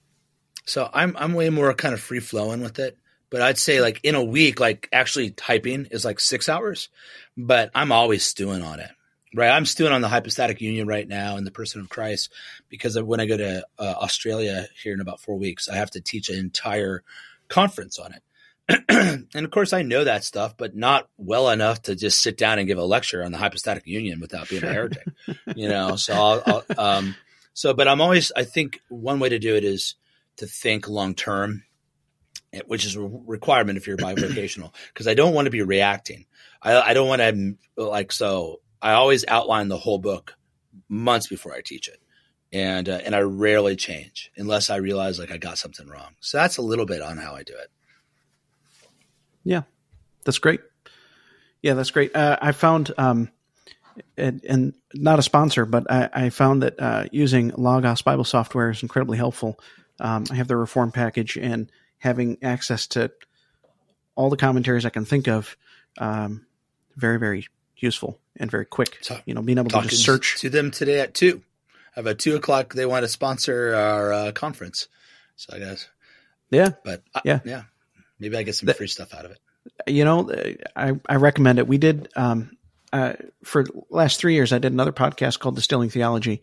so 0.65 0.89
I'm 0.93 1.15
I'm 1.17 1.33
way 1.33 1.49
more 1.49 1.73
kind 1.73 1.93
of 1.93 2.01
free 2.01 2.19
flowing 2.19 2.61
with 2.61 2.79
it. 2.79 2.97
But 3.29 3.41
I'd 3.41 3.57
say 3.57 3.81
like 3.81 3.99
in 4.03 4.15
a 4.15 4.23
week, 4.23 4.59
like 4.59 4.87
actually 4.91 5.31
typing 5.31 5.87
is 5.91 6.05
like 6.05 6.19
six 6.19 6.47
hours, 6.47 6.89
but 7.35 7.71
I'm 7.73 7.91
always 7.91 8.23
stewing 8.23 8.61
on 8.61 8.79
it. 8.79 8.91
Right, 9.35 9.49
I'm 9.49 9.65
stewing 9.65 9.91
on 9.91 10.01
the 10.01 10.07
hypostatic 10.07 10.61
union 10.61 10.85
right 10.85 11.07
now 11.07 11.37
and 11.37 11.47
the 11.47 11.51
person 11.51 11.81
of 11.81 11.89
Christ 11.89 12.31
because 12.69 13.01
when 13.01 13.19
I 13.19 13.25
go 13.25 13.35
to 13.35 13.65
uh, 13.79 13.95
Australia 13.99 14.67
here 14.79 14.93
in 14.93 15.01
about 15.01 15.21
four 15.21 15.39
weeks, 15.39 15.67
I 15.67 15.77
have 15.77 15.89
to 15.91 16.01
teach 16.01 16.29
an 16.29 16.37
entire 16.37 17.01
conference 17.47 17.97
on 17.97 18.13
it. 18.13 18.21
and 19.33 19.43
of 19.43 19.49
course, 19.49 19.73
I 19.73 19.81
know 19.81 20.03
that 20.03 20.23
stuff, 20.23 20.55
but 20.55 20.75
not 20.75 21.09
well 21.17 21.49
enough 21.49 21.81
to 21.83 21.95
just 21.95 22.21
sit 22.21 22.37
down 22.37 22.59
and 22.59 22.67
give 22.67 22.77
a 22.77 22.85
lecture 22.85 23.23
on 23.23 23.31
the 23.31 23.39
hypostatic 23.39 23.87
union 23.87 24.19
without 24.19 24.49
being 24.49 24.63
a 24.63 24.71
heretic. 24.71 25.07
You 25.55 25.67
know, 25.67 25.95
so 25.95 26.13
I'll, 26.13 26.43
I'll 26.45 26.97
um, 26.97 27.15
so, 27.53 27.73
but 27.73 27.87
I'm 27.87 28.01
always. 28.01 28.31
I 28.35 28.43
think 28.43 28.79
one 28.89 29.19
way 29.19 29.29
to 29.29 29.39
do 29.39 29.55
it 29.55 29.63
is 29.63 29.95
to 30.37 30.47
think 30.47 30.87
long 30.87 31.15
term, 31.15 31.63
which 32.65 32.85
is 32.85 32.95
a 32.95 33.01
requirement 33.01 33.77
if 33.77 33.87
you're 33.87 33.97
bivocational, 33.97 34.73
because 34.93 35.07
I 35.07 35.13
don't 35.13 35.33
want 35.33 35.45
to 35.45 35.51
be 35.51 35.61
reacting. 35.61 36.25
I, 36.61 36.79
I 36.81 36.93
don't 36.93 37.07
want 37.07 37.21
to 37.21 37.55
like 37.77 38.11
so. 38.11 38.61
I 38.81 38.93
always 38.93 39.25
outline 39.27 39.67
the 39.67 39.77
whole 39.77 39.99
book 39.99 40.35
months 40.89 41.27
before 41.27 41.53
I 41.53 41.61
teach 41.61 41.87
it, 41.87 41.99
and 42.51 42.89
uh, 42.89 42.99
and 43.05 43.15
I 43.15 43.19
rarely 43.19 43.75
change 43.75 44.31
unless 44.35 44.69
I 44.69 44.77
realize 44.77 45.19
like 45.19 45.31
I 45.31 45.37
got 45.37 45.57
something 45.57 45.87
wrong. 45.87 46.15
So 46.19 46.37
that's 46.37 46.57
a 46.57 46.61
little 46.61 46.85
bit 46.85 47.01
on 47.01 47.17
how 47.17 47.35
I 47.35 47.43
do 47.43 47.53
it. 47.53 47.69
Yeah, 49.43 49.63
that's 50.25 50.39
great. 50.39 50.61
Yeah, 51.61 51.75
that's 51.75 51.91
great. 51.91 52.15
Uh, 52.15 52.37
I 52.41 52.51
found, 52.51 52.91
um, 52.97 53.29
and, 54.17 54.43
and, 54.47 54.73
not 54.93 55.17
a 55.17 55.23
sponsor, 55.23 55.65
but 55.65 55.89
I, 55.91 56.09
I 56.13 56.29
found 56.29 56.61
that 56.61 56.79
uh, 56.79 57.05
using 57.11 57.49
Logos 57.57 58.03
Bible 58.03 58.23
software 58.23 58.69
is 58.69 58.83
incredibly 58.83 59.17
helpful. 59.17 59.59
Um, 59.99 60.25
I 60.29 60.35
have 60.35 60.47
the 60.47 60.55
Reform 60.55 60.91
package, 60.91 61.37
and 61.37 61.71
having 61.97 62.37
access 62.43 62.87
to 62.87 63.11
all 64.15 64.29
the 64.29 64.37
commentaries 64.37 64.85
I 64.85 64.89
can 64.89 65.05
think 65.05 65.27
of, 65.27 65.57
um, 65.97 66.45
very, 66.95 67.17
very 67.17 67.47
useful 67.77 68.19
and 68.37 68.49
very 68.49 68.65
quick. 68.65 68.97
So, 69.01 69.19
you 69.25 69.33
know, 69.33 69.41
being 69.41 69.57
able 69.57 69.69
to 69.69 69.81
just 69.81 70.03
search 70.03 70.39
to 70.41 70.49
them 70.49 70.71
today 70.71 70.99
at 70.99 71.13
two. 71.13 71.41
I 71.95 71.99
have 71.99 72.07
a 72.07 72.15
two 72.15 72.35
o'clock. 72.35 72.73
They 72.73 72.85
want 72.85 73.03
to 73.03 73.07
sponsor 73.07 73.75
our 73.75 74.13
uh, 74.13 74.31
conference, 74.31 74.87
so 75.35 75.55
I 75.55 75.59
guess. 75.59 75.87
Yeah, 76.49 76.69
but 76.83 77.03
I, 77.13 77.21
yeah, 77.25 77.39
yeah. 77.45 77.63
Maybe 78.19 78.37
I 78.37 78.43
get 78.43 78.55
some 78.55 78.67
that, 78.67 78.77
free 78.77 78.87
stuff 78.87 79.13
out 79.13 79.25
of 79.25 79.31
it. 79.31 79.39
You 79.87 80.05
know, 80.05 80.31
I 80.75 80.93
I 81.07 81.15
recommend 81.15 81.59
it. 81.59 81.67
We 81.67 81.77
did 81.77 82.09
um, 82.15 82.57
uh, 82.93 83.13
for 83.43 83.65
last 83.89 84.19
three 84.19 84.35
years. 84.35 84.53
I 84.53 84.59
did 84.59 84.71
another 84.71 84.93
podcast 84.93 85.39
called 85.39 85.55
Distilling 85.55 85.89
Theology, 85.89 86.41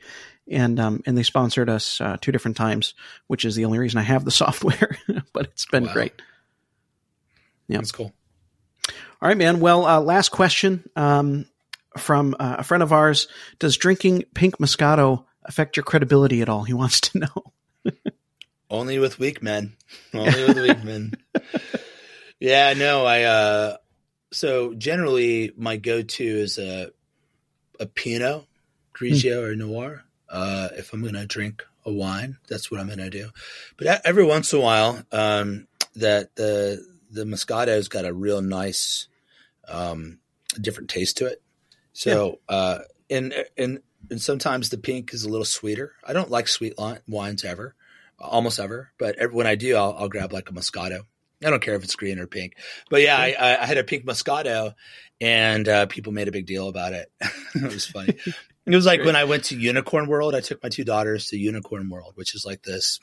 and 0.50 0.78
um, 0.78 1.02
and 1.06 1.16
they 1.16 1.22
sponsored 1.22 1.70
us 1.70 2.00
uh, 2.00 2.18
two 2.20 2.32
different 2.32 2.56
times, 2.56 2.94
which 3.28 3.44
is 3.44 3.54
the 3.54 3.64
only 3.64 3.78
reason 3.78 3.98
I 3.98 4.02
have 4.02 4.24
the 4.24 4.30
software. 4.32 4.98
but 5.32 5.46
it's 5.46 5.66
been 5.66 5.86
wow. 5.86 5.92
great. 5.92 6.20
Yeah, 7.68 7.78
that's 7.78 7.92
cool. 7.92 8.12
All 9.22 9.28
right, 9.28 9.36
man. 9.36 9.60
Well, 9.60 9.86
uh, 9.86 10.00
last 10.00 10.30
question 10.30 10.88
um, 10.96 11.46
from 11.96 12.34
uh, 12.38 12.56
a 12.58 12.64
friend 12.64 12.82
of 12.82 12.92
ours: 12.92 13.28
Does 13.58 13.76
drinking 13.76 14.24
pink 14.34 14.58
Moscato 14.58 15.24
affect 15.44 15.76
your 15.76 15.84
credibility 15.84 16.42
at 16.42 16.48
all? 16.48 16.64
He 16.64 16.74
wants 16.74 17.00
to 17.00 17.20
know. 17.20 17.52
Only 18.70 18.98
with 18.98 19.18
weak 19.18 19.42
men. 19.42 19.76
Only 20.12 20.44
with 20.44 20.60
weak 20.60 20.84
men. 20.84 21.14
Yeah, 22.40 22.72
no, 22.72 23.04
I 23.04 23.24
uh 23.24 23.76
so 24.32 24.74
generally 24.74 25.52
my 25.56 25.76
go-to 25.76 26.24
is 26.24 26.58
a 26.58 26.90
a 27.78 27.86
Pinot 27.86 28.46
Grigio 28.94 29.42
mm. 29.42 29.50
or 29.50 29.56
Noir. 29.56 30.04
Uh 30.28 30.68
if 30.76 30.92
I'm 30.92 31.02
going 31.02 31.14
to 31.14 31.26
drink 31.26 31.64
a 31.84 31.92
wine, 31.92 32.36
that's 32.48 32.70
what 32.70 32.78
I'm 32.78 32.86
going 32.86 32.98
to 32.98 33.10
do. 33.10 33.30
But 33.76 34.02
every 34.04 34.24
once 34.24 34.52
in 34.52 34.58
a 34.58 34.62
while 34.62 35.02
um 35.12 35.66
that 35.96 36.36
the 36.36 36.84
the 37.10 37.24
Moscato's 37.24 37.88
got 37.88 38.04
a 38.04 38.12
real 38.12 38.42
nice 38.42 39.08
um 39.66 40.18
different 40.60 40.90
taste 40.90 41.16
to 41.18 41.26
it. 41.26 41.42
So 41.92 42.38
yeah. 42.48 42.56
uh 42.56 42.78
and 43.08 43.34
and 43.56 43.80
and 44.10 44.22
sometimes 44.22 44.70
the 44.70 44.78
pink 44.78 45.12
is 45.12 45.24
a 45.24 45.28
little 45.28 45.44
sweeter. 45.44 45.94
I 46.04 46.12
don't 46.12 46.30
like 46.30 46.48
sweet 46.48 46.74
wines 47.06 47.44
ever, 47.44 47.74
almost 48.18 48.58
ever, 48.58 48.92
but 48.98 49.16
when 49.32 49.46
I 49.46 49.56
do, 49.56 49.76
I'll, 49.76 49.94
I'll 49.98 50.08
grab 50.08 50.32
like 50.32 50.48
a 50.48 50.52
Moscato 50.52 51.02
I 51.44 51.50
don't 51.50 51.62
care 51.62 51.74
if 51.74 51.84
it's 51.84 51.96
green 51.96 52.18
or 52.18 52.26
pink. 52.26 52.54
But 52.90 53.02
yeah, 53.02 53.16
I, 53.16 53.62
I 53.62 53.66
had 53.66 53.78
a 53.78 53.84
pink 53.84 54.04
Moscato, 54.04 54.74
and 55.20 55.68
uh, 55.68 55.86
people 55.86 56.12
made 56.12 56.28
a 56.28 56.32
big 56.32 56.46
deal 56.46 56.68
about 56.68 56.92
it. 56.92 57.10
it 57.54 57.72
was 57.72 57.86
funny. 57.86 58.16
it 58.66 58.74
was 58.74 58.86
like 58.86 59.04
when 59.04 59.16
I 59.16 59.24
went 59.24 59.44
to 59.44 59.58
Unicorn 59.58 60.06
World. 60.06 60.34
I 60.34 60.40
took 60.40 60.62
my 60.62 60.68
two 60.68 60.84
daughters 60.84 61.28
to 61.28 61.38
Unicorn 61.38 61.88
World, 61.88 62.12
which 62.16 62.34
is 62.34 62.44
like 62.44 62.62
this 62.62 63.00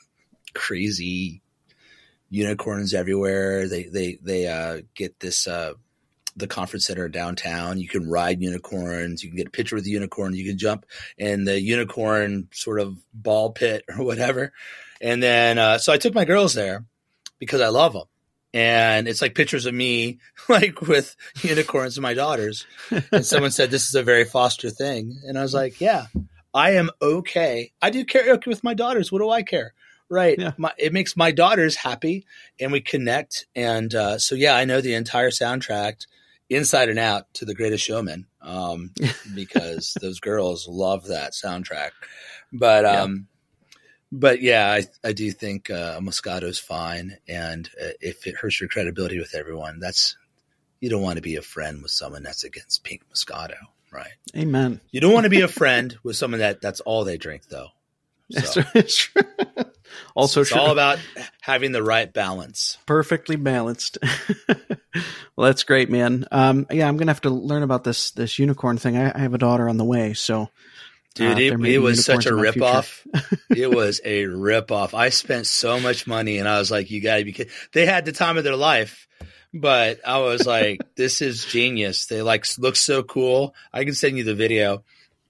crazy 0.54 1.42
unicorns 2.30 2.94
everywhere. 2.94 3.68
They 3.68 3.84
they 3.84 4.18
they 4.22 4.46
uh, 4.46 4.82
get 4.94 5.18
this 5.20 5.46
uh, 5.46 5.74
the 6.36 6.46
conference 6.46 6.86
center 6.86 7.08
downtown. 7.08 7.80
You 7.80 7.88
can 7.88 8.08
ride 8.08 8.40
unicorns. 8.40 9.22
You 9.22 9.30
can 9.30 9.36
get 9.36 9.48
a 9.48 9.50
picture 9.50 9.76
with 9.76 9.84
the 9.84 9.90
unicorn. 9.90 10.34
You 10.34 10.46
can 10.46 10.58
jump 10.58 10.86
in 11.16 11.44
the 11.44 11.60
unicorn 11.60 12.48
sort 12.52 12.80
of 12.80 12.96
ball 13.12 13.50
pit 13.50 13.84
or 13.98 14.04
whatever. 14.04 14.52
And 15.00 15.22
then 15.22 15.58
uh, 15.58 15.78
so 15.78 15.92
I 15.92 15.98
took 15.98 16.14
my 16.14 16.24
girls 16.24 16.54
there 16.54 16.84
because 17.38 17.60
I 17.60 17.68
love 17.68 17.92
them. 17.92 18.04
And 18.54 19.06
it's 19.06 19.20
like 19.20 19.34
pictures 19.34 19.66
of 19.66 19.74
me, 19.74 20.18
like 20.48 20.80
with 20.80 21.14
unicorns 21.42 21.96
and 21.96 22.02
my 22.02 22.14
daughters. 22.14 22.66
And 23.12 23.26
someone 23.26 23.50
said 23.50 23.70
this 23.70 23.88
is 23.88 23.94
a 23.94 24.02
very 24.02 24.24
Foster 24.24 24.70
thing, 24.70 25.20
and 25.26 25.38
I 25.38 25.42
was 25.42 25.54
like, 25.54 25.80
yeah, 25.80 26.06
I 26.54 26.72
am 26.72 26.90
okay. 27.00 27.72
I 27.80 27.90
do 27.90 28.04
karaoke 28.04 28.46
with 28.46 28.64
my 28.64 28.74
daughters. 28.74 29.12
What 29.12 29.20
do 29.20 29.30
I 29.30 29.42
care? 29.42 29.74
Right. 30.10 30.38
Yeah. 30.38 30.52
My, 30.56 30.72
it 30.78 30.92
makes 30.92 31.16
my 31.16 31.30
daughters 31.30 31.76
happy 31.76 32.24
and 32.58 32.72
we 32.72 32.80
connect. 32.80 33.46
And 33.54 33.94
uh, 33.94 34.18
so, 34.18 34.34
yeah, 34.34 34.56
I 34.56 34.64
know 34.64 34.80
the 34.80 34.94
entire 34.94 35.30
soundtrack 35.30 36.06
inside 36.48 36.88
and 36.88 36.98
out 36.98 37.32
to 37.34 37.44
The 37.44 37.54
Greatest 37.54 37.84
Showman 37.84 38.26
um, 38.40 38.92
because 39.34 39.94
those 40.00 40.18
girls 40.18 40.66
love 40.66 41.08
that 41.08 41.32
soundtrack. 41.32 41.90
But, 42.52 42.84
Yeah. 42.84 43.06
But 44.10 44.40
yeah, 44.40 44.70
I, 44.72 45.08
I 45.08 45.12
do 45.12 45.30
think 45.30 45.70
uh, 45.70 46.00
Moscato's 46.00 46.58
fine. 46.58 47.18
And 47.28 47.68
uh, 47.80 47.90
if 48.00 48.26
it 48.26 48.36
hurts 48.36 48.60
your 48.60 48.68
credibility 48.68 49.18
with 49.18 49.34
everyone, 49.34 49.78
that's, 49.80 50.16
you 50.80 50.88
don't 50.90 51.02
want 51.02 51.16
to 51.16 51.22
be 51.22 51.36
a 51.36 51.42
friend 51.42 51.82
with 51.82 51.90
someone 51.90 52.22
that's 52.22 52.44
against 52.44 52.84
pink 52.84 53.02
Moscato, 53.12 53.56
right? 53.90 54.12
Amen. 54.36 54.80
You 54.90 55.00
don't 55.00 55.12
want 55.12 55.24
to 55.24 55.30
be 55.30 55.42
a 55.42 55.48
friend 55.48 55.96
with 56.02 56.16
someone 56.16 56.40
that 56.40 56.60
that's 56.60 56.80
all 56.80 57.04
they 57.04 57.16
drink, 57.18 57.48
though. 57.48 57.68
So, 58.44 58.62
It's 58.74 58.94
true. 58.94 59.22
also 60.14 60.42
it's 60.42 60.50
true. 60.50 60.60
all 60.60 60.70
about 60.70 60.98
having 61.40 61.72
the 61.72 61.82
right 61.82 62.12
balance. 62.12 62.76
perfectly 62.84 63.36
balanced. 63.36 63.96
well, 65.34 65.46
that's 65.46 65.62
great, 65.62 65.88
man. 65.88 66.26
Um, 66.30 66.66
yeah, 66.70 66.86
I'm 66.88 66.98
gonna 66.98 67.10
have 67.10 67.22
to 67.22 67.30
learn 67.30 67.62
about 67.62 67.84
this 67.84 68.10
this 68.10 68.38
unicorn 68.38 68.76
thing. 68.76 68.98
I, 68.98 69.12
I 69.14 69.18
have 69.20 69.32
a 69.32 69.38
daughter 69.38 69.66
on 69.66 69.78
the 69.78 69.84
way, 69.84 70.12
so 70.12 70.50
Dude, 71.18 71.36
Uh, 71.36 71.40
it, 71.40 71.74
it 71.74 71.78
was 71.78 72.04
such 72.04 72.26
a 72.26 72.30
unicorns 72.30 72.54
in 72.56 72.60
my 72.60 72.68
ripoff. 72.68 73.38
it 73.56 73.70
was 73.70 74.00
a 74.04 74.24
ripoff. 74.24 74.94
I 74.94 75.08
spent 75.10 75.46
so 75.46 75.80
much 75.80 76.06
money, 76.06 76.38
and 76.38 76.48
I 76.48 76.58
was 76.58 76.70
like, 76.70 76.90
"You 76.90 77.00
got 77.00 77.16
to 77.16 77.24
be 77.24 77.32
kidding!" 77.32 77.52
They 77.72 77.86
had 77.86 78.04
the 78.04 78.12
time 78.12 78.38
of 78.38 78.44
their 78.44 78.56
life, 78.56 79.08
but 79.52 80.00
I 80.06 80.18
was 80.18 80.46
like, 80.46 80.80
"This 80.96 81.20
is 81.20 81.44
genius." 81.44 82.06
They 82.06 82.22
like 82.22 82.46
look 82.58 82.76
so 82.76 83.02
cool. 83.02 83.54
I 83.72 83.84
can 83.84 83.94
send 83.94 84.16
you 84.16 84.24
the 84.24 84.34
video, 84.34 84.84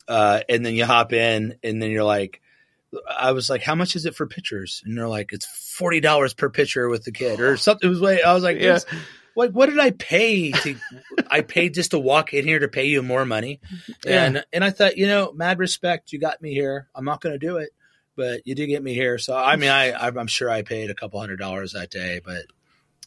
uh, 0.06 0.40
and 0.48 0.64
then 0.64 0.74
you 0.74 0.84
hop 0.84 1.12
in, 1.12 1.56
and 1.62 1.82
then 1.82 1.90
you're 1.90 2.04
like, 2.04 2.40
"I 3.08 3.32
was 3.32 3.48
like, 3.48 3.62
how 3.62 3.74
much 3.74 3.96
is 3.96 4.04
it 4.06 4.14
for 4.14 4.26
pictures?" 4.26 4.82
And 4.84 4.96
they're 4.96 5.08
like, 5.08 5.32
"It's 5.32 5.46
forty 5.46 6.00
dollars 6.00 6.34
per 6.34 6.50
picture 6.50 6.88
with 6.88 7.04
the 7.04 7.12
kid, 7.12 7.40
or 7.40 7.56
something." 7.58 7.86
It 7.86 7.90
was 7.90 8.00
way. 8.00 8.22
I 8.22 8.34
was 8.34 8.42
like, 8.44 8.58
yeah, 8.60 8.74
"This- 8.74 8.86
what 9.38 9.52
what 9.52 9.68
did 9.68 9.78
I 9.78 9.92
pay 9.92 10.50
to 10.50 10.74
I 11.30 11.42
paid 11.42 11.74
just 11.74 11.92
to 11.92 11.98
walk 12.00 12.34
in 12.34 12.44
here 12.44 12.58
to 12.58 12.66
pay 12.66 12.86
you 12.86 13.04
more 13.04 13.24
money. 13.24 13.60
Yeah. 14.04 14.24
And 14.24 14.44
and 14.52 14.64
I 14.64 14.70
thought, 14.70 14.96
you 14.96 15.06
know, 15.06 15.30
mad 15.32 15.60
respect, 15.60 16.12
you 16.12 16.18
got 16.18 16.42
me 16.42 16.52
here. 16.52 16.88
I'm 16.92 17.04
not 17.04 17.20
going 17.20 17.34
to 17.34 17.38
do 17.38 17.58
it, 17.58 17.70
but 18.16 18.44
you 18.44 18.56
did 18.56 18.66
get 18.66 18.82
me 18.82 18.94
here. 18.94 19.16
So 19.16 19.36
I 19.36 19.54
mean, 19.54 19.70
I 19.70 19.92
I'm 19.92 20.26
sure 20.26 20.50
I 20.50 20.62
paid 20.62 20.90
a 20.90 20.94
couple 20.94 21.20
hundred 21.20 21.38
dollars 21.38 21.74
that 21.74 21.88
day, 21.88 22.20
but 22.24 22.46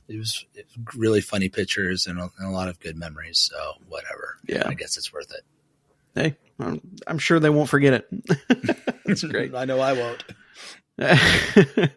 it 0.07 0.17
was, 0.17 0.45
it 0.55 0.67
was 0.67 0.95
really 0.95 1.19
funny 1.19 1.49
pictures 1.49 2.07
and 2.07 2.17
a, 2.17 2.31
and 2.39 2.47
a 2.47 2.51
lot 2.51 2.69
of 2.69 2.79
good 2.79 2.95
memories. 2.95 3.49
So 3.51 3.73
whatever. 3.89 4.37
Yeah. 4.47 4.63
I 4.65 4.73
guess 4.73 4.95
it's 4.95 5.11
worth 5.11 5.33
it. 5.33 5.43
hey, 6.15 6.37
I'm, 6.61 6.79
I'm 7.07 7.19
sure 7.19 7.41
they 7.41 7.49
won't 7.49 7.67
forget 7.67 8.05
it. 8.05 8.97
that's 9.05 9.23
great. 9.25 9.53
I 9.55 9.65
know 9.65 9.81
I 9.81 9.93
won't. 9.93 10.23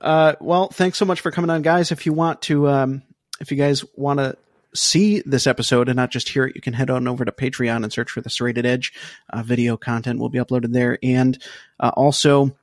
uh, 0.00 0.34
well, 0.40 0.68
thanks 0.68 0.96
so 0.96 1.06
much 1.06 1.22
for 1.22 1.32
coming 1.32 1.50
on, 1.50 1.62
guys. 1.62 1.90
If 1.90 2.06
you 2.06 2.12
want 2.12 2.42
to, 2.42 2.68
um, 2.68 3.02
if 3.40 3.50
you 3.50 3.56
guys 3.56 3.84
want 3.96 4.18
to 4.18 4.36
see 4.74 5.22
this 5.24 5.46
episode 5.46 5.88
and 5.88 5.96
not 5.96 6.10
just 6.10 6.28
hear 6.28 6.46
it, 6.46 6.54
you 6.54 6.60
can 6.60 6.72
head 6.72 6.90
on 6.90 7.06
over 7.06 7.24
to 7.24 7.32
Patreon 7.32 7.82
and 7.82 7.92
search 7.92 8.10
for 8.10 8.20
the 8.20 8.30
Serrated 8.30 8.66
Edge. 8.66 8.92
Uh, 9.30 9.42
video 9.42 9.76
content 9.76 10.18
will 10.18 10.28
be 10.28 10.38
uploaded 10.38 10.72
there, 10.72 10.98
and 11.02 11.40
uh, 11.80 11.92
also 11.94 12.56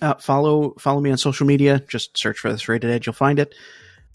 uh, 0.00 0.14
follow 0.14 0.74
follow 0.78 1.00
me 1.00 1.10
on 1.10 1.18
social 1.18 1.46
media. 1.46 1.82
Just 1.88 2.16
search 2.16 2.38
for 2.38 2.52
the 2.52 2.58
Serrated 2.58 2.90
Edge, 2.90 3.06
you'll 3.06 3.14
find 3.14 3.38
it. 3.38 3.54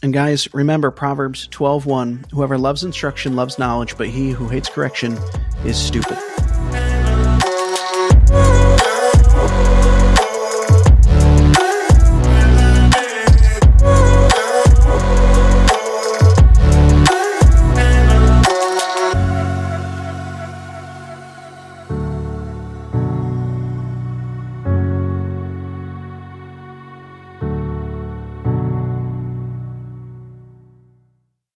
And 0.01 0.13
guys, 0.13 0.53
remember 0.53 0.91
Proverbs 0.91 1.47
12:1, 1.49 2.31
whoever 2.31 2.57
loves 2.57 2.83
instruction 2.83 3.35
loves 3.35 3.57
knowledge, 3.57 3.97
but 3.97 4.07
he 4.07 4.31
who 4.31 4.47
hates 4.47 4.69
correction 4.69 5.17
is 5.65 5.77
stupid. 5.77 6.17